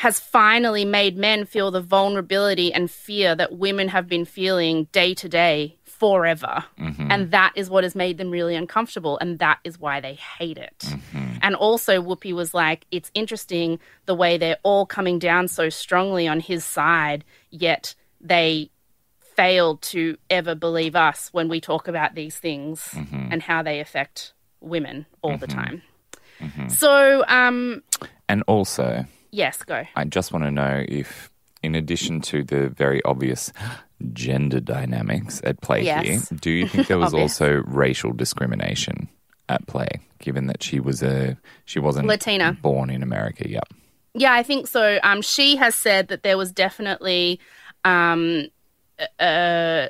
has 0.00 0.18
finally 0.18 0.82
made 0.82 1.14
men 1.14 1.44
feel 1.44 1.70
the 1.70 1.82
vulnerability 1.82 2.72
and 2.72 2.90
fear 2.90 3.34
that 3.34 3.58
women 3.58 3.86
have 3.86 4.08
been 4.08 4.24
feeling 4.24 4.84
day 4.92 5.12
to 5.12 5.28
day 5.28 5.76
forever. 5.84 6.64
Mm-hmm. 6.78 7.08
And 7.10 7.30
that 7.32 7.52
is 7.54 7.68
what 7.68 7.84
has 7.84 7.94
made 7.94 8.16
them 8.16 8.30
really 8.30 8.56
uncomfortable. 8.56 9.18
And 9.18 9.38
that 9.40 9.58
is 9.62 9.78
why 9.78 10.00
they 10.00 10.14
hate 10.14 10.56
it. 10.56 10.78
Mm-hmm. 10.78 11.40
And 11.42 11.54
also, 11.54 12.00
Whoopi 12.00 12.32
was 12.32 12.54
like, 12.54 12.86
it's 12.90 13.10
interesting 13.12 13.78
the 14.06 14.14
way 14.14 14.38
they're 14.38 14.56
all 14.62 14.86
coming 14.86 15.18
down 15.18 15.48
so 15.48 15.68
strongly 15.68 16.26
on 16.26 16.40
his 16.40 16.64
side, 16.64 17.22
yet 17.50 17.94
they 18.22 18.70
failed 19.36 19.82
to 19.82 20.16
ever 20.30 20.54
believe 20.54 20.96
us 20.96 21.28
when 21.32 21.50
we 21.50 21.60
talk 21.60 21.88
about 21.88 22.14
these 22.14 22.38
things 22.38 22.88
mm-hmm. 22.92 23.28
and 23.30 23.42
how 23.42 23.62
they 23.62 23.80
affect 23.80 24.32
women 24.62 25.04
all 25.20 25.36
the 25.36 25.46
time. 25.46 25.82
So, 26.68 27.22
um, 27.28 27.82
And 28.30 28.42
also, 28.46 29.04
yes, 29.32 29.62
go. 29.62 29.84
I 29.96 30.04
just 30.04 30.32
want 30.32 30.44
to 30.44 30.50
know 30.50 30.84
if, 30.88 31.30
in 31.62 31.74
addition 31.74 32.20
to 32.22 32.42
the 32.44 32.68
very 32.68 33.02
obvious 33.04 33.52
gender 34.12 34.60
dynamics 34.60 35.40
at 35.44 35.60
play 35.60 35.84
Yes. 35.84 36.06
here, 36.06 36.38
do 36.40 36.50
you 36.50 36.66
think 36.66 36.86
there 36.88 36.98
was 37.06 37.14
also 37.14 37.62
racial 37.66 38.12
discrimination 38.12 39.08
at 39.48 39.66
play, 39.66 39.88
given 40.20 40.46
that 40.46 40.62
she 40.62 40.80
was 40.80 41.02
a 41.02 41.36
she 41.64 41.78
wasn't 41.78 42.06
Latina. 42.06 42.56
born 42.62 42.90
in 42.90 43.02
America? 43.02 43.48
Yep. 43.48 43.64
Yeah, 44.14 44.32
I 44.32 44.42
think 44.42 44.66
so. 44.66 44.98
Um, 45.02 45.22
she 45.22 45.56
has 45.56 45.74
said 45.74 46.08
that 46.08 46.22
there 46.22 46.36
was 46.38 46.50
definitely 46.50 47.38
um, 47.84 48.48
uh, 49.18 49.86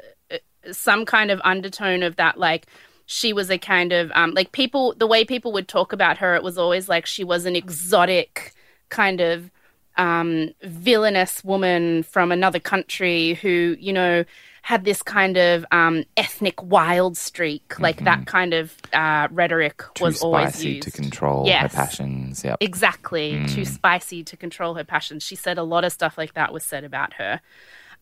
some 0.72 1.04
kind 1.06 1.30
of 1.30 1.40
undertone 1.44 2.02
of 2.02 2.16
that, 2.16 2.38
like 2.38 2.66
she 3.06 3.32
was 3.32 3.50
a 3.50 3.58
kind 3.58 3.92
of 3.92 4.10
um, 4.14 4.32
like 4.34 4.52
people. 4.52 4.94
The 4.96 5.06
way 5.06 5.24
people 5.24 5.52
would 5.52 5.68
talk 5.68 5.92
about 5.92 6.18
her, 6.18 6.34
it 6.34 6.42
was 6.42 6.58
always 6.58 6.88
like 6.88 7.06
she 7.06 7.24
was 7.24 7.46
an 7.46 7.56
exotic 7.56 8.52
kind 8.90 9.20
of 9.20 9.50
um, 9.96 10.50
villainous 10.62 11.42
woman 11.44 12.02
from 12.02 12.32
another 12.32 12.58
country 12.58 13.34
who, 13.34 13.76
you 13.78 13.92
know, 13.92 14.24
had 14.62 14.84
this 14.84 15.02
kind 15.02 15.36
of 15.36 15.64
um, 15.72 16.04
ethnic 16.16 16.62
wild 16.62 17.16
streak. 17.16 17.80
Like 17.80 18.04
that 18.04 18.26
kind 18.26 18.54
of 18.54 18.76
uh, 18.92 19.28
rhetoric 19.30 19.78
Mm-hmm. 19.78 19.92
Too 19.94 20.04
was 20.04 20.22
always 20.22 20.50
spicy 20.50 20.68
used. 20.70 20.82
to 20.82 20.90
control 20.90 21.46
her 21.50 21.68
passions. 21.68 22.44
Yep. 22.44 22.58
Exactly. 22.60 23.46
Too 23.48 23.64
spicy 23.64 24.22
to 24.24 24.36
control 24.36 24.74
her 24.74 24.84
passions. 24.84 25.22
She 25.22 25.34
said 25.34 25.58
a 25.58 25.62
lot 25.62 25.84
of 25.84 25.92
stuff 25.92 26.18
like 26.18 26.34
that 26.34 26.52
was 26.52 26.64
said 26.64 26.84
about 26.84 27.14
her. 27.14 27.40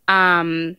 Um, 0.08 0.76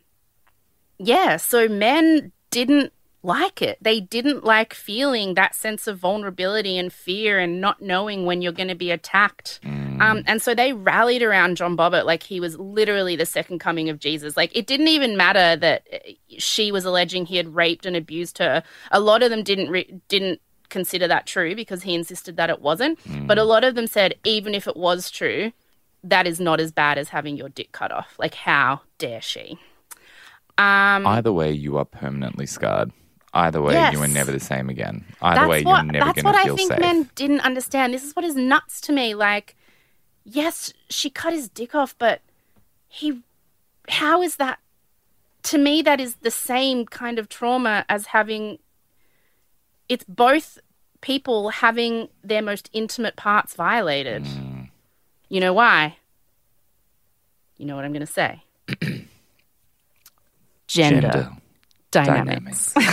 yeah, 0.97 1.37
so 1.37 1.67
men 1.67 2.31
didn't 2.51 2.91
like 3.23 3.61
it. 3.61 3.77
They 3.81 3.99
didn't 3.99 4.43
like 4.43 4.73
feeling 4.73 5.33
that 5.35 5.55
sense 5.55 5.87
of 5.87 5.97
vulnerability 5.97 6.77
and 6.77 6.91
fear 6.91 7.39
and 7.39 7.61
not 7.61 7.81
knowing 7.81 8.25
when 8.25 8.41
you're 8.41 8.51
going 8.51 8.69
to 8.69 8.75
be 8.75 8.91
attacked. 8.91 9.59
Um, 10.01 10.23
and 10.27 10.41
so 10.41 10.53
they 10.55 10.73
rallied 10.73 11.21
around 11.23 11.57
John 11.57 11.75
Bobbitt 11.77 12.05
like 12.05 12.23
he 12.23 12.39
was 12.39 12.57
literally 12.57 13.15
the 13.15 13.25
second 13.25 13.59
coming 13.59 13.89
of 13.89 13.99
Jesus. 13.99 14.35
Like 14.37 14.55
it 14.55 14.67
didn't 14.67 14.87
even 14.89 15.17
matter 15.17 15.55
that 15.57 15.87
uh, 15.93 15.97
she 16.37 16.71
was 16.71 16.85
alleging 16.85 17.25
he 17.25 17.37
had 17.37 17.55
raped 17.55 17.85
and 17.85 17.95
abused 17.95 18.37
her. 18.37 18.63
A 18.91 18.99
lot 18.99 19.23
of 19.23 19.29
them 19.29 19.43
didn't 19.43 19.69
re- 19.69 19.99
didn't 20.07 20.41
consider 20.69 21.07
that 21.07 21.25
true 21.25 21.55
because 21.55 21.83
he 21.83 21.95
insisted 21.95 22.37
that 22.37 22.49
it 22.49 22.61
wasn't. 22.61 22.99
But 23.27 23.37
a 23.37 23.43
lot 23.43 23.63
of 23.63 23.75
them 23.75 23.87
said 23.87 24.15
even 24.23 24.53
if 24.53 24.67
it 24.67 24.77
was 24.77 25.09
true, 25.09 25.51
that 26.03 26.27
is 26.27 26.39
not 26.39 26.59
as 26.59 26.71
bad 26.71 26.97
as 26.97 27.09
having 27.09 27.35
your 27.37 27.49
dick 27.49 27.71
cut 27.71 27.91
off. 27.91 28.13
Like 28.19 28.35
how 28.35 28.81
dare 28.99 29.21
she? 29.21 29.57
Um, 30.57 31.07
Either 31.07 31.31
way, 31.31 31.51
you 31.51 31.77
are 31.77 31.85
permanently 31.85 32.45
scarred. 32.45 32.91
Either 33.33 33.61
way, 33.61 33.91
you 33.91 34.01
are 34.01 34.07
never 34.07 34.31
the 34.31 34.39
same 34.39 34.69
again. 34.69 35.05
Either 35.21 35.41
that's 35.41 35.49
way, 35.49 35.63
what 35.63 35.85
you're 35.85 35.91
never 35.93 36.05
the 36.13 36.13
same. 36.21 36.23
that's 36.23 36.23
going 36.23 36.25
what 36.25 36.31
to 36.33 36.39
I 36.39 36.43
feel 36.45 36.55
think 36.57 36.71
safe. 36.71 36.79
men 36.79 37.09
didn't 37.15 37.41
understand. 37.41 37.93
This 37.93 38.03
is 38.03 38.15
what 38.15 38.25
is 38.25 38.35
nuts 38.35 38.81
to 38.81 38.91
me. 38.91 39.13
Like, 39.13 39.55
yes, 40.23 40.73
she 40.89 41.09
cut 41.09 41.33
his 41.33 41.49
dick 41.49 41.75
off, 41.75 41.95
but 41.97 42.21
he, 42.87 43.21
how 43.87 44.21
is 44.21 44.37
that 44.37 44.59
to 45.43 45.57
me, 45.57 45.81
that 45.81 46.01
is 46.01 46.15
the 46.15 46.31
same 46.31 46.85
kind 46.85 47.17
of 47.17 47.29
trauma 47.29 47.85
as 47.87 48.07
having. 48.07 48.59
It's 49.87 50.03
both 50.03 50.59
people 51.01 51.49
having 51.49 52.09
their 52.23 52.41
most 52.41 52.69
intimate 52.73 53.15
parts 53.15 53.55
violated. 53.55 54.27
You 55.29 55.39
know 55.39 55.53
why? 55.53 55.97
You 57.57 57.65
know 57.65 57.75
what 57.75 57.85
I'm 57.85 57.93
going 57.93 58.05
to 58.05 58.11
say. 58.11 58.43
Gender, 60.67 61.31
dynamics. 61.91 62.75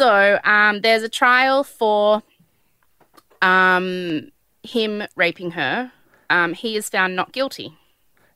So 0.00 0.38
um, 0.44 0.80
there's 0.80 1.02
a 1.02 1.08
trial 1.08 1.62
for 1.62 2.22
um, 3.42 4.30
him 4.62 5.02
raping 5.16 5.52
her. 5.52 5.92
Um, 6.28 6.54
he 6.54 6.76
is 6.76 6.88
found 6.88 7.16
not 7.16 7.32
guilty. 7.32 7.76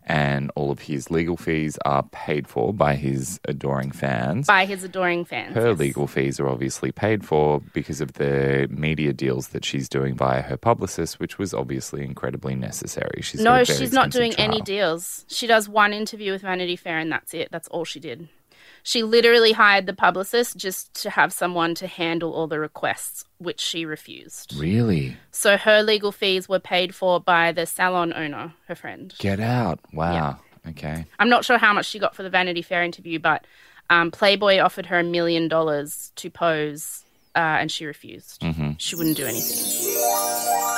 And 0.06 0.50
all 0.54 0.70
of 0.70 0.80
his 0.80 1.10
legal 1.10 1.38
fees 1.38 1.78
are 1.86 2.02
paid 2.02 2.46
for 2.46 2.74
by 2.74 2.94
his 2.94 3.40
adoring 3.48 3.90
fans. 3.90 4.46
by 4.46 4.66
his 4.66 4.84
adoring 4.84 5.24
fans. 5.24 5.54
her 5.54 5.70
yes. 5.70 5.78
legal 5.78 6.06
fees 6.06 6.38
are 6.38 6.46
obviously 6.46 6.92
paid 6.92 7.24
for 7.24 7.60
because 7.72 8.02
of 8.02 8.12
the 8.14 8.68
media 8.70 9.14
deals 9.14 9.48
that 9.48 9.64
she's 9.64 9.88
doing 9.88 10.14
via 10.14 10.42
her 10.42 10.58
publicist, 10.58 11.18
which 11.18 11.38
was 11.38 11.54
obviously 11.54 12.04
incredibly 12.04 12.54
necessary. 12.54 13.22
She's 13.22 13.40
No, 13.40 13.64
she's 13.64 13.94
not 13.94 14.10
doing 14.10 14.32
expensive 14.32 14.52
any 14.52 14.60
deals. 14.60 15.24
She 15.26 15.46
does 15.46 15.70
one 15.70 15.94
interview 15.94 16.32
with 16.32 16.42
Vanity 16.42 16.76
Fair, 16.76 16.98
and 16.98 17.10
that's 17.10 17.32
it. 17.32 17.48
That's 17.50 17.68
all 17.68 17.86
she 17.86 17.98
did. 17.98 18.28
She 18.86 19.02
literally 19.02 19.52
hired 19.52 19.86
the 19.86 19.94
publicist 19.94 20.58
just 20.58 20.92
to 21.02 21.10
have 21.10 21.32
someone 21.32 21.74
to 21.76 21.86
handle 21.86 22.34
all 22.34 22.46
the 22.46 22.60
requests, 22.60 23.24
which 23.38 23.58
she 23.58 23.86
refused. 23.86 24.54
Really? 24.58 25.16
So 25.30 25.56
her 25.56 25.82
legal 25.82 26.12
fees 26.12 26.50
were 26.50 26.60
paid 26.60 26.94
for 26.94 27.18
by 27.18 27.50
the 27.52 27.64
salon 27.64 28.12
owner, 28.12 28.52
her 28.68 28.74
friend. 28.74 29.14
Get 29.18 29.40
out. 29.40 29.80
Wow. 29.94 30.38
Okay. 30.68 31.06
I'm 31.18 31.30
not 31.30 31.46
sure 31.46 31.56
how 31.56 31.72
much 31.72 31.86
she 31.86 31.98
got 31.98 32.14
for 32.14 32.22
the 32.22 32.28
Vanity 32.28 32.60
Fair 32.60 32.82
interview, 32.82 33.18
but 33.18 33.46
um, 33.88 34.10
Playboy 34.10 34.58
offered 34.58 34.86
her 34.86 34.98
a 34.98 35.02
million 35.02 35.48
dollars 35.48 36.12
to 36.16 36.28
pose, 36.28 37.06
uh, 37.34 37.38
and 37.38 37.72
she 37.72 37.86
refused. 37.86 38.44
She 38.76 38.96
wouldn't 38.96 39.16
do 39.16 39.24
anything. 39.24 40.73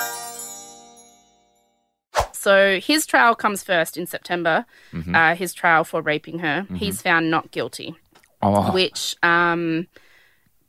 So 2.46 2.78
his 2.78 3.06
trial 3.06 3.34
comes 3.34 3.64
first 3.64 3.96
in 3.96 4.06
September. 4.06 4.64
Uh, 5.16 5.34
his 5.34 5.52
trial 5.52 5.82
for 5.82 6.00
raping 6.00 6.38
her. 6.38 6.64
He's 6.76 7.02
found 7.02 7.28
not 7.28 7.50
guilty, 7.50 7.96
Oh, 8.40 8.70
which 8.72 9.16
um, 9.24 9.88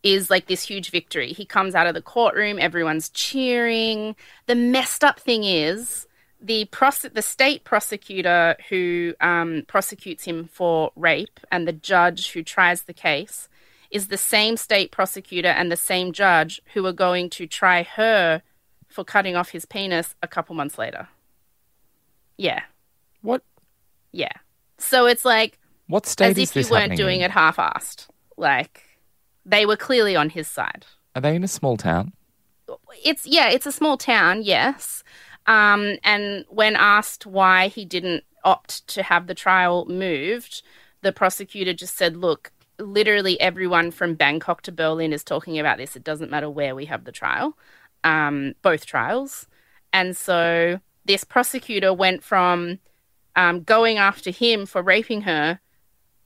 is 0.02 0.32
like 0.32 0.48
this 0.48 0.63
huge 0.63 0.90
victory. 0.90 1.34
He 1.34 1.46
comes 1.46 1.76
out 1.76 1.86
of 1.86 1.94
the 1.94 2.02
courtroom, 2.02 2.58
everyone's 2.58 3.10
cheering. 3.10 4.16
The 4.48 4.56
messed 4.56 5.04
up 5.04 5.20
thing 5.20 5.44
is 5.44 6.08
the 6.42 6.66
prose- 6.66 7.13
the 7.13 7.22
state 7.22 7.63
prosecutor 7.63 8.56
who 8.70 9.13
um, 9.22 9.63
prosecutes 9.68 10.24
him 10.24 10.50
for 10.52 10.92
rape 10.96 11.40
and 11.52 11.68
the 11.68 11.74
judge 11.74 12.32
who 12.32 12.42
tries 12.42 12.84
the 12.84 12.94
case 12.94 13.50
is 13.92 14.08
the 14.08 14.18
same 14.18 14.58
state 14.58 14.90
prosecutor 14.92 15.50
and 15.60 15.72
the 15.72 15.78
same 15.78 16.12
judge 16.12 16.60
who 16.74 16.84
are 16.88 16.92
going 17.08 17.30
to 17.38 17.46
try 17.46 17.84
her 17.84 18.42
for 18.88 19.04
cutting 19.04 19.36
off 19.36 19.50
his 19.52 19.66
penis 19.66 20.16
a 20.24 20.28
couple 20.28 20.56
months 20.56 20.80
later. 20.80 21.08
Yeah, 22.38 22.62
what? 23.21 23.41
yeah. 24.12 24.32
So 24.78 25.06
it's 25.08 25.26
like 25.26 25.58
What 25.88 26.06
state 26.06 26.32
as 26.32 26.38
is 26.38 26.56
if 26.56 26.65
you 26.67 26.71
weren't 26.71 26.82
happening 26.84 26.97
doing 26.97 27.19
in? 27.21 27.26
it 27.26 27.32
half-assed. 27.32 28.08
Like 28.38 28.84
they 29.45 29.65
were 29.65 29.78
clearly 29.78 30.15
on 30.15 30.30
his 30.30 30.47
side. 30.47 30.86
Are 31.15 31.21
they 31.21 31.36
in 31.36 31.43
a 31.43 31.47
small 31.47 31.78
town? 31.78 32.13
it's 33.04 33.26
yeah, 33.26 33.50
it's 33.50 33.65
a 33.65 33.71
small 33.71 33.97
town, 33.97 34.41
yes. 34.43 35.04
Um, 35.45 35.97
and 36.04 36.45
when 36.50 36.76
asked 36.76 37.26
why 37.26 37.69
he 37.69 37.86
didn't 37.86 38.23
opt 38.43 38.86
to 38.89 39.02
have 39.04 39.28
the 39.28 39.34
trial 39.36 39.86
moved, 39.88 40.62
the 41.02 41.12
prosecutor 41.13 41.73
just 41.73 41.95
said, 41.97 42.17
"Look, 42.17 42.52
literally 42.80 43.39
everyone 43.39 43.91
from 43.91 44.15
Bangkok 44.15 44.62
to 44.63 44.71
Berlin 44.71 45.13
is 45.13 45.23
talking 45.23 45.58
about 45.58 45.78
this. 45.78 45.95
It 45.95 46.04
doesn't 46.04 46.30
matter 46.32 46.50
where 46.50 46.76
we 46.76 46.86
have 46.86 47.06
the 47.06 47.12
trial, 47.12 47.58
um, 48.04 48.54
both 48.62 48.86
trials." 48.86 49.47
And 49.93 50.15
so 50.17 50.82
this 51.08 51.24
prosecutor 51.24 51.93
went 51.93 52.24
from 52.24 52.80
um, 53.36 53.63
going 53.63 53.98
after 53.98 54.30
him 54.30 54.65
for 54.65 54.82
raping 54.82 55.22
her 55.22 55.60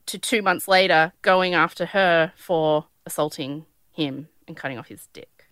to 0.06 0.18
two 0.18 0.42
months 0.42 0.66
later 0.68 1.12
going 1.22 1.54
after 1.54 1.86
her 1.86 2.32
for 2.36 2.86
assaulting 3.06 3.64
him 3.92 4.28
and 4.48 4.56
cutting 4.56 4.78
off 4.78 4.88
his 4.88 5.06
dick 5.12 5.46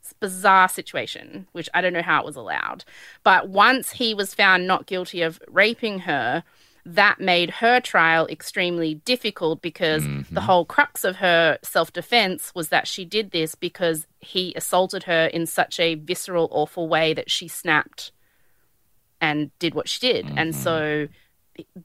It's 0.00 0.14
bizarre 0.14 0.68
situation, 0.68 1.46
which 1.52 1.68
I 1.74 1.80
don't 1.80 1.92
know 1.92 2.02
how 2.02 2.20
it 2.20 2.26
was 2.26 2.36
allowed. 2.36 2.84
But 3.22 3.48
once 3.48 3.92
he 3.92 4.14
was 4.14 4.34
found 4.34 4.66
not 4.66 4.86
guilty 4.86 5.20
of 5.22 5.40
raping 5.48 6.00
her, 6.00 6.42
that 6.84 7.20
made 7.20 7.50
her 7.50 7.78
trial 7.78 8.26
extremely 8.26 8.94
difficult 8.94 9.62
because 9.62 10.04
the 10.32 10.40
whole 10.40 10.64
crux 10.64 11.04
of 11.04 11.16
her 11.16 11.58
self 11.62 11.92
defense 11.92 12.52
was 12.56 12.70
that 12.70 12.88
she 12.88 13.04
did 13.04 13.30
this 13.30 13.54
because 13.54 14.06
he 14.18 14.52
assaulted 14.56 15.04
her 15.04 15.26
in 15.26 15.46
such 15.46 15.78
a 15.78 15.94
visceral, 15.94 16.48
awful 16.50 16.88
way 16.88 17.14
that 17.14 17.30
she 17.30 17.46
snapped 17.46 18.10
and 19.22 19.50
did 19.58 19.74
what 19.74 19.88
she 19.88 20.00
did. 20.00 20.26
And 20.36 20.54
so 20.54 21.08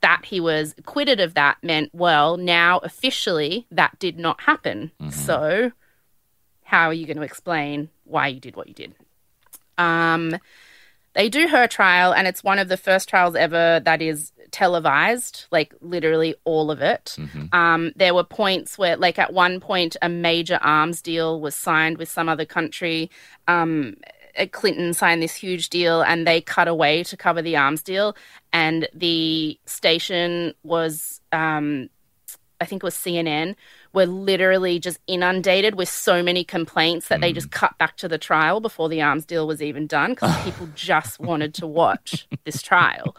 that 0.01 0.25
he 0.25 0.39
was 0.39 0.73
acquitted 0.77 1.19
of 1.19 1.33
that 1.35 1.57
meant, 1.61 1.91
well, 1.93 2.35
now 2.35 2.79
officially 2.79 3.67
that 3.71 3.97
did 3.99 4.17
not 4.17 4.41
happen. 4.41 4.91
So 5.11 5.71
how 6.63 6.87
are 6.87 6.93
you 6.93 7.05
going 7.05 7.17
to 7.17 7.23
explain 7.23 7.89
why 8.03 8.27
you 8.27 8.39
did 8.41 8.55
what 8.57 8.67
you 8.67 8.73
did? 8.73 8.95
Um, 9.77 10.37
they 11.13 11.29
do 11.29 11.47
her 11.47 11.67
trial, 11.67 12.13
and 12.13 12.27
it's 12.27 12.43
one 12.43 12.59
of 12.59 12.67
the 12.67 12.77
first 12.77 13.09
trials 13.09 13.35
ever 13.35 13.81
that 13.85 14.01
is 14.01 14.31
televised, 14.51 15.45
like 15.51 15.73
literally 15.81 16.35
all 16.45 16.69
of 16.71 16.81
it. 16.81 17.15
Um, 17.51 17.91
there 17.95 18.13
were 18.13 18.23
points 18.23 18.77
where, 18.77 18.95
like, 18.97 19.19
at 19.19 19.33
one 19.33 19.59
point, 19.59 19.97
a 20.01 20.09
major 20.09 20.59
arms 20.61 21.01
deal 21.01 21.41
was 21.41 21.55
signed 21.55 21.97
with 21.97 22.09
some 22.09 22.29
other 22.29 22.45
country. 22.45 23.09
Um, 23.47 23.95
Clinton 24.51 24.93
signed 24.93 25.21
this 25.21 25.35
huge 25.35 25.69
deal, 25.69 26.01
and 26.01 26.27
they 26.27 26.41
cut 26.41 26.67
away 26.67 27.03
to 27.03 27.17
cover 27.17 27.41
the 27.41 27.57
arms 27.57 27.81
deal, 27.81 28.15
and 28.53 28.87
the 28.93 29.59
station 29.65 30.53
was. 30.63 31.21
Um, 31.31 31.89
I 32.59 32.65
think 32.65 32.81
it 32.81 32.85
was 32.85 32.95
CNN, 32.95 33.55
were 33.93 34.07
literally 34.07 34.79
just 34.79 34.99
inundated 35.07 35.75
with 35.75 35.89
so 35.89 36.23
many 36.23 36.43
complaints 36.43 37.07
that 37.09 37.21
they 37.21 37.31
just 37.31 37.51
cut 37.51 37.77
back 37.77 37.97
to 37.97 38.07
the 38.07 38.17
trial 38.17 38.59
before 38.59 38.89
the 38.89 39.01
arms 39.01 39.25
deal 39.25 39.45
was 39.45 39.61
even 39.61 39.85
done 39.85 40.11
because 40.11 40.35
people 40.43 40.67
just 40.73 41.19
wanted 41.19 41.53
to 41.55 41.67
watch 41.67 42.27
this 42.45 42.61
trial. 42.61 43.15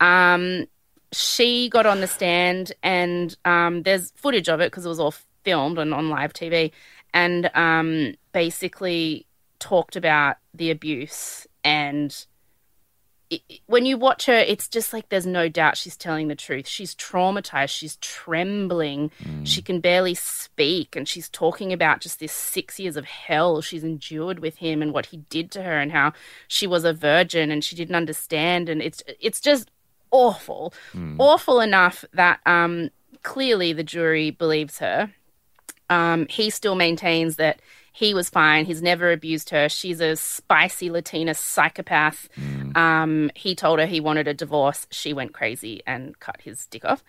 Um, 0.00 0.66
she 1.12 1.68
got 1.68 1.86
on 1.86 2.00
the 2.00 2.06
stand, 2.06 2.72
and 2.82 3.36
um, 3.44 3.82
there's 3.82 4.12
footage 4.12 4.48
of 4.48 4.60
it 4.60 4.70
because 4.70 4.86
it 4.86 4.88
was 4.88 5.00
all 5.00 5.14
filmed 5.42 5.78
and 5.78 5.92
on 5.92 6.08
live 6.08 6.32
TV, 6.32 6.70
and 7.12 7.50
um, 7.54 8.14
basically 8.32 9.26
talked 9.60 9.94
about 9.94 10.36
the 10.54 10.70
abuse 10.70 11.46
and 11.62 12.26
it- 13.30 13.60
when 13.66 13.86
you 13.86 13.96
watch 13.96 14.26
her, 14.26 14.34
it's 14.34 14.66
just 14.66 14.92
like 14.92 15.08
there's 15.08 15.24
no 15.26 15.48
doubt 15.48 15.76
she's 15.76 15.96
telling 15.96 16.26
the 16.26 16.34
truth. 16.34 16.66
She's 16.66 16.96
traumatized. 16.96 17.68
She's 17.70 17.94
trembling. 17.98 19.12
She 19.44 19.62
can 19.62 19.78
barely 19.78 20.14
speak. 20.16 20.96
And 20.96 21.06
she's 21.06 21.28
talking 21.28 21.72
about 21.72 22.00
just 22.00 22.18
this 22.18 22.32
six 22.32 22.80
years 22.80 22.96
of 22.96 23.04
hell 23.04 23.60
she's 23.60 23.84
endured 23.84 24.40
with 24.40 24.56
him 24.56 24.82
and 24.82 24.92
what 24.92 25.06
he 25.06 25.18
did 25.18 25.52
to 25.52 25.62
her 25.62 25.78
and 25.78 25.92
how 25.92 26.12
she 26.48 26.66
was 26.66 26.84
a 26.84 26.92
virgin 26.92 27.52
and 27.52 27.62
she 27.62 27.76
didn't 27.76 27.94
understand. 27.94 28.68
And 28.68 28.82
it's, 28.82 29.00
it's 29.20 29.40
just 29.40 29.70
awful. 30.10 30.74
Awful 31.20 31.60
enough 31.60 32.04
that 32.12 32.40
um, 32.46 32.90
clearly 33.22 33.72
the 33.72 33.84
jury 33.84 34.32
believes 34.32 34.78
her. 34.78 35.12
Um, 35.90 36.26
he 36.30 36.48
still 36.48 36.76
maintains 36.76 37.36
that 37.36 37.60
he 37.92 38.14
was 38.14 38.30
fine. 38.30 38.64
He's 38.64 38.82
never 38.82 39.10
abused 39.10 39.50
her. 39.50 39.68
She's 39.68 40.00
a 40.00 40.14
spicy 40.14 40.90
Latina 40.90 41.34
psychopath. 41.34 42.28
Um, 42.76 43.30
he 43.34 43.54
told 43.56 43.80
her 43.80 43.86
he 43.86 44.00
wanted 44.00 44.28
a 44.28 44.34
divorce. 44.34 44.86
She 44.90 45.12
went 45.12 45.34
crazy 45.34 45.82
and 45.86 46.18
cut 46.20 46.40
his 46.40 46.66
dick 46.66 46.84
off. 46.84 47.02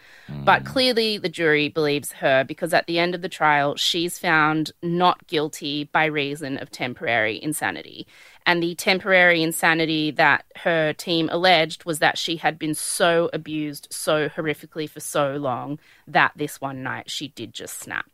But 0.43 0.65
clearly, 0.65 1.19
the 1.19 1.29
jury 1.29 1.69
believes 1.69 2.13
her 2.13 2.43
because 2.43 2.73
at 2.73 2.87
the 2.87 2.97
end 2.97 3.13
of 3.13 3.21
the 3.21 3.29
trial, 3.29 3.75
she's 3.75 4.17
found 4.17 4.71
not 4.81 5.27
guilty 5.27 5.85
by 5.85 6.05
reason 6.05 6.57
of 6.57 6.71
temporary 6.71 7.41
insanity. 7.41 8.07
And 8.47 8.63
the 8.63 8.73
temporary 8.73 9.43
insanity 9.43 10.09
that 10.11 10.45
her 10.57 10.93
team 10.93 11.29
alleged 11.31 11.85
was 11.85 11.99
that 11.99 12.17
she 12.17 12.37
had 12.37 12.57
been 12.57 12.73
so 12.73 13.29
abused 13.33 13.87
so 13.91 14.29
horrifically 14.29 14.89
for 14.89 14.99
so 14.99 15.35
long 15.35 15.77
that 16.07 16.31
this 16.35 16.59
one 16.59 16.81
night 16.81 17.11
she 17.11 17.27
did 17.27 17.53
just 17.53 17.79
snap. 17.79 18.07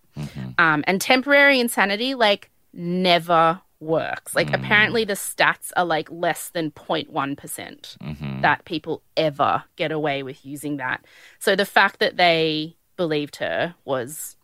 Um, 0.57 0.83
and 0.87 0.99
temporary 0.99 1.59
insanity, 1.59 2.15
like, 2.15 2.49
never 2.73 3.61
works. 3.79 4.35
Like, 4.35 4.47
apparently, 4.53 5.03
the 5.05 5.13
stats 5.13 5.71
are 5.75 5.85
like 5.85 6.09
less 6.11 6.49
than 6.49 6.71
0.1% 6.71 8.41
that 8.41 8.65
people 8.65 9.01
ever 9.15 9.63
get 9.75 9.91
away 9.91 10.23
with 10.23 10.45
using 10.45 10.77
that. 10.77 11.03
So 11.39 11.55
the 11.55 11.65
fact 11.65 11.99
that 11.99 12.17
they 12.17 12.75
believed 12.95 13.35
her 13.37 13.75
was 13.85 14.35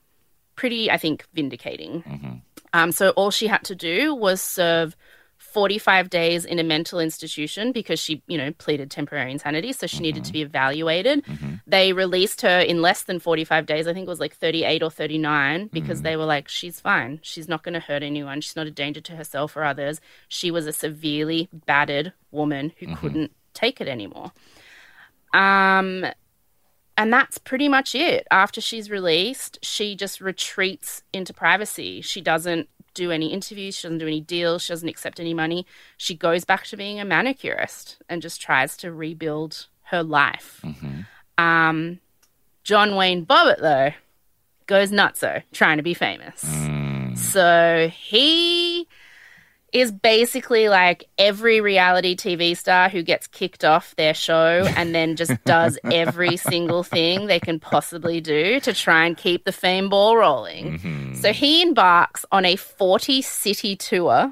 pretty, 0.55 0.91
I 0.91 0.97
think, 0.97 1.25
vindicating. 1.33 2.03
Um, 2.73 2.91
so 2.91 3.09
all 3.11 3.31
she 3.31 3.47
had 3.47 3.63
to 3.65 3.75
do 3.75 4.13
was 4.13 4.41
serve 4.41 4.95
45 5.53 6.09
days 6.09 6.45
in 6.45 6.57
a 6.57 6.63
mental 6.63 6.99
institution 6.99 7.71
because 7.71 7.99
she, 7.99 8.23
you 8.27 8.37
know, 8.37 8.51
pleaded 8.53 8.89
temporary 8.89 9.31
insanity. 9.31 9.71
So 9.71 9.85
she 9.85 9.99
needed 9.99 10.23
to 10.23 10.29
mm-hmm. 10.29 10.33
be 10.33 10.41
evaluated. 10.41 11.25
Mm-hmm. 11.25 11.53
They 11.67 11.93
released 11.93 12.41
her 12.41 12.59
in 12.59 12.81
less 12.81 13.03
than 13.03 13.19
45 13.19 13.65
days. 13.67 13.87
I 13.87 13.93
think 13.93 14.07
it 14.07 14.09
was 14.09 14.19
like 14.19 14.35
38 14.35 14.81
or 14.81 14.89
39 14.89 15.67
because 15.71 15.99
mm-hmm. 15.99 16.03
they 16.03 16.17
were 16.17 16.25
like, 16.25 16.47
she's 16.47 16.79
fine. 16.79 17.19
She's 17.21 17.47
not 17.47 17.63
going 17.63 17.73
to 17.73 17.79
hurt 17.79 18.01
anyone. 18.01 18.41
She's 18.41 18.55
not 18.55 18.67
a 18.67 18.71
danger 18.71 19.01
to 19.01 19.15
herself 19.15 19.55
or 19.55 19.63
others. 19.63 20.01
She 20.27 20.49
was 20.49 20.65
a 20.65 20.73
severely 20.73 21.49
battered 21.53 22.13
woman 22.31 22.73
who 22.79 22.95
couldn't 22.95 23.31
take 23.53 23.79
it 23.79 23.87
anymore. 23.87 24.31
Um, 25.33 26.05
and 26.97 27.11
that's 27.11 27.37
pretty 27.37 27.67
much 27.67 27.95
it. 27.95 28.27
After 28.31 28.61
she's 28.61 28.89
released, 28.89 29.59
she 29.61 29.95
just 29.95 30.21
retreats 30.21 31.03
into 31.11 31.33
privacy. 31.33 32.01
She 32.01 32.21
doesn't 32.21 32.69
do 32.93 33.11
any 33.11 33.33
interviews, 33.33 33.75
she 33.75 33.87
doesn't 33.87 33.97
do 33.97 34.07
any 34.07 34.21
deals, 34.21 34.61
she 34.61 34.71
doesn't 34.73 34.87
accept 34.89 35.19
any 35.19 35.33
money. 35.33 35.65
She 35.97 36.15
goes 36.15 36.45
back 36.45 36.65
to 36.65 36.77
being 36.77 36.99
a 36.99 37.05
manicurist 37.05 37.97
and 38.07 38.21
just 38.21 38.39
tries 38.39 38.77
to 38.77 38.91
rebuild 38.91 39.67
her 39.85 40.03
life. 40.03 40.63
Um, 41.37 41.99
John 42.63 42.95
Wayne 42.95 43.25
Bobbitt, 43.25 43.59
though, 43.59 43.91
goes 44.67 44.91
nutso 44.91 45.43
trying 45.51 45.77
to 45.77 45.83
be 45.83 45.93
famous. 45.93 46.41
So 47.15 47.89
he 47.91 48.72
is 49.73 49.91
basically 49.91 50.69
like 50.69 51.09
every 51.17 51.59
reality 51.59 52.15
TV 52.15 52.55
star 52.55 52.89
who 52.89 53.01
gets 53.01 53.25
kicked 53.25 53.65
off 53.65 53.95
their 53.95 54.13
show 54.13 54.65
and 54.77 54.93
then 54.93 55.15
just 55.15 55.43
does 55.45 55.79
every 55.91 56.37
single 56.37 56.83
thing 56.83 57.25
they 57.25 57.39
can 57.39 57.59
possibly 57.59 58.21
do 58.21 58.59
to 58.59 58.71
try 58.71 59.05
and 59.05 59.17
keep 59.17 59.45
the 59.45 59.51
fame 59.51 59.89
ball 59.89 60.15
rolling. 60.15 60.77
Mm-hmm. 60.77 61.15
So 61.15 61.33
he 61.33 61.63
embarks 61.63 62.23
on 62.31 62.45
a 62.45 62.55
40 62.55 63.23
city 63.23 63.75
tour 63.75 64.31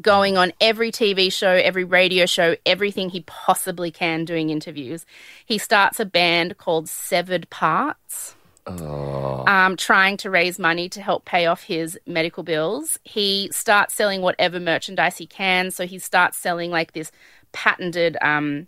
going 0.00 0.36
on 0.36 0.52
every 0.60 0.90
TV 0.92 1.32
show, 1.32 1.50
every 1.50 1.84
radio 1.84 2.26
show, 2.26 2.56
everything 2.64 3.10
he 3.10 3.22
possibly 3.22 3.90
can 3.90 4.24
doing 4.24 4.50
interviews. 4.50 5.04
He 5.44 5.58
starts 5.58 5.98
a 5.98 6.04
band 6.04 6.58
called 6.58 6.88
Severed 6.88 7.50
Parts 7.50 8.36
um, 8.66 9.76
trying 9.76 10.16
to 10.18 10.30
raise 10.30 10.58
money 10.58 10.88
to 10.88 11.02
help 11.02 11.24
pay 11.24 11.46
off 11.46 11.62
his 11.62 11.98
medical 12.06 12.42
bills. 12.42 12.98
He 13.04 13.50
starts 13.52 13.94
selling 13.94 14.22
whatever 14.22 14.58
merchandise 14.58 15.18
he 15.18 15.26
can. 15.26 15.70
So 15.70 15.86
he 15.86 15.98
starts 15.98 16.38
selling 16.38 16.70
like 16.70 16.92
this 16.92 17.12
patented 17.52 18.16
um, 18.22 18.66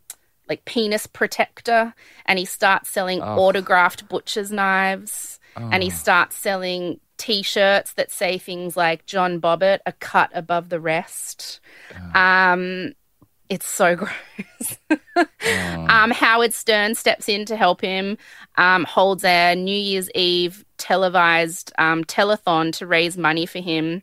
like 0.49 0.65
penis 0.65 1.07
protector, 1.07 1.95
and 2.27 2.39
he 2.39 2.45
starts 2.45 2.89
selling 2.91 3.21
autographed 3.39 4.09
butcher's 4.09 4.53
knives, 4.53 5.41
and 5.73 5.83
he 5.83 5.91
starts 5.91 6.37
selling 6.37 7.01
T-shirts 7.17 7.95
that 7.95 8.11
say 8.11 8.39
things 8.39 8.77
like 8.77 9.07
"John 9.07 9.41
Bobbitt, 9.41 9.81
a 9.87 9.93
cut 9.93 10.31
above 10.35 10.69
the 10.69 10.79
rest." 10.81 11.61
Um, 12.15 12.93
it's 13.49 13.67
so 13.67 13.97
gross. 13.97 14.79
um, 15.89 16.11
Howard 16.11 16.53
Stern 16.53 16.95
steps 16.95 17.29
in 17.29 17.45
to 17.47 17.57
help 17.57 17.81
him, 17.81 18.19
um, 18.57 18.85
holds 18.85 19.25
a 19.25 19.55
New 19.55 19.77
Year's 19.77 20.11
Eve 20.15 20.65
televised 20.79 21.73
um, 21.79 22.05
telethon 22.05 22.73
to 22.75 22.87
raise 22.87 23.17
money 23.17 23.47
for 23.47 23.59
him. 23.59 24.03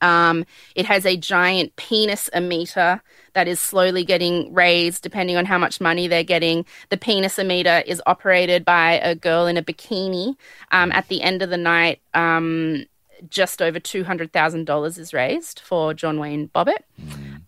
Um, 0.00 0.44
it 0.74 0.84
has 0.86 1.06
a 1.06 1.16
giant 1.16 1.76
penis 1.76 2.28
emitter 2.34 3.00
that 3.34 3.46
is 3.46 3.60
slowly 3.60 4.04
getting 4.04 4.52
raised 4.52 5.02
depending 5.02 5.36
on 5.36 5.44
how 5.44 5.58
much 5.58 5.80
money 5.80 6.08
they're 6.08 6.24
getting. 6.24 6.66
The 6.90 6.96
penis 6.96 7.36
emitter 7.36 7.84
is 7.86 8.02
operated 8.04 8.64
by 8.64 8.94
a 8.94 9.14
girl 9.14 9.46
in 9.46 9.56
a 9.56 9.62
bikini. 9.62 10.34
Um, 10.72 10.90
at 10.92 11.06
the 11.08 11.22
end 11.22 11.40
of 11.40 11.50
the 11.50 11.56
night, 11.56 12.00
um, 12.14 12.84
just 13.28 13.62
over 13.62 13.78
$200,000 13.78 14.98
is 14.98 15.14
raised 15.14 15.60
for 15.60 15.94
John 15.94 16.18
Wayne 16.18 16.48
Bobbitt. 16.48 16.82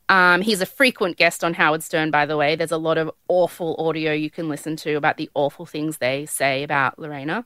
Um, 0.08 0.42
he's 0.42 0.60
a 0.60 0.66
frequent 0.66 1.16
guest 1.16 1.42
on 1.42 1.54
Howard 1.54 1.82
Stern, 1.82 2.10
by 2.10 2.26
the 2.26 2.36
way. 2.36 2.56
There's 2.56 2.72
a 2.72 2.78
lot 2.78 2.98
of 2.98 3.10
awful 3.28 3.74
audio 3.78 4.12
you 4.12 4.30
can 4.30 4.48
listen 4.48 4.76
to 4.76 4.94
about 4.94 5.16
the 5.16 5.30
awful 5.34 5.66
things 5.66 5.98
they 5.98 6.26
say 6.26 6.62
about 6.62 6.98
Lorena. 6.98 7.44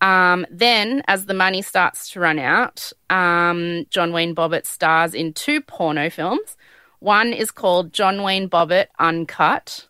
Um, 0.00 0.46
then, 0.50 1.02
as 1.08 1.26
the 1.26 1.34
money 1.34 1.60
starts 1.60 2.10
to 2.10 2.20
run 2.20 2.38
out, 2.38 2.92
um, 3.10 3.84
John 3.90 4.12
Wayne 4.12 4.34
Bobbitt 4.34 4.64
stars 4.64 5.12
in 5.12 5.32
two 5.32 5.60
porno 5.60 6.08
films. 6.08 6.56
One 7.00 7.32
is 7.32 7.50
called 7.50 7.92
John 7.92 8.22
Wayne 8.22 8.48
Bobbitt 8.48 8.86
Uncut, 8.98 9.88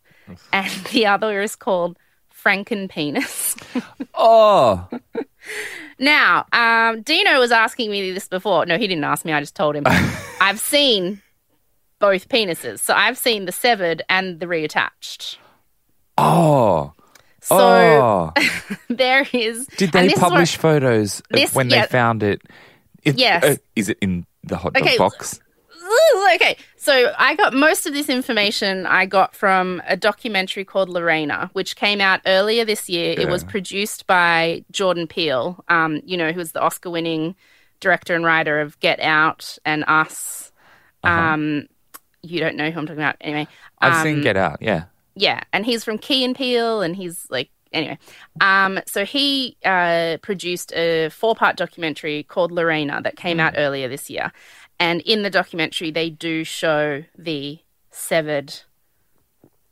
and 0.52 0.70
the 0.92 1.06
other 1.06 1.42
is 1.42 1.56
called 1.56 1.98
Franken 2.34 2.88
Penis. 2.88 3.54
Oh, 4.14 4.88
Now, 5.98 6.46
um, 6.52 7.02
Dino 7.02 7.38
was 7.40 7.50
asking 7.50 7.90
me 7.90 8.12
this 8.12 8.28
before. 8.28 8.66
No, 8.66 8.78
he 8.78 8.86
didn't 8.86 9.04
ask 9.04 9.24
me. 9.24 9.32
I 9.32 9.40
just 9.40 9.56
told 9.56 9.74
him. 9.74 9.84
I've 10.40 10.60
seen 10.60 11.20
both 11.98 12.28
penises. 12.28 12.80
So 12.80 12.94
I've 12.94 13.18
seen 13.18 13.44
the 13.46 13.52
severed 13.52 14.02
and 14.08 14.40
the 14.40 14.46
reattached. 14.46 15.36
oh, 16.16 16.92
So 17.40 17.56
oh. 17.58 18.32
there 18.88 19.26
is. 19.32 19.66
Did 19.76 19.92
they 19.92 20.06
is 20.06 20.12
what- 20.12 20.20
publish 20.30 20.56
photos 20.56 21.22
this- 21.30 21.54
when 21.54 21.70
yeah. 21.70 21.82
they 21.82 21.86
found 21.88 22.22
it? 22.22 22.42
It- 23.04 23.18
Yes. 23.18 23.44
uh, 23.44 23.56
is 23.76 23.88
it 23.88 23.98
in 24.00 24.26
the 24.44 24.56
hot 24.56 24.74
dog 24.74 24.82
Okay, 24.82 24.98
box? 24.98 25.40
Okay, 26.34 26.58
so 26.76 27.14
I 27.16 27.34
got 27.34 27.54
most 27.54 27.86
of 27.86 27.94
this 27.94 28.10
information 28.10 28.84
I 28.84 29.06
got 29.06 29.34
from 29.34 29.80
a 29.86 29.96
documentary 29.96 30.62
called 30.64 30.90
Lorena, 30.90 31.48
which 31.54 31.76
came 31.76 32.00
out 32.02 32.20
earlier 32.26 32.66
this 32.66 32.90
year. 32.90 33.14
It 33.18 33.28
was 33.28 33.42
produced 33.42 34.06
by 34.06 34.64
Jordan 34.70 35.06
Peele, 35.06 35.64
um, 35.68 36.02
you 36.04 36.18
know, 36.18 36.32
who's 36.32 36.52
the 36.52 36.60
Oscar-winning 36.60 37.34
director 37.80 38.14
and 38.14 38.22
writer 38.24 38.60
of 38.60 38.78
Get 38.80 39.00
Out 39.00 39.56
and 39.64 39.82
Us. 39.88 40.52
Um, 41.04 41.68
you 42.28 42.40
don't 42.40 42.56
know 42.56 42.70
who 42.70 42.80
I'm 42.80 42.86
talking 42.86 43.02
about, 43.02 43.16
anyway. 43.20 43.42
Uh-huh. 43.42 43.86
I've 43.88 43.94
Um, 43.94 44.02
seen 44.02 44.20
Get 44.22 44.36
Out. 44.36 44.58
Yeah. 44.60 44.84
yeah, 45.14 45.40
and 45.52 45.64
he's 45.66 45.84
from 45.84 45.98
Key 45.98 46.24
and 46.24 46.36
Peele, 46.36 46.82
and 46.82 46.94
he's 46.96 47.26
like 47.30 47.50
anyway. 47.72 47.98
Um, 48.40 48.80
so 48.86 49.04
he 49.04 49.56
uh, 49.64 50.18
produced 50.22 50.72
a 50.74 51.08
four-part 51.10 51.56
documentary 51.56 52.22
called 52.22 52.52
Lorena 52.52 53.00
that 53.02 53.16
came 53.16 53.40
out 53.40 53.54
earlier 53.56 53.88
this 53.88 54.08
year, 54.10 54.32
and 54.80 55.00
in 55.02 55.22
the 55.22 55.30
documentary 55.30 55.90
they 55.90 56.08
do 56.10 56.44
show 56.44 57.04
the 57.16 57.58
severed 57.90 58.54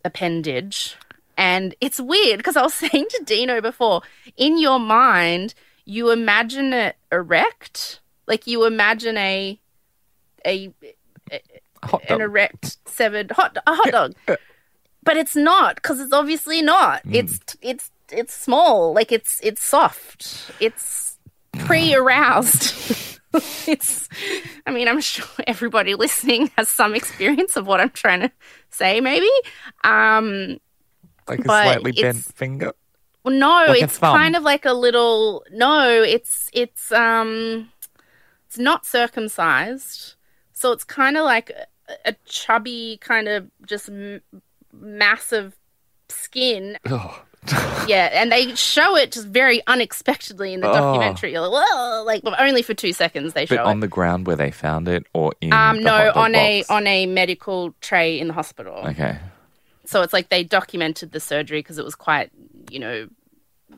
appendage, 0.05 0.97
and 1.37 1.75
it's 1.81 2.01
weird 2.01 2.39
because 2.39 2.57
I 2.57 2.63
was 2.63 2.75
saying 2.85 3.07
to 3.11 3.23
Dino 3.25 3.61
before, 3.61 4.03
in 4.37 4.59
your 4.59 4.79
mind 4.79 5.55
you 5.85 6.11
imagine 6.11 6.73
it 6.73 6.97
erect, 7.13 8.01
like 8.27 8.47
you 8.47 8.65
imagine 8.65 9.17
a 9.17 9.59
a 10.45 10.73
Hot 11.87 12.03
an 12.09 12.21
erect 12.21 12.77
severed 12.89 13.31
hot 13.33 13.57
a 13.67 13.75
hot 13.75 13.91
dog. 13.91 14.15
but 15.03 15.17
it's 15.17 15.37
not 15.37 15.77
because 15.77 16.01
it's 16.01 16.13
obviously 16.13 16.63
not. 16.63 17.03
Mm. 17.05 17.15
It's 17.15 17.41
it's 17.63 17.91
it's 18.11 18.35
small. 18.35 18.93
Like 18.93 19.13
it's 19.13 19.41
it's 19.43 19.63
soft. 19.63 20.51
It's 20.61 21.19
pre-aroused. 21.59 23.19
it's. 23.67 24.09
I 24.67 24.71
mean, 24.71 24.89
I'm 24.89 25.01
sure 25.01 25.27
everybody 25.47 25.95
listening 25.95 26.51
has 26.57 26.69
some 26.69 26.95
experience 26.95 27.57
of 27.57 27.67
what 27.67 27.81
I'm 27.81 27.91
trying 27.91 28.21
to 28.21 28.33
say. 28.71 29.01
Maybe. 29.01 29.31
Um. 29.85 30.59
like 31.29 31.41
a 31.41 31.45
slightly 31.45 31.93
bent 31.93 32.25
finger. 32.25 32.73
Well, 33.27 33.35
no, 33.35 33.65
Like 33.69 33.83
it's 33.83 33.99
kind 33.99 34.37
of 34.37 34.45
like 34.45 34.65
a 34.65 34.73
little. 34.73 35.45
No, 35.51 36.03
it's 36.03 36.49
it's 36.53 36.93
um, 36.93 37.73
it's 38.47 38.57
not 38.57 38.87
circumcised, 38.87 40.15
so 40.53 40.71
it's 40.71 40.85
kind 40.85 41.17
of 41.17 41.25
like 41.25 41.51
a, 42.05 42.15
chubby 42.27 42.99
kind 43.01 43.29
of 43.29 43.49
just 43.67 43.89
m- 43.89 44.21
massive 44.73 45.57
skin. 46.09 46.79
Oh. 46.89 47.23
Yeah, 47.87 48.09
and 48.21 48.33
they 48.33 48.53
show 48.57 48.97
it 48.97 49.13
just 49.13 49.29
very 49.29 49.63
unexpectedly 49.69 50.53
in 50.53 50.61
the 50.61 50.69
Oh. 50.69 50.73
documentary. 50.73 51.31
You're 51.31 51.47
like, 51.47 51.65
Whoa! 51.65 52.03
like 52.03 52.23
but 52.25 52.35
only 52.41 52.61
for 52.63 52.75
two 52.75 52.93
seconds 52.93 53.33
they 53.35 53.47
But 53.47 53.55
show 53.59 53.65
on 53.65 53.79
it. 53.79 53.81
the 53.83 53.87
ground 53.87 54.27
where 54.27 54.35
they 54.35 54.51
found 54.51 54.89
it, 54.89 55.07
or 55.15 55.33
in 55.41 55.53
Um, 55.53 55.79
no, 55.81 56.11
on 56.17 56.35
a 56.35 56.65
on 56.69 56.89
a 56.89 57.07
medical 57.07 57.73
tray 57.81 58.19
in 58.19 58.27
the 58.27 58.35
hospital. 58.35 58.75
Okay. 58.89 59.21
So 59.85 60.03
it's 60.03 60.13
like 60.13 60.31
they 60.31 60.43
documented 60.43 61.13
the 61.13 61.21
surgery 61.21 61.61
because 61.61 61.79
it 61.79 61.85
was 61.85 61.95
quite, 61.95 62.33
you 62.69 62.81
know, 62.81 63.07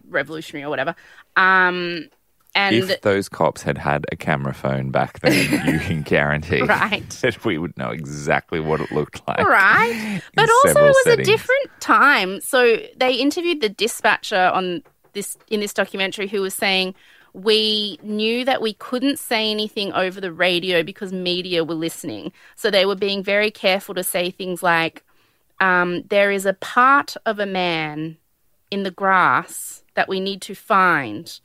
revolutionary 0.09 0.65
or 0.65 0.71
whatever. 0.71 0.95
Um, 1.37 2.09
and 2.59 2.75
if 2.77 3.01
those 3.03 3.29
cops 3.29 3.63
had 3.63 3.79
had 3.79 4.05
a 4.13 4.17
camera 4.17 4.53
phone 4.55 4.91
back 4.91 5.21
then, 5.21 5.33
you 5.73 5.79
can 5.79 6.03
guarantee 6.03 6.63
Right. 6.63 7.09
that 7.23 7.45
we 7.45 7.59
would 7.59 7.77
know 7.77 7.91
exactly 7.91 8.61
what 8.61 8.81
it 8.81 8.91
looked 8.93 9.23
like. 9.29 9.39
right, 9.47 10.21
but 10.35 10.49
also 10.51 10.81
it 10.81 10.89
was 10.89 11.03
settings. 11.05 11.29
a 11.29 11.31
different 11.31 11.71
time. 11.81 12.41
So 12.41 12.79
they 12.97 13.15
interviewed 13.15 13.61
the 13.61 13.69
dispatcher 13.69 14.51
on 14.55 14.83
this 15.13 15.37
in 15.49 15.61
this 15.61 15.73
documentary 15.73 16.29
who 16.29 16.41
was 16.43 16.55
saying 16.55 16.95
we 17.35 17.99
knew 18.03 18.45
that 18.45 18.61
we 18.63 18.73
couldn't 18.75 19.19
say 19.19 19.51
anything 19.51 19.93
over 19.93 20.21
the 20.21 20.33
radio 20.33 20.83
because 20.83 21.13
media 21.13 21.63
were 21.65 21.75
listening. 21.75 22.33
So 22.57 22.71
they 22.71 22.85
were 22.87 22.97
being 22.97 23.23
very 23.23 23.51
careful 23.51 23.95
to 23.95 24.03
say 24.03 24.31
things 24.31 24.63
like, 24.63 25.05
um, 25.61 26.03
"There 26.09 26.31
is 26.31 26.47
a 26.47 26.55
part 26.55 27.17
of 27.27 27.39
a 27.39 27.47
man 27.47 28.17
in 28.71 28.83
the 28.83 28.91
grass 28.91 29.83
that 29.95 30.09
we 30.09 30.21
need 30.21 30.41
to 30.43 30.55
find," 30.55 31.39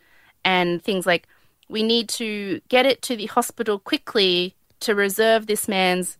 and 0.45 0.83
things 0.83 1.05
like, 1.05 1.27
"We 1.69 1.83
need 1.83 2.09
to 2.09 2.61
get 2.69 2.85
it 2.85 3.01
to 3.03 3.15
the 3.15 3.27
hospital 3.27 3.79
quickly 3.79 4.55
to 4.81 4.95
reserve 4.95 5.47
this 5.47 5.67
man's 5.67 6.17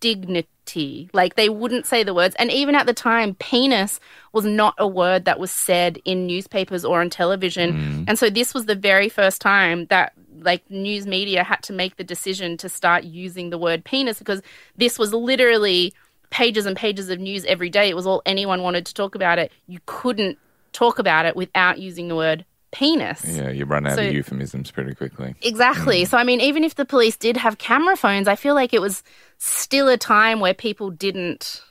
dignity. 0.00 1.08
Like 1.12 1.36
they 1.36 1.48
wouldn't 1.48 1.86
say 1.86 2.02
the 2.02 2.14
words. 2.14 2.34
And 2.38 2.50
even 2.50 2.74
at 2.74 2.86
the 2.86 2.94
time, 2.94 3.34
penis 3.34 4.00
was 4.32 4.44
not 4.44 4.74
a 4.78 4.86
word 4.86 5.24
that 5.24 5.38
was 5.38 5.50
said 5.50 5.98
in 6.04 6.26
newspapers 6.26 6.84
or 6.84 7.00
on 7.00 7.10
television. 7.10 7.72
Mm. 7.72 8.04
And 8.08 8.18
so 8.18 8.30
this 8.30 8.54
was 8.54 8.66
the 8.66 8.74
very 8.74 9.08
first 9.08 9.40
time 9.40 9.86
that 9.86 10.12
like 10.40 10.68
news 10.70 11.06
media 11.06 11.42
had 11.42 11.62
to 11.62 11.72
make 11.72 11.96
the 11.96 12.04
decision 12.04 12.56
to 12.58 12.68
start 12.68 13.04
using 13.04 13.50
the 13.50 13.58
word 13.58 13.84
penis 13.84 14.18
because 14.18 14.42
this 14.76 14.98
was 14.98 15.12
literally 15.12 15.94
pages 16.30 16.66
and 16.66 16.76
pages 16.76 17.08
of 17.08 17.18
news 17.18 17.44
every 17.46 17.70
day. 17.70 17.88
It 17.88 17.96
was 17.96 18.06
all 18.06 18.22
anyone 18.26 18.62
wanted 18.62 18.86
to 18.86 18.94
talk 18.94 19.14
about 19.14 19.38
it. 19.38 19.50
You 19.66 19.80
couldn't 19.86 20.38
talk 20.72 20.98
about 20.98 21.24
it 21.24 21.36
without 21.36 21.78
using 21.78 22.08
the 22.08 22.16
word 22.16 22.44
penis. 22.76 23.24
Yeah, 23.26 23.48
you 23.50 23.64
run 23.64 23.86
out 23.86 23.96
So- 23.96 24.06
of 24.06 24.12
euphemisms 24.12 24.70
pretty 24.70 24.94
quickly. 24.94 25.34
Exactly. 25.42 26.04
So, 26.04 26.18
I 26.18 26.24
mean, 26.24 26.40
even 26.42 26.62
if 26.62 26.74
the 26.74 26.84
police 26.84 27.16
did 27.16 27.36
have 27.38 27.56
camera 27.58 27.96
phones, 27.96 28.28
I 28.28 28.36
feel 28.36 28.54
like 28.54 28.74
it 28.74 28.80
was 28.82 29.02
still 29.38 29.88
a 29.88 29.96
time 29.96 30.40
where 30.40 30.52
people 30.54 30.90
didn't, 30.90 31.62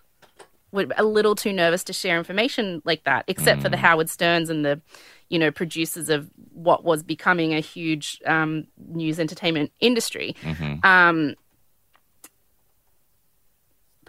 were 0.71 0.87
a 0.97 1.03
little 1.03 1.35
too 1.35 1.53
nervous 1.53 1.83
to 1.85 1.93
share 1.93 2.17
information 2.17 2.81
like 2.85 3.03
that, 3.03 3.25
except 3.27 3.61
for 3.61 3.69
the 3.69 3.77
Howard 3.77 4.09
Sterns 4.09 4.49
and 4.49 4.65
the, 4.65 4.81
you 5.29 5.37
know, 5.37 5.51
producers 5.51 6.09
of 6.09 6.29
what 6.53 6.83
was 6.83 7.03
becoming 7.03 7.53
a 7.53 7.59
huge 7.59 8.19
um, 8.25 8.65
news 8.87 9.19
entertainment 9.19 9.71
industry. 9.79 10.35
Um, 10.83 11.35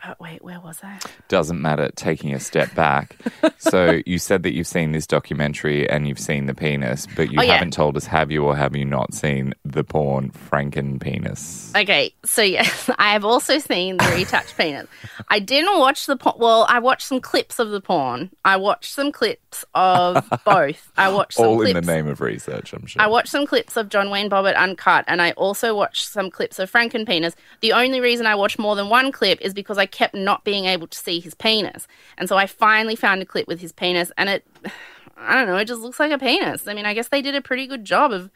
but 0.06 0.20
wait, 0.20 0.42
where 0.44 0.60
was 0.60 0.78
I? 0.82 0.98
Doesn't 1.28 1.60
matter. 1.60 1.90
Taking 1.96 2.32
a 2.34 2.40
step 2.40 2.74
back. 2.74 3.16
so 3.58 4.00
you 4.06 4.18
said 4.18 4.42
that 4.44 4.52
you've 4.54 4.66
seen 4.66 4.92
this 4.92 5.06
documentary 5.06 5.88
and 5.88 6.06
you've 6.06 6.18
seen 6.18 6.46
the 6.46 6.54
penis, 6.54 7.06
but 7.16 7.30
you 7.32 7.38
Oh, 7.40 7.42
yeah. 7.42 7.54
haven't 7.54 7.72
told 7.72 7.96
us 7.96 8.06
have 8.06 8.30
you 8.30 8.44
or 8.44 8.54
have 8.56 8.76
you 8.76 8.84
not 8.84 9.14
seen 9.14 9.54
the 9.64 9.82
porn 9.84 10.30
Franken 10.30 11.00
penis? 11.00 11.72
Okay, 11.76 12.14
so 12.24 12.42
yes, 12.42 12.88
I 12.98 13.12
have 13.12 13.24
also 13.24 13.58
seen 13.58 13.96
the 13.96 14.04
retouched 14.14 14.56
penis. 14.58 14.86
I 15.28 15.38
didn't 15.40 15.78
watch 15.78 16.06
the 16.06 16.16
porn. 16.16 16.36
Well, 16.38 16.66
I 16.68 16.78
watched 16.78 17.06
some 17.08 17.20
clips 17.20 17.58
of 17.58 17.70
the 17.70 17.80
porn. 17.80 18.30
I 18.44 18.56
watched 18.56 18.92
some 18.92 19.10
clips 19.12 19.64
of 19.74 20.24
both. 20.44 20.90
I 20.96 21.08
watched 21.08 21.34
some 21.34 21.46
All 21.46 21.62
in 21.62 21.74
the 21.74 21.80
name 21.80 22.06
of 22.06 22.20
research, 22.20 22.72
I'm 22.72 22.86
sure. 22.86 23.00
I 23.02 23.06
watched 23.06 23.28
some 23.28 23.46
clips 23.46 23.76
of 23.76 23.88
John 23.88 24.10
Wayne 24.10 24.30
Bobbitt 24.30 24.54
uncut, 24.56 25.04
and 25.08 25.20
I 25.20 25.32
also 25.32 25.74
watched 25.74 26.08
some 26.08 26.30
clips 26.30 26.58
of 26.58 26.70
Franken 26.70 27.06
penis. 27.06 27.34
The 27.60 27.72
only 27.72 28.00
reason 28.00 28.26
I 28.26 28.34
watched 28.34 28.58
more 28.58 28.76
than 28.76 28.88
one 28.88 29.10
clip 29.12 29.40
is 29.40 29.54
because 29.54 29.78
I 29.78 29.86
kept 29.96 30.14
not 30.14 30.44
being 30.44 30.66
able 30.66 30.86
to 30.86 30.98
see 30.98 31.20
his 31.20 31.34
penis, 31.34 31.88
and 32.18 32.28
so 32.28 32.36
I 32.36 32.46
finally 32.46 32.96
found 32.96 33.22
a 33.22 33.26
clip 33.26 33.48
with 33.48 33.60
his 33.60 33.72
penis, 33.72 34.12
and 34.18 34.28
it, 34.28 34.46
I 35.16 35.34
don't 35.34 35.46
know, 35.46 35.56
it 35.56 35.64
just 35.64 35.80
looks 35.80 35.98
like 35.98 36.12
a 36.12 36.18
penis. 36.18 36.68
I 36.68 36.74
mean, 36.74 36.86
I 36.86 36.94
guess 36.94 37.08
they 37.08 37.22
did 37.22 37.34
a 37.34 37.40
pretty 37.40 37.66
good 37.66 37.84
job 37.84 38.12
of 38.12 38.30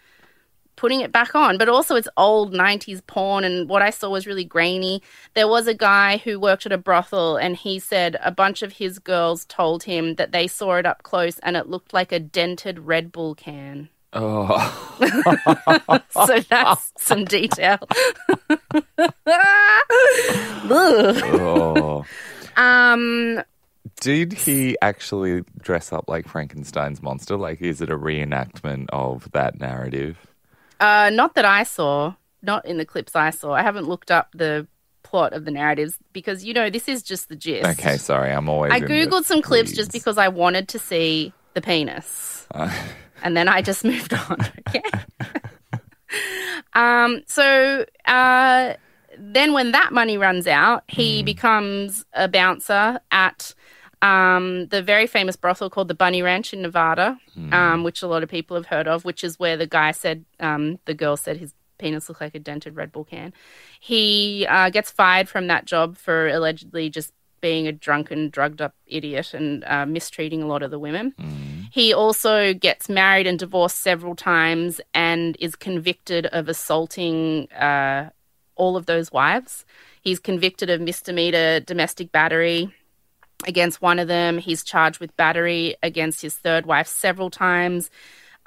putting 0.76 1.02
it 1.02 1.12
back 1.12 1.34
on, 1.34 1.58
but 1.58 1.68
also 1.68 1.94
it's 1.94 2.08
old 2.16 2.54
90s 2.54 3.06
porn, 3.06 3.44
and 3.44 3.68
what 3.68 3.82
I 3.82 3.90
saw 3.90 4.08
was 4.08 4.26
really 4.26 4.44
grainy. 4.44 5.02
There 5.34 5.46
was 5.46 5.66
a 5.66 5.74
guy 5.74 6.16
who 6.16 6.40
worked 6.40 6.64
at 6.64 6.72
a 6.72 6.78
brothel, 6.78 7.36
and 7.36 7.54
he 7.54 7.78
said 7.78 8.16
a 8.24 8.32
bunch 8.32 8.62
of 8.62 8.72
his 8.72 8.98
girls 8.98 9.44
told 9.44 9.82
him 9.82 10.14
that 10.14 10.32
they 10.32 10.46
saw 10.46 10.76
it 10.76 10.86
up 10.86 11.02
close 11.02 11.38
and 11.40 11.54
it 11.54 11.68
looked 11.68 11.92
like 11.92 12.12
a 12.12 12.18
dented 12.18 12.78
Red 12.78 13.12
Bull 13.12 13.34
can. 13.34 13.90
Oh, 14.12 16.00
so 16.11 16.40
that's 16.40 16.92
some 16.98 17.24
detail. 17.24 17.78
Oh. 20.72 22.04
um, 22.56 23.42
Did 24.00 24.32
he 24.32 24.76
actually 24.82 25.42
dress 25.61 25.92
up 25.92 26.04
like 26.08 26.28
Frankenstein's 26.28 27.02
monster? 27.02 27.36
Like, 27.36 27.61
is 27.61 27.80
it 27.80 27.90
a 27.90 27.98
reenactment 27.98 28.86
of 28.90 29.30
that 29.32 29.58
narrative? 29.61 30.18
uh, 30.80 31.11
not 31.12 31.34
that 31.34 31.44
I 31.44 31.64
saw, 31.64 32.14
not 32.42 32.64
in 32.64 32.78
the 32.78 32.86
clips 32.86 33.14
I 33.14 33.30
saw. 33.30 33.52
I 33.52 33.62
haven't 33.62 33.86
looked 33.86 34.11
up 34.11 34.28
the 34.34 34.66
plot 35.02 35.32
of 35.32 35.44
the 35.44 35.50
narratives 35.50 35.96
because 36.12 36.44
you 36.44 36.54
know 36.54 36.70
this 36.70 36.88
is 36.88 37.02
just 37.02 37.28
the 37.28 37.36
gist. 37.36 37.68
Okay, 37.68 37.96
sorry, 37.96 38.30
I'm 38.32 38.48
always. 38.48 38.72
I 38.72 38.80
googled 38.80 39.24
some 39.24 39.42
clips 39.42 39.72
just 39.72 39.92
because 39.92 40.16
I 40.18 40.28
wanted 40.28 40.68
to 40.68 40.78
see 40.78 41.32
the 41.54 41.61
penis, 41.61 42.46
Uh, 42.52 42.72
and 43.22 43.36
then 43.36 43.48
I 43.48 43.62
just 43.62 43.84
moved 43.92 44.14
on. 44.14 44.38
Okay. 44.68 44.82
um. 46.74 47.22
So, 47.26 47.84
uh, 48.06 48.74
then 49.18 49.52
when 49.52 49.72
that 49.72 49.92
money 49.92 50.16
runs 50.16 50.46
out, 50.46 50.84
he 50.88 51.22
becomes 51.22 52.04
a 52.14 52.28
bouncer 52.28 53.00
at 53.10 53.54
um, 54.02 54.66
the 54.68 54.82
very 54.82 55.06
famous 55.06 55.36
brothel 55.36 55.68
called 55.68 55.88
the 55.88 55.94
Bunny 55.94 56.22
Ranch 56.22 56.54
in 56.54 56.62
Nevada, 56.62 57.18
um, 57.52 57.84
which 57.84 58.02
a 58.02 58.06
lot 58.06 58.22
of 58.22 58.28
people 58.30 58.56
have 58.56 58.66
heard 58.66 58.88
of, 58.88 59.04
which 59.04 59.22
is 59.22 59.38
where 59.38 59.56
the 59.56 59.66
guy 59.66 59.90
said, 59.92 60.24
um, 60.38 60.78
the 60.86 60.94
girl 60.94 61.16
said 61.16 61.36
his 61.36 61.52
penis 61.78 62.08
looked 62.08 62.20
like 62.20 62.34
a 62.34 62.38
dented 62.38 62.76
Red 62.76 62.92
Bull 62.92 63.04
can. 63.04 63.32
He 63.78 64.46
uh, 64.48 64.70
gets 64.70 64.90
fired 64.90 65.28
from 65.28 65.48
that 65.48 65.66
job 65.66 65.98
for 65.98 66.28
allegedly 66.28 66.88
just 66.88 67.12
being 67.41 67.66
a 67.66 67.72
drunken, 67.72 68.30
drugged 68.30 68.61
up 68.61 68.74
idiot 68.86 69.34
and 69.34 69.64
uh, 69.64 69.86
mistreating 69.86 70.43
a 70.43 70.47
lot 70.47 70.62
of 70.62 70.70
the 70.70 70.78
women. 70.78 71.14
He 71.72 71.95
also 71.95 72.53
gets 72.53 72.88
married 72.88 73.26
and 73.26 73.38
divorced 73.38 73.80
several 73.80 74.16
times 74.16 74.80
and 74.93 75.36
is 75.38 75.55
convicted 75.55 76.26
of 76.26 76.49
assaulting 76.49 77.51
uh, 77.53 78.11
all 78.57 78.76
of 78.76 78.86
those 78.86 79.12
wives. 79.12 79.64
He's 80.03 80.18
convicted 80.18 80.68
of 80.68 80.80
misdemeanor 80.80 81.61
domestic 81.61 82.11
battery 82.11 82.74
against 83.47 83.80
one 83.80 83.99
of 83.99 84.09
them. 84.09 84.38
He's 84.38 84.64
charged 84.64 85.01
with 85.01 85.16
battery 85.16 85.76
against 85.82 86.22
his 86.22 86.36
third 86.36 86.66
wife 86.66 86.86
several 86.86 87.30
times. 87.30 87.91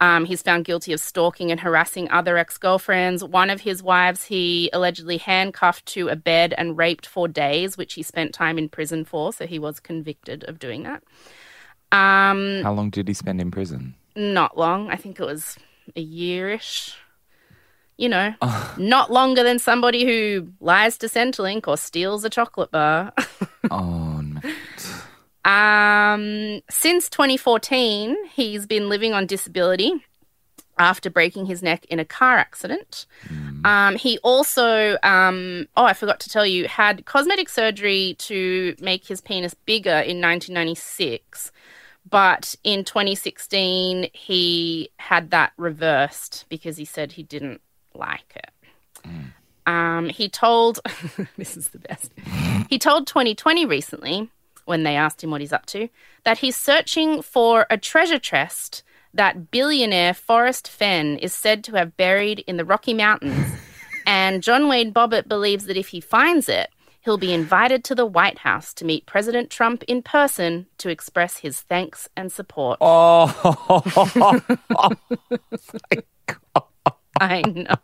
Um, 0.03 0.25
he's 0.25 0.41
found 0.41 0.65
guilty 0.65 0.91
of 0.91 0.99
stalking 0.99 1.49
and 1.49 1.61
harassing 1.61 2.11
other 2.11 2.37
ex 2.37 2.57
girlfriends. 2.57 3.23
One 3.23 3.49
of 3.49 3.61
his 3.61 3.81
wives 3.81 4.25
he 4.25 4.69
allegedly 4.73 5.17
handcuffed 5.17 5.85
to 5.93 6.09
a 6.09 6.15
bed 6.17 6.53
and 6.57 6.77
raped 6.77 7.05
for 7.05 7.29
days, 7.29 7.77
which 7.77 7.93
he 7.93 8.03
spent 8.03 8.33
time 8.33 8.57
in 8.57 8.67
prison 8.67 9.05
for. 9.05 9.31
So 9.31 9.47
he 9.47 9.59
was 9.59 9.79
convicted 9.79 10.43
of 10.43 10.59
doing 10.59 10.83
that. 10.83 11.03
Um, 11.93 12.63
how 12.63 12.73
long 12.73 12.89
did 12.89 13.07
he 13.07 13.13
spend 13.13 13.39
in 13.39 13.49
prison? 13.49 13.95
not 14.15 14.57
long. 14.57 14.89
I 14.89 14.95
think 14.95 15.19
it 15.19 15.25
was 15.25 15.57
a 15.95 16.05
yearish. 16.05 16.95
You 17.95 18.09
know, 18.09 18.33
not 18.77 19.09
longer 19.11 19.43
than 19.43 19.57
somebody 19.59 20.03
who 20.03 20.49
lies 20.59 20.97
to 20.97 21.07
Centrelink 21.07 21.67
or 21.67 21.77
steals 21.77 22.25
a 22.25 22.29
chocolate 22.29 22.71
bar. 22.71 23.13
Oh. 23.71 24.02
Um, 25.45 26.61
since 26.69 27.09
2014, 27.09 28.15
he's 28.27 28.65
been 28.65 28.89
living 28.89 29.13
on 29.13 29.25
disability 29.25 30.05
after 30.79 31.09
breaking 31.09 31.45
his 31.45 31.61
neck 31.61 31.85
in 31.85 31.99
a 31.99 32.05
car 32.05 32.37
accident. 32.37 33.05
Um, 33.63 33.95
he 33.95 34.17
also, 34.19 34.97
um, 35.03 35.67
oh, 35.77 35.85
I 35.85 35.93
forgot 35.93 36.19
to 36.21 36.29
tell 36.29 36.45
you, 36.45 36.67
had 36.67 37.05
cosmetic 37.05 37.49
surgery 37.49 38.15
to 38.19 38.75
make 38.79 39.05
his 39.05 39.21
penis 39.21 39.53
bigger 39.53 39.89
in 39.89 40.19
1996. 40.21 41.51
But 42.09 42.55
in 42.63 42.83
2016, 42.83 44.09
he 44.13 44.89
had 44.97 45.31
that 45.31 45.53
reversed 45.57 46.45
because 46.49 46.77
he 46.77 46.85
said 46.85 47.13
he 47.13 47.23
didn't 47.23 47.61
like 47.93 48.35
it. 48.35 48.49
Um, 49.65 50.09
he 50.09 50.27
told, 50.27 50.79
this 51.37 51.55
is 51.55 51.69
the 51.69 51.79
best. 51.79 52.11
He 52.69 52.77
told 52.77 53.07
2020 53.07 53.65
recently, 53.65 54.29
when 54.65 54.83
they 54.83 54.95
asked 54.95 55.23
him 55.23 55.31
what 55.31 55.41
he's 55.41 55.53
up 55.53 55.65
to, 55.67 55.89
that 56.23 56.39
he's 56.39 56.55
searching 56.55 57.21
for 57.21 57.65
a 57.69 57.77
treasure 57.77 58.19
chest 58.19 58.83
that 59.13 59.51
billionaire 59.51 60.13
Forrest 60.13 60.67
Fenn 60.67 61.17
is 61.17 61.33
said 61.33 61.63
to 61.65 61.73
have 61.73 61.95
buried 61.97 62.39
in 62.47 62.57
the 62.57 62.65
Rocky 62.65 62.93
Mountains. 62.93 63.47
and 64.07 64.41
John 64.41 64.67
Wayne 64.67 64.93
Bobbitt 64.93 65.27
believes 65.27 65.65
that 65.65 65.77
if 65.77 65.89
he 65.89 66.01
finds 66.01 66.49
it, 66.49 66.69
he'll 67.01 67.17
be 67.17 67.33
invited 67.33 67.83
to 67.85 67.95
the 67.95 68.05
White 68.05 68.39
House 68.39 68.73
to 68.75 68.85
meet 68.85 69.05
President 69.05 69.49
Trump 69.49 69.83
in 69.83 70.01
person 70.01 70.65
to 70.79 70.89
express 70.89 71.37
his 71.37 71.61
thanks 71.61 72.09
and 72.15 72.31
support. 72.31 72.77
Oh, 72.81 73.29
I 77.19 77.41
know. 77.41 77.75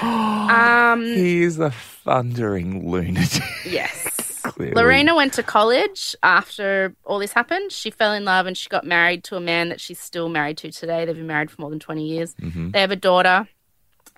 um, 0.00 1.02
he's 1.04 1.58
a 1.58 1.70
thundering 1.70 2.90
lunatic. 2.90 3.42
yes. 3.66 4.13
Clearly. 4.54 4.74
Lorena 4.74 5.16
went 5.16 5.32
to 5.32 5.42
college 5.42 6.14
after 6.22 6.94
all 7.04 7.18
this 7.18 7.32
happened. 7.32 7.72
She 7.72 7.90
fell 7.90 8.12
in 8.12 8.24
love 8.24 8.46
and 8.46 8.56
she 8.56 8.68
got 8.68 8.86
married 8.86 9.24
to 9.24 9.36
a 9.36 9.40
man 9.40 9.68
that 9.70 9.80
she's 9.80 9.98
still 9.98 10.28
married 10.28 10.58
to 10.58 10.70
today. 10.70 11.04
They've 11.04 11.16
been 11.16 11.26
married 11.26 11.50
for 11.50 11.60
more 11.60 11.70
than 11.70 11.80
20 11.80 12.06
years. 12.06 12.36
They 12.70 12.80
have 12.80 12.92
a 12.92 12.96
daughter, 12.96 13.48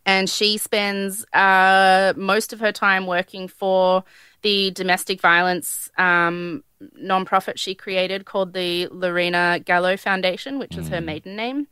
and 0.05 0.29
she 0.29 0.59
spends 0.59 1.25
uh, 1.33 2.13
most 2.17 2.53
of 2.53 2.61
her 2.61 2.71
time 2.71 3.07
working 3.07 3.49
for 3.49 4.05
the 4.43 4.73
domestic 4.73 5.23
violence 5.23 5.91
um, 5.97 6.63
nonprofit 7.03 7.55
she 7.57 7.75
created 7.75 8.27
called 8.27 8.53
the 8.53 8.89
Lorena 8.89 9.59
Gallo 9.65 9.97
Foundation, 9.97 10.59
which 10.59 10.77
is 10.77 10.89
her 10.89 11.01
maiden 11.01 11.35
name. 11.35 11.67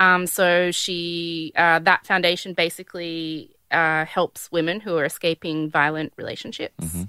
Um, 0.00 0.26
so 0.26 0.70
she 0.70 1.52
uh, 1.54 1.80
that 1.80 2.06
foundation 2.06 2.54
basically 2.54 3.54
uh, 3.70 4.06
helps 4.06 4.50
women 4.50 4.80
who 4.80 4.96
are 4.96 5.04
escaping 5.04 5.68
violent 5.70 6.14
relationships. 6.16 7.04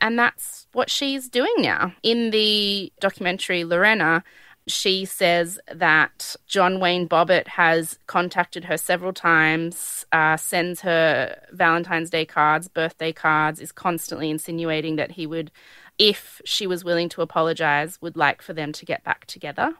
And 0.00 0.18
that's 0.18 0.66
what 0.72 0.90
she's 0.90 1.28
doing 1.28 1.54
now. 1.58 1.92
In 2.02 2.30
the 2.30 2.92
documentary 3.00 3.64
Lorena, 3.64 4.24
she 4.66 5.04
says 5.04 5.58
that 5.72 6.36
John 6.46 6.80
Wayne 6.80 7.08
Bobbitt 7.08 7.48
has 7.48 7.98
contacted 8.06 8.64
her 8.64 8.76
several 8.76 9.12
times, 9.12 10.06
uh, 10.12 10.36
sends 10.36 10.80
her 10.82 11.36
Valentine's 11.52 12.10
Day 12.10 12.24
cards, 12.24 12.68
birthday 12.68 13.12
cards, 13.12 13.60
is 13.60 13.72
constantly 13.72 14.30
insinuating 14.30 14.96
that 14.96 15.12
he 15.12 15.26
would, 15.26 15.50
if 15.98 16.40
she 16.44 16.66
was 16.66 16.84
willing 16.84 17.08
to 17.10 17.22
apologize, 17.22 18.00
would 18.00 18.16
like 18.16 18.42
for 18.42 18.52
them 18.52 18.72
to 18.72 18.86
get 18.86 19.04
back 19.04 19.26
together. 19.26 19.74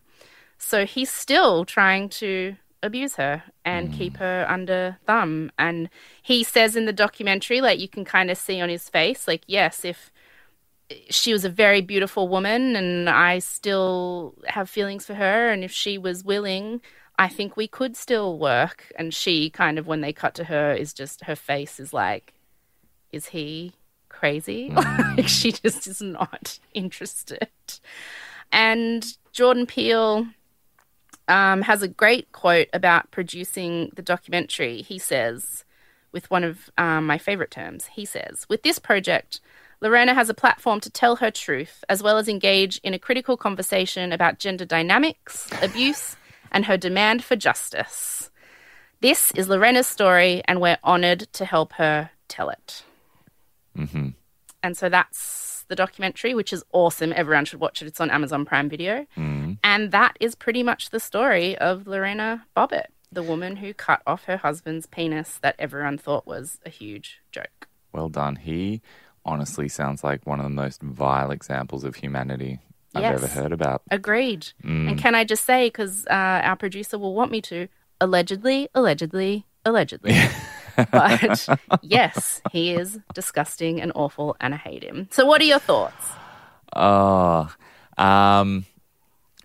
So 0.59 0.85
he's 0.85 1.11
still 1.11 1.65
trying 1.65 2.09
to 2.11 2.57
abuse 2.83 3.17
her 3.17 3.43
and 3.65 3.89
hmm. 3.89 3.95
keep 3.95 4.17
her 4.17 4.47
under 4.49 4.99
thumb. 5.07 5.53
And 5.59 5.89
he 6.23 6.43
says 6.45 6.77
in 6.77 6.87
the 6.87 6.93
documentary, 6.93 7.61
like 7.61 7.79
you 7.79 7.89
can 7.89 8.05
kind 8.05 8.31
of 8.31 8.39
see 8.39 8.61
on 8.61 8.69
his 8.69 8.89
face, 8.89 9.29
like, 9.29 9.43
yes, 9.47 9.85
if 9.85 10.11
she 11.09 11.33
was 11.33 11.45
a 11.45 11.51
very 11.51 11.81
beautiful 11.81 12.29
woman 12.29 12.75
and 12.75 13.09
I 13.09 13.39
still 13.39 14.35
have 14.47 14.69
feelings 14.69 15.07
for 15.07 15.15
her. 15.15 15.51
And 15.51 15.63
if 15.63 15.71
she 15.71 15.99
was 15.99 16.25
willing, 16.25 16.81
I 17.19 17.29
think 17.29 17.57
we 17.57 17.69
could 17.69 17.97
still 17.97 18.39
work. 18.39 18.93
And 18.97 19.15
she 19.15 19.51
kind 19.51 19.79
of, 19.79 19.87
when 19.87 20.01
they 20.01 20.13
cut 20.13 20.35
to 20.37 20.45
her, 20.45 20.73
is 20.73 20.93
just 20.93 21.25
her 21.25 21.37
face 21.37 21.79
is 21.79 21.93
like, 21.93 22.35
is 23.13 23.27
he 23.27 23.73
crazy? 24.09 24.71
like 24.75 25.21
hmm. 25.21 25.27
she 25.27 25.53
just 25.53 25.87
is 25.87 26.03
not 26.03 26.59
interested. 26.75 27.49
And 28.53 29.07
Jordan 29.33 29.67
Peele 29.67 30.27
um, 31.31 31.63
has 31.63 31.83
a 31.83 31.89
great 31.89 32.33
quote 32.33 32.69
about 32.73 33.11
producing 33.11 33.93
the 33.95 34.03
documentary. 34.03 34.83
He 34.83 34.99
says, 34.99 35.65
with 36.13 36.31
one 36.31 36.45
of 36.45 36.71
um, 36.77 37.07
my 37.07 37.19
favorite 37.19 37.53
terms, 37.53 37.87
he 37.87 38.05
says, 38.05 38.45
with 38.49 38.63
this 38.63 38.81
project, 38.81 39.41
Lorena 39.81 40.13
has 40.13 40.29
a 40.29 40.35
platform 40.35 40.81
to 40.81 40.91
tell 40.91 41.17
her 41.17 41.31
truth, 41.31 41.85
as 41.89 42.03
well 42.03 42.19
as 42.19 42.29
engage 42.29 42.79
in 42.79 42.93
a 42.93 42.99
critical 42.99 43.37
conversation 43.37 44.13
about 44.13 44.41
gender 44.41 44.65
dynamics, 44.65 45.49
abuse, 45.63 46.17
and 46.51 46.67
her 46.67 46.77
demand 46.77 47.25
for 47.25 47.37
justice. 47.37 48.31
This 49.01 49.31
is 49.33 49.49
Lorena's 49.49 49.87
story, 49.87 50.43
and 50.47 50.61
we're 50.61 50.79
honored 50.83 51.21
to 51.35 51.45
help 51.45 51.75
her 51.75 52.11
tell 52.29 52.51
it. 52.51 52.83
Mm-hmm. 53.79 54.09
And 54.63 54.77
so 54.77 54.89
that's 54.89 55.60
the 55.71 55.77
documentary, 55.77 56.35
which 56.35 56.53
is 56.53 56.63
awesome. 56.73 57.15
Everyone 57.17 57.47
should 57.47 57.61
watch 57.61 57.81
it. 57.81 57.87
It's 57.87 58.01
on 58.01 58.11
Amazon 58.11 58.45
Prime 58.45 58.69
Video. 58.69 59.07
Mm. 59.17 59.57
And 59.65 59.91
that 59.93 60.17
is 60.21 60.35
pretty 60.35 60.63
much 60.63 60.91
the 60.91 61.01
story 61.01 61.57
of 61.57 61.87
Lorena 61.87 62.45
Bobbitt, 62.55 62.87
the 63.11 63.23
woman 63.23 63.57
who 63.57 63.73
cut 63.73 64.03
off 64.07 64.25
her 64.25 64.37
husband's 64.37 64.85
penis 64.87 65.39
that 65.41 65.55
everyone 65.59 65.97
thought 65.97 66.27
was 66.27 66.59
a 66.67 66.71
huge 66.71 67.21
joke. 67.33 67.69
Well 67.93 68.09
done. 68.11 68.37
He 68.37 68.83
honestly 69.25 69.69
sounds 69.69 70.05
like 70.05 70.27
one 70.27 70.41
of 70.41 70.45
the 70.45 70.51
most 70.51 70.83
vile 70.83 71.31
examples 71.31 71.85
of 71.85 71.95
humanity 71.95 72.59
I've 72.95 73.03
Yes. 73.03 73.23
ever 73.23 73.27
heard 73.29 73.53
about. 73.53 73.83
Agreed. 73.91 74.49
Mm. 74.65 74.91
And 74.91 74.99
can 74.99 75.15
I 75.15 75.25
just 75.25 75.45
say, 75.45 75.69
because 75.69 76.05
uh, 76.09 76.41
our 76.45 76.57
producer 76.57 76.99
will 76.99 77.15
want 77.15 77.31
me 77.31 77.41
to, 77.43 77.69
allegedly, 78.01 78.69
allegedly, 78.75 79.47
allegedly. 79.65 80.17
but 80.91 81.49
yes, 81.83 82.41
he 82.53 82.73
is 82.75 82.99
disgusting 83.15 83.81
and 83.81 83.93
awful, 83.95 84.37
and 84.41 84.55
I 84.55 84.59
hate 84.59 84.83
him. 84.83 85.09
So, 85.11 85.27
what 85.27 85.41
are 85.41 85.45
your 85.45 85.59
thoughts? 85.59 86.07
Oh, 86.75 87.53
um, 87.99 88.65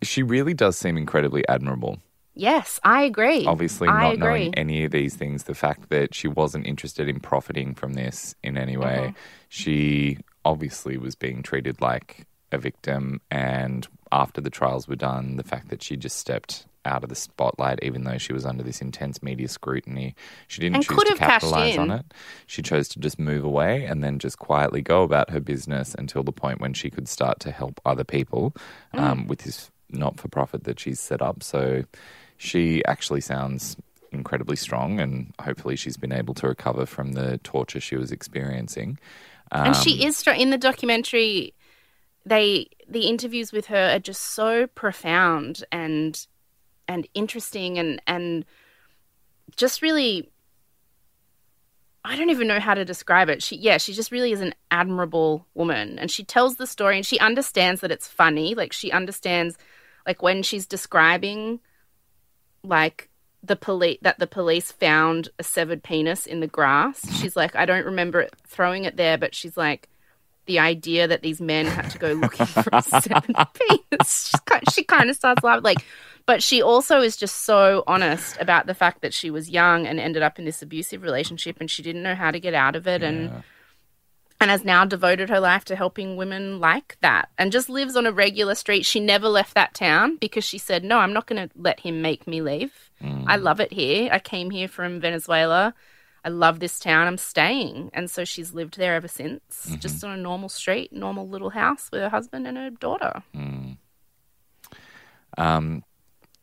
she 0.02 0.24
really 0.24 0.54
does 0.54 0.78
seem 0.78 0.98
incredibly 0.98 1.48
admirable. 1.48 2.00
Yes, 2.38 2.80
I 2.84 3.04
agree. 3.04 3.46
Obviously, 3.46 3.88
I 3.88 4.02
not 4.02 4.14
agree. 4.16 4.26
knowing 4.28 4.56
any 4.56 4.84
of 4.84 4.92
these 4.92 5.16
things, 5.16 5.44
the 5.44 5.56
fact 5.56 5.90
that 5.90 6.14
she 6.14 6.28
wasn't 6.28 6.68
interested 6.68 7.08
in 7.08 7.20
profiting 7.22 7.74
from 7.74 7.94
this 7.94 8.36
in 8.44 8.58
any 8.58 8.76
way, 8.78 8.98
Mm-hmm. 9.08 9.20
she 9.50 10.18
obviously 10.44 10.98
was 10.98 11.16
being 11.16 11.42
treated 11.44 11.80
like 11.82 12.28
a 12.52 12.58
victim. 12.58 13.22
And 13.32 13.88
after 14.12 14.42
the 14.42 14.50
trials 14.50 14.88
were 14.88 14.98
done, 14.98 15.38
the 15.38 15.44
fact 15.44 15.70
that 15.70 15.82
she 15.82 15.96
just 15.96 16.18
stepped 16.18 16.66
out 16.86 17.04
of 17.04 17.10
the 17.10 17.16
spotlight, 17.16 17.80
even 17.84 18.04
though 18.04 18.18
she 18.18 18.34
was 18.34 18.46
under 18.46 18.64
this 18.64 18.82
intense 18.82 19.22
media 19.24 19.48
scrutiny, 19.48 20.16
she 20.48 20.62
didn't 20.62 20.76
And 20.76 20.86
choose 20.86 21.04
to 21.04 21.16
capitalize 21.16 21.78
on 21.78 21.92
it. 21.92 22.06
She 22.48 22.62
chose 22.62 22.88
to 22.90 23.00
just 23.00 23.18
move 23.20 23.44
away 23.44 23.86
and 23.86 24.04
then 24.04 24.20
just 24.20 24.38
quietly 24.40 24.82
go 24.82 25.04
about 25.04 25.30
her 25.32 25.40
business 25.40 25.96
until 25.98 26.24
the 26.24 26.32
point 26.32 26.62
when 26.62 26.74
she 26.74 26.90
could 26.90 27.08
start 27.08 27.40
to 27.42 27.52
help 27.52 27.82
other 27.86 28.04
people 28.04 28.56
Mm. 28.94 29.00
um, 29.00 29.28
with 29.28 29.40
this 29.40 29.72
not 29.90 30.20
for 30.20 30.28
profit 30.28 30.64
that 30.66 30.80
she's 30.80 31.00
set 31.00 31.22
up. 31.22 31.44
So 31.44 31.84
she 32.38 32.84
actually 32.86 33.22
sounds 33.22 33.78
incredibly 34.12 34.56
strong, 34.56 35.00
and 35.00 35.34
hopefully, 35.42 35.76
she's 35.76 35.98
been 35.98 36.12
able 36.14 36.34
to 36.36 36.48
recover 36.48 36.86
from 36.86 37.14
the 37.14 37.38
torture 37.40 37.80
she 37.80 37.96
was 37.98 38.12
experiencing. 38.12 38.98
and 39.52 39.76
Um, 39.76 39.82
she 39.84 40.06
is 40.06 40.18
strong 40.18 40.38
in 40.40 40.50
the 40.50 40.58
documentary. 40.58 41.54
They 42.26 42.68
the 42.88 43.08
interviews 43.08 43.52
with 43.52 43.68
her 43.68 43.90
are 43.96 44.00
just 44.00 44.22
so 44.34 44.68
profound 44.68 45.64
and 45.72 46.26
and 46.88 47.08
interesting 47.14 47.78
and 47.78 48.02
and 48.08 48.46
just 49.56 49.82
really. 49.82 50.32
I 52.08 52.16
don't 52.16 52.30
even 52.30 52.48
know 52.48 52.60
how 52.60 52.76
to 52.76 52.86
describe 52.86 53.30
it. 53.30 53.42
She, 53.42 53.56
yeah, 53.56 53.80
she 53.80 53.92
just 53.92 54.12
really 54.12 54.32
is 54.32 54.40
an 54.40 54.54
admirable 54.70 55.48
woman, 55.56 55.98
and 55.98 56.12
she 56.12 56.24
tells 56.24 56.58
the 56.58 56.68
story, 56.68 56.98
and 56.98 57.06
she 57.06 57.18
understands 57.18 57.82
that 57.82 57.92
it's 57.92 58.08
funny. 58.08 58.54
Like 58.54 58.74
she 58.74 58.92
understands, 58.92 59.58
like 60.06 60.22
when 60.22 60.44
she's 60.44 60.68
describing, 60.68 61.62
like 62.64 63.10
the 63.42 63.56
police 63.56 63.98
that 64.02 64.20
the 64.20 64.28
police 64.28 64.72
found 64.72 65.30
a 65.40 65.44
severed 65.44 65.84
penis 65.84 66.26
in 66.26 66.40
the 66.42 66.48
grass. 66.48 67.12
She's 67.20 67.36
like, 67.36 67.56
I 67.56 67.66
don't 67.66 67.86
remember 67.86 68.28
throwing 68.46 68.84
it 68.84 68.98
there, 68.98 69.18
but 69.18 69.34
she's 69.34 69.58
like, 69.58 69.90
the 70.46 70.60
idea 70.60 71.08
that 71.08 71.22
these 71.22 71.42
men 71.42 71.66
had 71.66 71.90
to 71.92 71.98
go 71.98 72.14
looking 72.14 72.46
for 72.46 72.70
a 72.72 72.82
severed 72.82 73.36
penis. 73.54 74.30
She's 74.30 74.40
kind, 74.42 74.64
she 74.72 74.84
kind 74.84 75.10
of 75.10 75.16
starts 75.16 75.44
laughing, 75.44 75.64
like, 75.64 75.86
but 76.26 76.42
she 76.42 76.62
also 76.62 77.02
is 77.02 77.18
just 77.18 77.44
so 77.46 77.84
honest 77.88 78.38
about 78.40 78.66
the 78.66 78.74
fact 78.74 79.02
that 79.02 79.14
she 79.14 79.30
was 79.30 79.50
young 79.50 79.86
and 79.86 80.00
ended 80.00 80.24
up 80.24 80.40
in 80.40 80.46
this 80.46 80.62
abusive 80.62 81.04
relationship, 81.04 81.58
and 81.60 81.70
she 81.70 81.84
didn't 81.84 82.04
know 82.04 82.16
how 82.16 82.32
to 82.32 82.40
get 82.40 82.54
out 82.54 82.76
of 82.76 82.88
it, 82.88 83.04
and 83.04 83.44
and 84.42 84.52
has 84.52 84.66
now 84.66 84.86
devoted 84.86 85.30
her 85.30 85.40
life 85.40 85.64
to 85.66 85.76
helping 85.76 86.18
women 86.18 86.60
like 86.60 86.98
that 87.02 87.30
and 87.38 87.52
just 87.52 87.70
lives 87.70 87.96
on 87.96 88.06
a 88.06 88.12
regular 88.12 88.54
street. 88.54 88.86
She 88.86 89.00
never 89.00 89.30
left 89.30 89.56
that 89.56 89.74
town 89.74 90.18
because 90.18 90.44
she 90.44 90.58
said, 90.58 90.84
No, 90.84 91.00
I'm 91.00 91.14
not 91.14 91.26
going 91.26 91.48
to 91.48 91.54
let 91.58 91.80
him 91.80 92.02
make 92.02 92.28
me 92.28 92.42
leave. 92.42 92.74
Mm. 93.02 93.26
I 93.28 93.38
love 93.38 93.60
it 93.60 93.72
here. 93.72 94.10
I 94.12 94.20
came 94.20 94.50
here 94.50 94.68
from 94.68 95.00
Venezuela. 95.00 95.74
I 96.26 96.30
love 96.30 96.60
this 96.60 96.80
town. 96.80 97.06
I'm 97.08 97.20
staying. 97.20 97.92
And 97.94 98.10
so 98.10 98.26
she's 98.26 98.52
lived 98.52 98.78
there 98.78 98.96
ever 98.96 99.08
since, 99.08 99.76
just 99.80 100.04
on 100.04 100.12
a 100.12 100.18
normal 100.18 100.50
street, 100.50 100.92
normal 100.92 101.30
little 101.30 101.52
house 101.52 101.88
with 101.92 102.02
her 102.02 102.10
husband 102.10 102.48
and 102.48 102.58
her 102.58 102.72
daughter. 102.72 103.22
Um, 105.38 105.84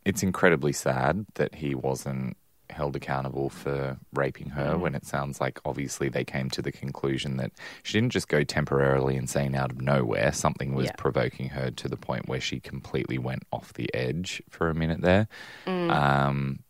it's 0.04 0.22
incredibly 0.22 0.72
sad 0.72 1.26
that 1.34 1.56
he 1.56 1.74
wasn't 1.74 2.36
held 2.70 2.96
accountable 2.96 3.50
for 3.50 3.98
raping 4.14 4.48
her 4.50 4.78
when 4.78 4.94
it 4.94 5.04
sounds 5.04 5.40
like 5.42 5.60
obviously 5.64 6.08
they 6.08 6.24
came 6.24 6.48
to 6.48 6.62
the 6.62 6.72
conclusion 6.72 7.36
that 7.36 7.52
she 7.82 7.92
didn't 7.92 8.12
just 8.12 8.28
go 8.28 8.42
temporarily 8.44 9.14
insane 9.16 9.54
out 9.54 9.70
of 9.70 9.80
nowhere. 9.82 10.32
Something 10.32 10.74
was 10.74 10.86
Yeah. 10.86 10.92
provoking 10.96 11.50
her 11.50 11.70
to 11.70 11.88
the 11.88 11.98
point 11.98 12.28
where 12.28 12.40
she 12.40 12.60
completely 12.60 13.18
went 13.18 13.42
off 13.52 13.74
the 13.74 13.92
edge 13.94 14.42
for 14.48 14.70
a 14.70 14.74
minute 14.74 15.02
there. 15.02 15.28
Um, 15.66 16.60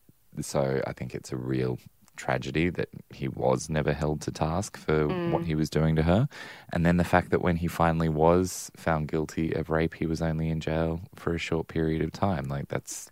so 0.41 0.81
I 0.87 0.93
think 0.93 1.15
it's 1.15 1.31
a 1.31 1.37
real 1.37 1.79
tragedy 2.17 2.71
that 2.71 2.89
he 3.13 3.29
was 3.29 3.71
never 3.71 3.93
held 3.93 4.21
to 4.23 4.31
task 4.31 4.77
for 4.77 5.07
what 5.09 5.43
mm. 5.43 5.47
he 5.47 5.55
was 5.55 5.71
doing 5.71 5.97
to 5.97 6.03
her. 6.03 6.29
And 6.73 6.85
then 6.85 6.97
the 6.97 7.05
fact 7.05 7.31
that 7.31 7.43
when 7.43 7.57
he 7.57 7.69
finally 7.69 8.09
was 8.09 8.71
found 8.77 9.09
guilty 9.09 9.53
of 9.53 9.71
rape, 9.71 9.95
he 9.95 10.07
was 10.07 10.23
only 10.23 10.49
in 10.49 10.61
jail 10.61 11.01
for 11.15 11.35
a 11.35 11.39
short 11.39 11.69
period 11.69 12.03
of 12.03 12.13
time. 12.13 12.49
Like, 12.49 12.69
that's 12.69 13.11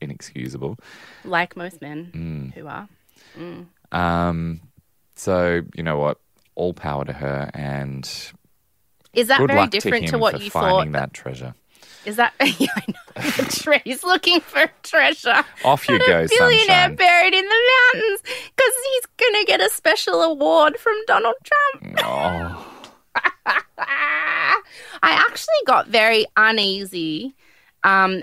inexcusable. 0.00 0.78
Like 1.24 1.56
most 1.56 1.80
men 1.82 2.12
mm. 2.14 2.54
who 2.54 2.66
are. 2.66 2.88
Mm. 3.36 3.66
Um, 3.92 4.60
so, 5.14 5.62
you 5.74 5.82
know 5.82 5.98
what? 5.98 6.18
All 6.54 6.74
power 6.74 7.04
to 7.04 7.12
her, 7.12 7.50
and 7.54 8.04
Is 9.12 9.28
that 9.28 9.46
very 9.46 9.64
to 9.64 9.70
different 9.70 10.04
him 10.04 10.10
to 10.10 10.18
what 10.18 10.40
you 10.40 10.50
finding 10.50 10.92
thought? 10.92 11.00
that 11.00 11.12
treasure. 11.12 11.54
Is 12.08 12.16
that? 12.16 12.32
Yeah, 12.58 12.68
I 12.74 12.84
know. 12.88 13.78
He's 13.84 14.02
looking 14.02 14.40
for 14.40 14.70
treasure. 14.82 15.44
Off 15.64 15.88
you 15.88 15.98
go, 15.98 16.04
a 16.04 16.26
billionaire 16.26 16.66
sunshine. 16.66 16.94
buried 16.96 17.34
in 17.34 17.44
the 17.44 17.70
mountains 17.94 18.22
because 18.22 18.74
he's 18.92 19.06
gonna 19.16 19.44
get 19.44 19.60
a 19.60 19.68
special 19.70 20.22
award 20.22 20.78
from 20.78 20.94
Donald 21.06 21.34
Trump. 21.44 21.98
Oh, 22.02 22.66
I 23.78 24.54
actually 25.02 25.54
got 25.66 25.88
very 25.88 26.26
uneasy, 26.36 27.34
um, 27.84 28.22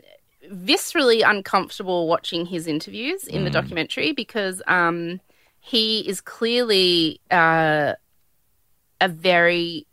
viscerally 0.52 1.22
uncomfortable 1.26 2.08
watching 2.08 2.46
his 2.46 2.68
interviews 2.68 3.28
in 3.28 3.44
the 3.44 3.50
documentary 3.50 4.12
because 4.12 4.62
um, 4.68 5.20
he 5.60 6.00
is 6.08 6.22
clearly 6.22 7.20
uh, 7.30 7.94
a 9.02 9.08
very 9.08 9.86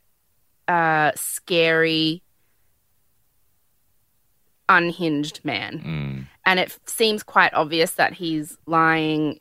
uh, 0.69 1.13
scary, 1.17 2.22
unhinged 4.69 5.45
man. 5.45 5.79
mm, 5.81 6.27
And 6.47 6.61
it 6.61 6.77
seems 6.87 7.23
quite 7.23 7.53
obvious 7.55 7.93
that 7.93 8.13
he's 8.15 8.57
lying 8.67 9.39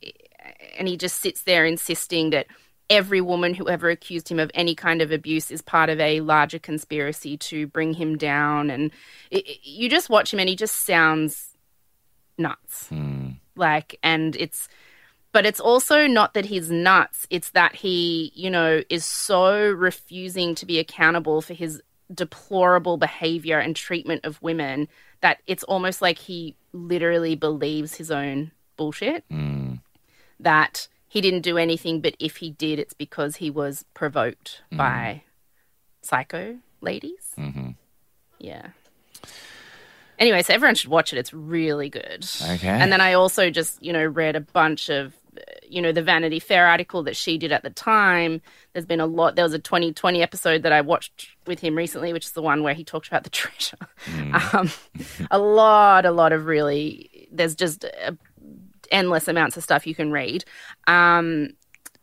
and 0.78 0.88
he 0.88 0.98
just 0.98 1.22
sits 1.22 1.44
there 1.44 1.66
insisting 1.66 2.32
that 2.32 2.48
every 2.90 3.22
woman 3.22 3.54
who 3.54 3.70
ever 3.70 3.90
accused 3.90 4.28
him 4.28 4.40
of 4.40 4.52
any 4.54 4.76
kind 4.76 5.02
of 5.02 5.12
abuse 5.12 5.50
is 5.52 5.62
part 5.62 5.90
of 5.90 6.00
a 6.00 6.20
larger 6.22 6.60
conspiracy 6.60 7.38
to 7.38 7.66
bring 7.68 7.94
him 7.94 8.18
down. 8.18 8.70
And 8.70 8.92
it, 9.30 9.48
it- 9.48 9.60
you 9.64 9.90
just 9.90 10.10
watch 10.10 10.34
him, 10.34 10.40
and 10.40 10.50
he 10.50 10.56
just 10.56 10.86
sounds 10.86 11.56
nuts. 12.38 12.90
Like, 13.56 13.98
and 14.04 14.36
it's, 14.36 14.68
but 15.32 15.46
it's 15.46 15.60
also 15.60 16.08
not 16.08 16.34
that 16.34 16.46
he's 16.46 16.70
nuts. 16.70 17.28
It's 17.30 17.52
that 17.52 17.76
he, 17.76 18.32
you 18.36 18.50
know, 18.50 18.82
is 18.90 19.06
so 19.06 19.70
refusing 19.72 20.56
to 20.56 20.66
be 20.66 20.80
accountable 20.80 21.42
for 21.42 21.54
his 21.54 21.82
deplorable 22.14 22.98
behavior 22.98 23.60
and 23.60 23.76
treatment 23.76 24.26
of 24.26 24.42
women 24.42 24.90
that 25.22 25.40
it's 25.48 25.64
almost 25.64 26.02
like 26.02 26.18
he 26.18 26.56
literally 26.74 27.36
believes 27.36 27.96
his 27.96 28.12
own 28.12 28.52
bullshit. 28.78 29.24
That 30.40 30.88
he 31.08 31.22
didn't 31.22 31.42
do 31.42 31.58
anything, 31.58 32.02
but 32.02 32.16
if 32.20 32.38
he 32.38 32.50
did, 32.52 32.80
it's 32.80 32.94
because 32.94 33.36
he 33.36 33.50
was 33.50 33.86
provoked 33.94 34.62
by 34.72 35.24
psycho 36.02 36.58
ladies. 36.82 37.32
Mm-hmm. 37.38 37.72
Yeah. 38.40 38.68
Anyway, 40.18 40.42
so 40.42 40.54
everyone 40.54 40.76
should 40.76 40.90
watch 40.90 41.14
it. 41.14 41.20
It's 41.20 41.34
really 41.34 41.90
good. 41.90 42.28
Okay. 42.42 42.68
And 42.68 42.92
then 42.92 43.02
I 43.02 43.14
also 43.14 43.50
just, 43.50 43.84
you 43.84 43.92
know, 43.92 44.06
read 44.06 44.36
a 44.36 44.42
bunch 44.42 44.90
of, 44.90 45.14
you 45.72 45.82
know, 45.82 45.92
the 45.92 46.04
Vanity 46.04 46.40
Fair 46.40 46.68
article 46.68 47.04
that 47.04 47.16
she 47.16 47.38
did 47.38 47.52
at 47.52 47.64
the 47.64 47.70
time. 47.70 48.42
There's 48.74 48.86
been 48.86 49.00
a 49.00 49.06
lot. 49.06 49.36
There 49.36 49.46
was 49.46 49.54
a 49.54 49.60
2020 49.60 50.22
episode 50.22 50.64
that 50.64 50.72
I 50.72 50.82
watched 50.82 51.30
with 51.48 51.60
him 51.60 51.76
recently, 51.76 52.14
which 52.14 52.26
is 52.26 52.32
the 52.34 52.42
one 52.42 52.64
where 52.64 52.74
he 52.74 52.84
talked 52.84 53.08
about 53.08 53.24
the 53.24 53.30
treasure. 53.42 53.78
Um, 54.54 54.70
a 55.32 55.40
lot, 55.40 56.06
a 56.06 56.12
lot 56.12 56.34
of 56.34 56.46
really, 56.46 57.28
there's 57.32 57.56
just 57.56 57.86
uh, 57.86 58.12
endless 58.92 59.28
amounts 59.28 59.58
of 59.58 59.64
stuff 59.64 59.88
you 59.88 59.96
can 59.96 60.12
read. 60.12 60.44
Um, 60.88 61.50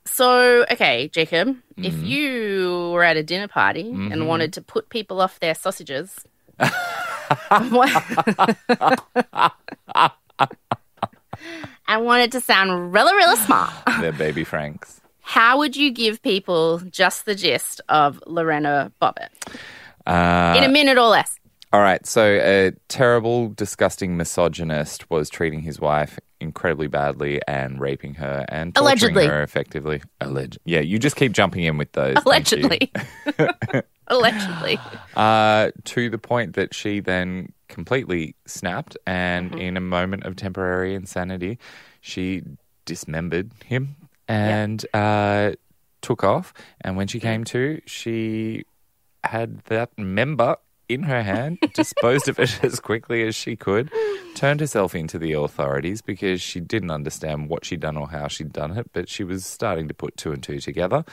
so, 0.07 0.65
okay, 0.71 1.09
Jacob, 1.09 1.57
if 1.77 1.95
you 2.03 2.91
were 2.95 3.05
at 3.05 3.17
a 3.19 3.23
dinner 3.23 3.47
party 3.49 3.91
and 3.91 4.27
wanted 4.27 4.55
to 4.55 4.63
put 4.63 4.89
people 4.89 5.21
off 5.21 5.39
their 5.41 5.55
sausages, 5.55 6.25
what- 7.69 8.57
I 11.89 11.97
wanted 11.97 12.31
to 12.33 12.41
sound 12.41 12.93
really, 12.93 13.13
really 13.15 13.37
smart. 13.37 13.73
They're 14.01 14.13
baby 14.13 14.45
Franks. 14.45 15.01
How 15.23 15.59
would 15.59 15.75
you 15.77 15.91
give 15.91 16.23
people 16.23 16.79
just 16.91 17.25
the 17.27 17.35
gist 17.35 17.81
of 17.89 18.23
Lorena 18.27 18.93
Bobbitt 19.03 19.29
Uh, 20.07 20.55
in 20.57 20.65
a 20.65 20.69
minute 20.69 20.97
or 20.99 21.09
less? 21.09 21.39
All 21.73 21.81
right. 21.81 22.07
So, 22.07 22.23
a 22.43 22.73
terrible, 22.89 23.49
disgusting 23.51 24.17
misogynist 24.17 25.11
was 25.11 25.29
treating 25.29 25.61
his 25.61 25.81
wife 25.81 26.19
incredibly 26.41 26.87
badly 26.87 27.41
and 27.49 27.79
raping 27.81 28.15
her 28.15 28.47
and 28.49 28.75
torturing 28.75 29.13
Allegedly. 29.17 29.27
her 29.27 29.43
effectively. 29.43 30.03
Alleged. 30.21 30.59
Yeah, 30.65 30.81
you 30.81 30.99
just 30.99 31.17
keep 31.17 31.33
jumping 31.33 31.65
in 31.65 31.77
with 31.77 31.93
those. 31.93 32.17
thank 32.25 32.53
you. 32.53 32.59
Allegedly. 32.59 32.93
Allegedly. 34.09 34.79
Uh, 35.17 35.71
to 35.85 36.09
the 36.09 36.17
point 36.19 36.55
that 36.55 36.75
she 36.75 37.01
then 37.01 37.53
completely 37.69 38.35
snapped, 38.47 38.97
and 39.07 39.51
Mm-hmm. 39.51 39.61
in 39.61 39.77
a 39.77 39.81
moment 39.81 40.25
of 40.25 40.37
temporary 40.37 40.95
insanity, 40.95 41.59
she 42.01 42.43
dismembered 42.85 43.51
him 43.65 43.97
and 44.27 44.85
uh, 44.95 45.53
took 46.03 46.25
off. 46.25 46.53
And 46.81 46.97
when 46.97 47.07
she 47.07 47.21
came 47.21 47.45
to, 47.45 47.81
she 47.87 48.65
had 49.25 49.59
that 49.67 49.97
member 49.99 50.57
in 50.89 51.03
her 51.03 51.23
hand, 51.23 51.59
disposed 51.75 52.29
of 52.29 52.39
it 52.39 52.65
as 52.65 52.81
quickly 52.81 53.27
as 53.27 53.35
she 53.35 53.57
could, 53.57 53.91
turned 54.35 54.61
herself 54.61 54.95
into 54.95 55.19
the 55.19 55.33
authorities 55.35 56.01
because 56.01 56.41
she 56.41 56.61
didn't 56.61 56.91
understand 56.91 57.49
what 57.51 57.65
she'd 57.67 57.81
done 57.81 57.97
or 57.99 58.09
how 58.09 58.27
she'd 58.29 58.53
done 58.53 58.77
it, 58.79 58.91
but 58.95 59.07
she 59.09 59.23
was 59.23 59.45
starting 59.45 59.87
to 59.89 59.93
put 59.95 60.17
two 60.17 60.33
and 60.33 60.43
two 60.43 60.61
together. 60.61 61.05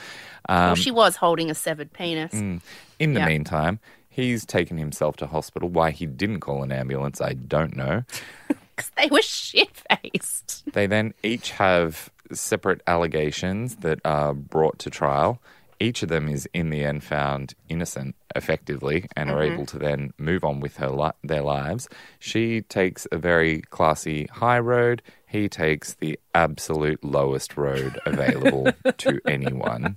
Um, 0.48 0.56
well, 0.68 0.74
she 0.76 0.90
was 0.90 1.16
holding 1.16 1.50
a 1.50 1.54
severed 1.54 1.92
penis. 1.92 2.32
in 2.32 2.60
the 2.98 3.20
Yeah. 3.20 3.26
meantime, 3.26 3.80
he's 4.16 4.46
taken 4.46 4.78
himself 4.78 5.16
to 5.18 5.26
hospital. 5.26 5.68
Why 5.68 5.90
he 5.90 6.06
didn't 6.06 6.40
call 6.40 6.62
an 6.62 6.72
ambulance, 6.72 7.20
I 7.20 7.34
don't 7.34 7.76
know. 7.76 8.04
Because 8.74 8.90
they 8.98 9.06
were 9.06 9.22
shit 9.22 9.70
faced. 9.90 10.64
They 10.70 10.86
then 10.86 11.14
each 11.22 11.52
have 11.52 12.10
separate 12.30 12.82
allegations 12.86 13.76
that 13.76 14.00
are 14.04 14.34
brought 14.34 14.78
to 14.80 14.90
trial. 14.90 15.40
Each 15.80 16.02
of 16.02 16.10
them 16.10 16.28
is 16.28 16.46
in 16.52 16.68
the 16.68 16.84
end 16.84 17.02
found 17.02 17.54
innocent, 17.70 18.16
effectively, 18.34 19.06
and 19.16 19.30
are 19.30 19.36
mm-hmm. 19.36 19.54
able 19.54 19.64
to 19.64 19.78
then 19.78 20.12
move 20.18 20.44
on 20.44 20.60
with 20.60 20.76
her 20.76 20.90
li- 20.90 21.12
their 21.24 21.40
lives. 21.40 21.88
She 22.18 22.60
takes 22.60 23.08
a 23.10 23.16
very 23.16 23.62
classy 23.70 24.26
high 24.26 24.58
road. 24.58 25.00
He 25.26 25.48
takes 25.48 25.94
the 25.94 26.20
absolute 26.34 27.02
lowest 27.02 27.56
road 27.56 27.98
available 28.04 28.72
to 28.98 29.20
anyone 29.26 29.96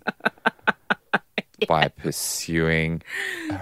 by 1.68 1.88
pursuing 1.88 3.01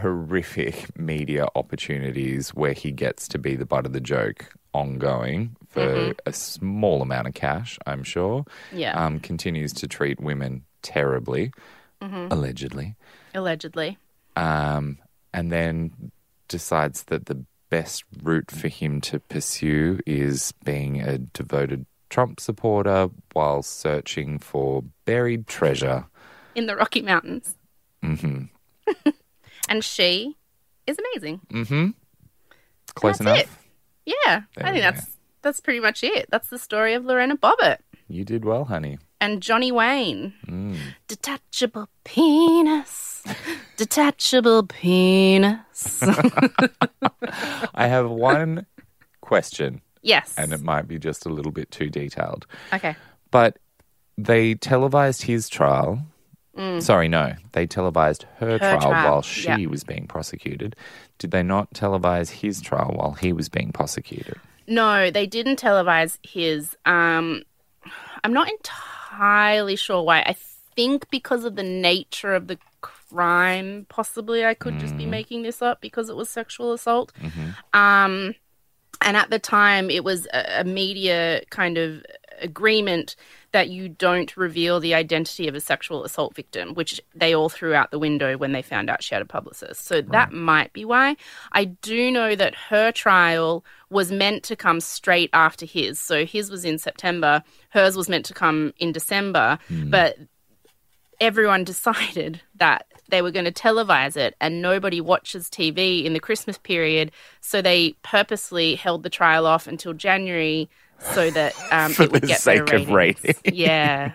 horrific 0.02 0.98
media 0.98 1.48
opportunities 1.56 2.50
where 2.50 2.74
he 2.74 2.92
gets 2.92 3.28
to 3.30 3.38
be 3.38 3.56
the 3.56 3.66
butt 3.66 3.86
of 3.86 3.94
the 3.94 4.02
joke 4.02 4.54
ongoing 4.74 5.56
for 5.70 6.14
a 6.26 6.34
small 6.34 7.02
amount 7.02 7.28
of 7.28 7.34
cash, 7.34 7.78
I'm 7.86 8.04
sure. 8.04 8.46
Yeah. 8.72 8.94
Um, 8.94 9.20
continues 9.20 9.74
to 9.74 9.88
treat 9.88 10.20
women 10.20 10.64
terribly, 10.82 11.52
allegedly. 12.02 12.96
Allegedly. 13.34 13.98
Um, 14.36 15.00
and 15.34 15.52
then 15.52 16.12
decides 16.48 17.04
that 17.06 17.26
the 17.26 17.44
best 17.70 18.06
route 18.24 18.52
for 18.52 18.70
him 18.70 19.02
to 19.02 19.20
pursue 19.20 20.00
is 20.06 20.54
being 20.64 21.02
a 21.02 21.18
devoted 21.18 21.86
Trump 22.10 22.40
supporter 22.40 23.10
while 23.34 23.62
searching 23.62 24.40
for 24.40 24.84
buried 25.06 25.48
treasure. 25.48 26.06
In 26.56 26.66
the 26.66 26.76
Rocky 26.76 27.02
Mountains. 27.02 27.57
Mm-hmm. 28.08 29.10
and 29.70 29.84
she 29.84 30.38
is 30.86 30.98
amazing. 30.98 31.42
Mm-hmm. 31.52 31.88
Close 32.96 33.18
That's 33.18 33.22
enough? 33.22 33.38
it. 34.06 34.14
Yeah. 34.26 34.42
There 34.56 34.66
I 34.66 34.72
think 34.72 34.84
go. 34.84 34.92
that's 34.92 35.08
that's 35.42 35.60
pretty 35.60 35.80
much 35.80 36.04
it. 36.04 36.28
That's 36.30 36.50
the 36.50 36.58
story 36.58 36.94
of 36.94 37.06
Lorena 37.06 37.38
Bobbitt. 37.38 37.78
You 38.08 38.24
did 38.24 38.46
well, 38.46 38.66
honey. 38.66 38.98
and 39.20 39.42
Johnny 39.42 39.72
Wayne. 39.72 40.34
Mm. 40.48 40.78
Detachable 41.08 41.90
penis. 42.06 43.24
Detachable 43.78 44.64
penis. 44.64 46.02
I 47.76 47.88
have 47.88 48.10
one 48.10 48.66
question, 49.22 49.82
yes. 50.02 50.34
and 50.38 50.54
it 50.54 50.62
might 50.62 50.88
be 50.88 50.98
just 50.98 51.26
a 51.26 51.30
little 51.30 51.52
bit 51.52 51.70
too 51.70 51.90
detailed. 51.90 52.48
okay. 52.74 52.96
But 53.30 53.60
they 54.18 54.56
televised 54.56 55.24
his 55.24 55.50
trial. 55.50 56.00
Sorry, 56.80 57.08
no. 57.08 57.34
They 57.52 57.68
televised 57.68 58.26
her, 58.40 58.58
trial, 58.58 58.78
Mm. 58.78 58.82
trial, 58.82 59.12
while 59.12 59.22
she 59.22 59.44
yeah. 59.48 59.66
was 59.68 59.84
being 59.84 60.08
prosecuted. 60.08 60.76
Did 61.20 61.32
they 61.32 61.44
not 61.44 61.74
televise 61.74 62.30
his 62.30 62.62
trial 62.62 62.94
while 62.96 63.14
he 63.14 63.34
was 63.34 63.50
being 63.50 63.72
prosecuted? 63.72 64.40
No, 64.68 65.10
they 65.12 65.26
didn't 65.26 65.60
televise 65.62 66.18
his. 66.24 66.76
Um, 66.86 67.44
I'm 68.24 68.34
not 68.34 68.50
entirely 68.50 69.76
sure 69.76 70.04
why. 70.04 70.20
I 70.20 70.36
think 70.76 71.10
because 71.10 71.44
of 71.46 71.56
the 71.56 71.64
nature 71.64 72.34
of 72.34 72.48
the 72.48 72.58
crime, 72.82 73.86
possibly 73.90 74.46
I 74.46 74.54
could 74.54 74.80
just 74.80 74.98
be 74.98 75.06
making 75.06 75.44
this 75.44 75.62
up 75.62 75.80
because 75.82 76.10
it 76.10 76.16
was 76.16 76.30
sexual 76.30 76.74
assault. 76.74 77.14
Um, 77.74 78.36
and 79.02 79.16
at 79.16 79.30
the 79.30 79.40
time, 79.40 79.90
it 79.90 80.04
was 80.04 80.28
a, 80.34 80.62
a 80.62 80.64
media 80.64 81.42
kind 81.50 81.78
of 81.78 82.04
agreement 82.42 83.16
that 83.52 83.70
you 83.70 83.90
don't 83.90 84.36
reveal 84.36 84.80
the 84.80 84.94
identity 84.94 85.48
of 85.48 85.56
a 85.56 85.60
sexual 85.60 86.04
assault 86.04 86.36
victim, 86.36 86.74
which 86.74 87.02
they 87.16 87.34
all 87.34 87.50
threw 87.50 87.74
out 87.74 87.92
the 87.92 88.00
window 88.00 88.38
when 88.38 88.52
they 88.52 88.62
found 88.62 88.90
out 88.90 89.04
she 89.04 89.16
had 89.16 89.22
a 89.22 89.26
publicist. 89.26 89.86
So 89.86 90.02
that 90.02 90.32
might 90.32 90.74
be 90.74 90.86
why. 90.86 91.16
I 91.52 91.66
do 91.66 92.12
know 92.12 92.36
that 92.36 92.56
her 92.70 92.92
trial 92.92 93.64
was 93.90 94.12
meant 94.12 94.44
to 94.44 94.56
come 94.56 94.82
straight 94.82 95.30
after 95.34 95.66
his. 95.66 96.00
So 96.00 96.26
his 96.26 96.52
was 96.52 96.66
in 96.66 96.78
September, 96.78 97.44
hers 97.70 97.96
was 97.96 98.10
meant 98.10 98.26
to 98.26 98.34
come 98.34 98.74
in 98.78 98.92
December, 98.92 99.60
hmm. 99.68 99.90
but 99.90 100.18
everyone 101.20 101.64
decided 101.64 102.42
that 102.56 102.86
they 103.10 103.22
were 103.22 103.32
going 103.32 103.46
to 103.46 103.52
televise 103.52 104.18
it 104.18 104.36
and 104.42 104.62
nobody 104.62 105.00
watches 105.00 105.50
TV 105.50 106.04
in 106.04 106.14
the 106.14 106.20
Christmas 106.20 106.58
period. 106.58 107.12
So 107.40 107.62
they 107.62 107.94
purposely 108.04 108.76
held 108.76 109.04
the 109.04 109.10
trial 109.10 109.46
off 109.46 109.68
until 109.68 109.94
January 109.94 110.70
so 111.00 111.30
that 111.32 111.56
um, 111.72 111.92
For 111.94 112.04
it 112.04 112.12
would 112.12 112.24
the 112.24 112.28
get 112.28 112.42
sake 112.42 112.66
better 112.66 112.78
of 112.78 112.90
ratings. 112.90 113.40
Yeah. 113.46 114.14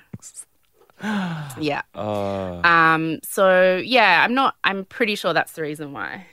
yeah. 1.59 1.83
Oh, 1.95 2.61
Um, 2.65 3.19
so 3.23 3.83
yeah, 3.85 4.23
I'm 4.25 4.35
not. 4.35 4.57
I'm 4.65 4.85
pretty 4.85 5.15
sure 5.17 5.33
that's 5.33 5.53
the 5.53 5.63
reason 5.63 5.93
why 5.93 6.27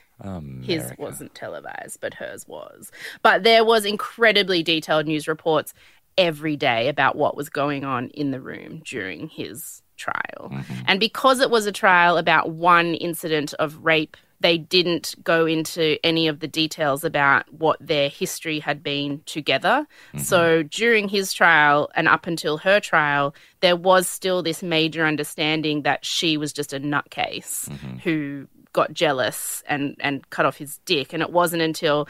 his 0.63 0.91
wasn't 0.97 1.33
televised, 1.33 1.99
but 2.01 2.13
hers 2.13 2.47
was. 2.47 2.91
But 3.23 3.43
there 3.43 3.63
was 3.63 3.85
incredibly 3.85 4.63
detailed 4.63 5.07
news 5.07 5.27
reports 5.27 5.73
every 6.17 6.57
day 6.57 6.89
about 6.89 7.15
what 7.15 7.37
was 7.37 7.49
going 7.49 7.85
on 7.85 8.09
in 8.09 8.31
the 8.31 8.41
room 8.41 8.81
during 8.83 9.29
his 9.29 9.81
trial. 9.95 10.51
And 10.87 10.99
because 10.99 11.39
it 11.39 11.49
was 11.49 11.65
a 11.65 11.71
trial 11.71 12.17
about 12.17 12.51
one 12.51 12.95
incident 12.95 13.53
of 13.55 13.83
rape 13.83 14.17
they 14.41 14.57
didn't 14.57 15.15
go 15.23 15.45
into 15.45 15.97
any 16.03 16.27
of 16.27 16.39
the 16.39 16.47
details 16.47 17.03
about 17.03 17.51
what 17.53 17.77
their 17.79 18.09
history 18.09 18.59
had 18.59 18.81
been 18.81 19.21
together. 19.25 19.85
So 20.23 20.63
during 20.63 21.09
his 21.09 21.33
trial 21.33 21.89
and 21.95 22.07
up 22.07 22.25
until 22.25 22.57
her 22.59 22.79
trial, 22.79 23.35
there 23.59 23.75
was 23.75 24.07
still 24.07 24.41
this 24.41 24.63
major 24.63 25.05
understanding 25.05 25.83
that 25.83 26.05
she 26.05 26.37
was 26.37 26.53
just 26.53 26.73
a 26.73 26.79
nutcase 26.79 27.67
who 28.03 28.47
got 28.71 28.93
jealous 28.93 29.63
and, 29.67 29.95
and 29.99 30.29
cut 30.29 30.45
off 30.45 30.57
his 30.57 30.79
dick. 30.85 31.11
And 31.13 31.21
it 31.21 31.31
wasn't 31.31 31.61
until 31.61 32.07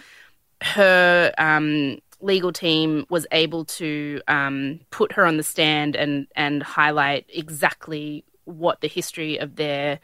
her 0.62 1.34
um, 1.38 2.00
legal 2.22 2.52
team 2.52 3.06
was 3.10 3.26
able 3.32 3.66
to 3.66 4.22
um, 4.28 4.80
put 4.92 5.14
her 5.14 5.26
on 5.26 5.38
the 5.38 5.44
stand 5.44 5.96
and 5.96 6.28
and 6.36 6.62
highlight 6.62 7.26
exactly 7.30 8.24
what 8.46 8.82
the 8.82 8.88
history 8.88 9.38
of 9.38 9.56
their 9.56 10.00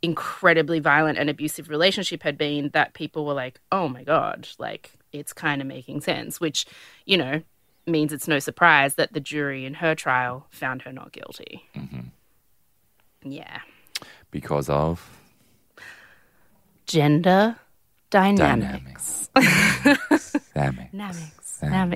incredibly 0.00 0.78
violent 0.78 1.18
and 1.18 1.28
abusive 1.28 1.68
relationship 1.68 2.22
had 2.22 2.38
been 2.38 2.70
that 2.72 2.94
people 2.94 3.26
were 3.26 3.34
like 3.34 3.60
oh 3.72 3.88
my 3.88 4.04
god 4.04 4.46
like 4.58 4.92
it's 5.12 5.32
kind 5.32 5.60
of 5.60 5.66
making 5.66 6.00
sense 6.00 6.40
which 6.40 6.66
you 7.04 7.16
know 7.16 7.42
means 7.88 8.12
it's 8.12 8.28
no 8.28 8.38
surprise 8.38 8.94
that 8.94 9.12
the 9.12 9.20
jury 9.20 9.64
in 9.64 9.74
her 9.74 9.94
trial 9.94 10.46
found 10.50 10.82
her 10.82 10.92
not 10.92 11.12
guilty. 11.12 11.64
Mm-hmm. 11.74 13.30
Yeah. 13.30 13.60
Because 14.30 14.68
of? 14.68 15.10
Gender 16.86 17.56
dynamics, 18.10 19.28
dynamics. 19.34 20.36
Dynamics. 20.54 20.90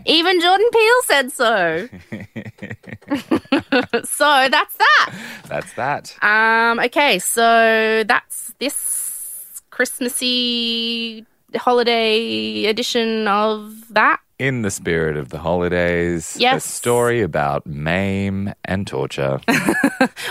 Even 0.07 0.41
Jordan 0.41 0.69
Peele 0.73 1.03
said 1.05 1.33
so. 1.33 1.89
so 4.05 4.49
that's 4.51 4.77
that. 4.77 5.13
That's 5.49 5.73
that. 5.75 6.17
Um, 6.23 6.81
okay, 6.81 7.19
so 7.19 8.05
that's 8.07 8.55
this 8.59 9.63
Christmassy 9.71 11.27
holiday 11.59 12.65
edition 12.67 13.29
of 13.29 13.75
that. 13.91 14.21
In 14.39 14.63
the 14.63 14.71
spirit 14.71 15.17
of 15.17 15.29
the 15.29 15.39
holidays, 15.39 16.37
yes. 16.39 16.65
a 16.65 16.69
story 16.69 17.23
about 17.23 17.65
maim 17.65 18.53
and 18.65 18.87
torture. 18.87 19.41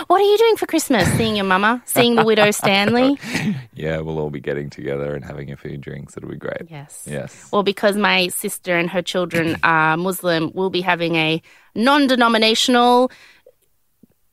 What 0.06 0.20
are 0.20 0.24
you 0.24 0.36
doing 0.36 0.56
for 0.56 0.66
Christmas? 0.66 1.08
Seeing 1.16 1.36
your 1.36 1.46
mama? 1.46 1.82
Seeing 1.86 2.16
the 2.16 2.24
widow 2.24 2.50
Stanley? 2.50 3.18
yeah, 3.74 3.98
we'll 4.00 4.18
all 4.18 4.28
be 4.28 4.40
getting 4.40 4.68
together 4.68 5.14
and 5.14 5.24
having 5.24 5.50
a 5.50 5.56
few 5.56 5.78
drinks. 5.78 6.16
It'll 6.16 6.28
be 6.28 6.36
great. 6.36 6.68
Yes. 6.68 7.04
Yes. 7.08 7.48
Well, 7.50 7.62
because 7.62 7.96
my 7.96 8.28
sister 8.28 8.76
and 8.76 8.90
her 8.90 9.00
children 9.00 9.56
are 9.62 9.96
Muslim, 9.96 10.52
we'll 10.54 10.68
be 10.68 10.82
having 10.82 11.14
a 11.14 11.40
non 11.74 12.06
denominational 12.06 13.10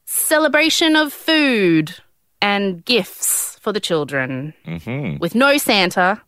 celebration 0.06 0.96
of 0.98 1.14
food 1.14 1.96
and 2.42 2.84
gifts 2.84 3.58
for 3.62 3.72
the 3.72 3.80
children 3.80 4.54
hmm 4.66 5.18
with 5.18 5.36
no 5.36 5.58
Santa 5.58 6.22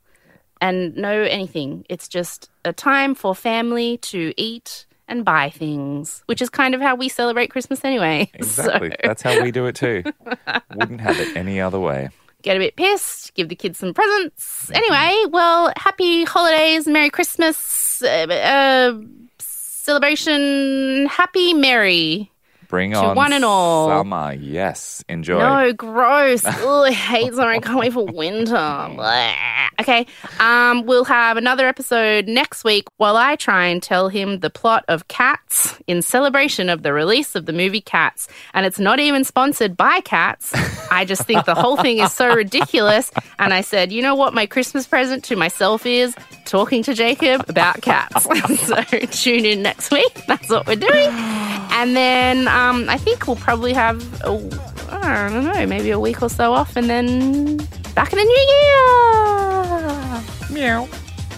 and 0.62 0.96
no 0.96 1.24
anything. 1.24 1.86
It's 1.90 2.08
just 2.08 2.50
a 2.64 2.72
time 2.72 3.16
for 3.16 3.36
family 3.36 3.98
to 3.98 4.34
eat 4.38 4.86
and 5.08 5.26
buy 5.26 5.50
things, 5.50 6.24
which 6.28 6.42
is 6.42 6.50
kind 6.50 6.74
of 6.74 6.80
how 6.80 6.96
we 6.96 7.10
celebrate 7.10 7.50
Christmas 7.52 7.84
anyway. 7.84 8.30
Exactly. 8.36 8.92
So 8.92 8.96
That's 9.04 9.22
how 9.22 9.42
we 9.44 9.52
do 9.52 9.66
it 9.66 9.76
too. 9.76 10.04
Wouldn't 10.76 11.02
have 11.02 11.20
it 11.20 11.36
any 11.36 11.60
other 11.60 11.80
way. 11.80 12.10
get 12.44 12.56
a 12.56 12.60
bit 12.60 12.76
pissed, 12.78 13.34
give 13.34 13.50
the 13.50 13.56
kids 13.56 13.80
some 13.80 13.94
presents. 13.94 14.72
Anyway, 14.74 15.26
well, 15.32 15.74
happy 15.76 16.24
holidays, 16.24 16.88
Merry 16.88 17.10
Christmas, 17.10 18.02
uh, 18.04 18.28
uh, 18.30 19.02
celebration, 19.40 21.08
Happy 21.08 21.54
Merry. 21.54 22.31
Bring 22.72 22.92
To 22.94 22.98
on 23.00 23.16
one 23.18 23.34
and 23.34 23.44
all. 23.46 23.90
summer. 23.90 24.34
Yes. 24.34 25.04
Enjoy. 25.10 25.38
No, 25.38 25.74
gross. 25.74 26.44
Ugh, 26.46 26.88
I 26.88 26.92
hate 26.92 27.34
summer. 27.34 27.50
I 27.50 27.60
can't 27.60 27.78
wait 27.78 27.94
for 27.94 28.06
winter. 28.06 28.54
Blah. 28.56 29.36
Okay. 29.80 30.08
Um, 30.40 30.86
we'll 30.86 31.04
have 31.06 31.36
another 31.38 31.68
episode 31.68 32.28
next 32.28 32.64
week 32.64 32.88
while 32.98 33.18
I 33.18 33.36
try 33.36 33.66
and 33.68 33.84
tell 33.84 34.08
him 34.08 34.40
the 34.40 34.50
plot 34.50 34.86
of 34.88 35.08
Cats 35.10 35.78
in 35.86 36.02
celebration 36.02 36.70
of 36.70 36.82
the 36.82 36.94
release 36.94 37.36
of 37.36 37.46
the 37.46 37.54
movie 37.54 37.82
Cats. 37.82 38.28
And 38.54 38.66
it's 38.66 38.80
not 38.80 39.00
even 39.00 39.24
sponsored 39.26 39.76
by 39.76 40.00
Cats. 40.02 40.54
I 40.92 41.04
just 41.06 41.24
think 41.24 41.46
the 41.46 41.56
whole 41.56 41.76
thing 41.78 42.00
is 42.00 42.14
so 42.14 42.34
ridiculous. 42.34 43.12
And 43.38 43.54
I 43.54 43.62
said, 43.62 43.92
you 43.92 44.02
know 44.02 44.16
what 44.16 44.34
my 44.34 44.46
Christmas 44.46 44.88
present 44.88 45.26
to 45.26 45.36
myself 45.36 45.86
is? 45.86 46.16
Talking 46.46 46.84
to 46.84 46.94
Jacob 46.94 47.46
about 47.50 47.82
cats. 47.82 48.24
so 48.66 48.82
tune 49.12 49.46
in 49.46 49.62
next 49.62 49.92
week. 49.92 50.26
That's 50.28 50.50
what 50.50 50.68
we're 50.68 50.76
doing. 50.76 51.10
And 51.12 51.96
then 51.96 52.48
um, 52.62 52.90
I 52.90 52.98
think 52.98 53.28
we'll 53.28 53.36
probably 53.36 53.74
have, 53.74 53.98
a, 54.24 54.32
I 54.92 55.30
don't 55.30 55.46
know, 55.46 55.66
maybe 55.66 55.92
a 55.92 56.00
week 56.00 56.22
or 56.22 56.30
so 56.30 56.54
off 56.54 56.76
and 56.76 56.90
then 56.90 57.58
back 57.96 58.14
in 58.14 58.20
the 58.20 58.26
new 58.34 58.46
year. 60.60 60.68
Meow. 60.68 60.88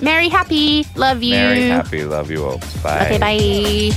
Merry, 0.02 0.28
happy, 0.28 0.86
love 0.96 1.24
you. 1.24 1.36
Merry, 1.36 1.68
happy, 1.70 2.04
love 2.04 2.30
you 2.30 2.44
all. 2.44 2.60
Bye. 2.84 3.06
Okay, 3.06 3.18
bye. 3.20 3.92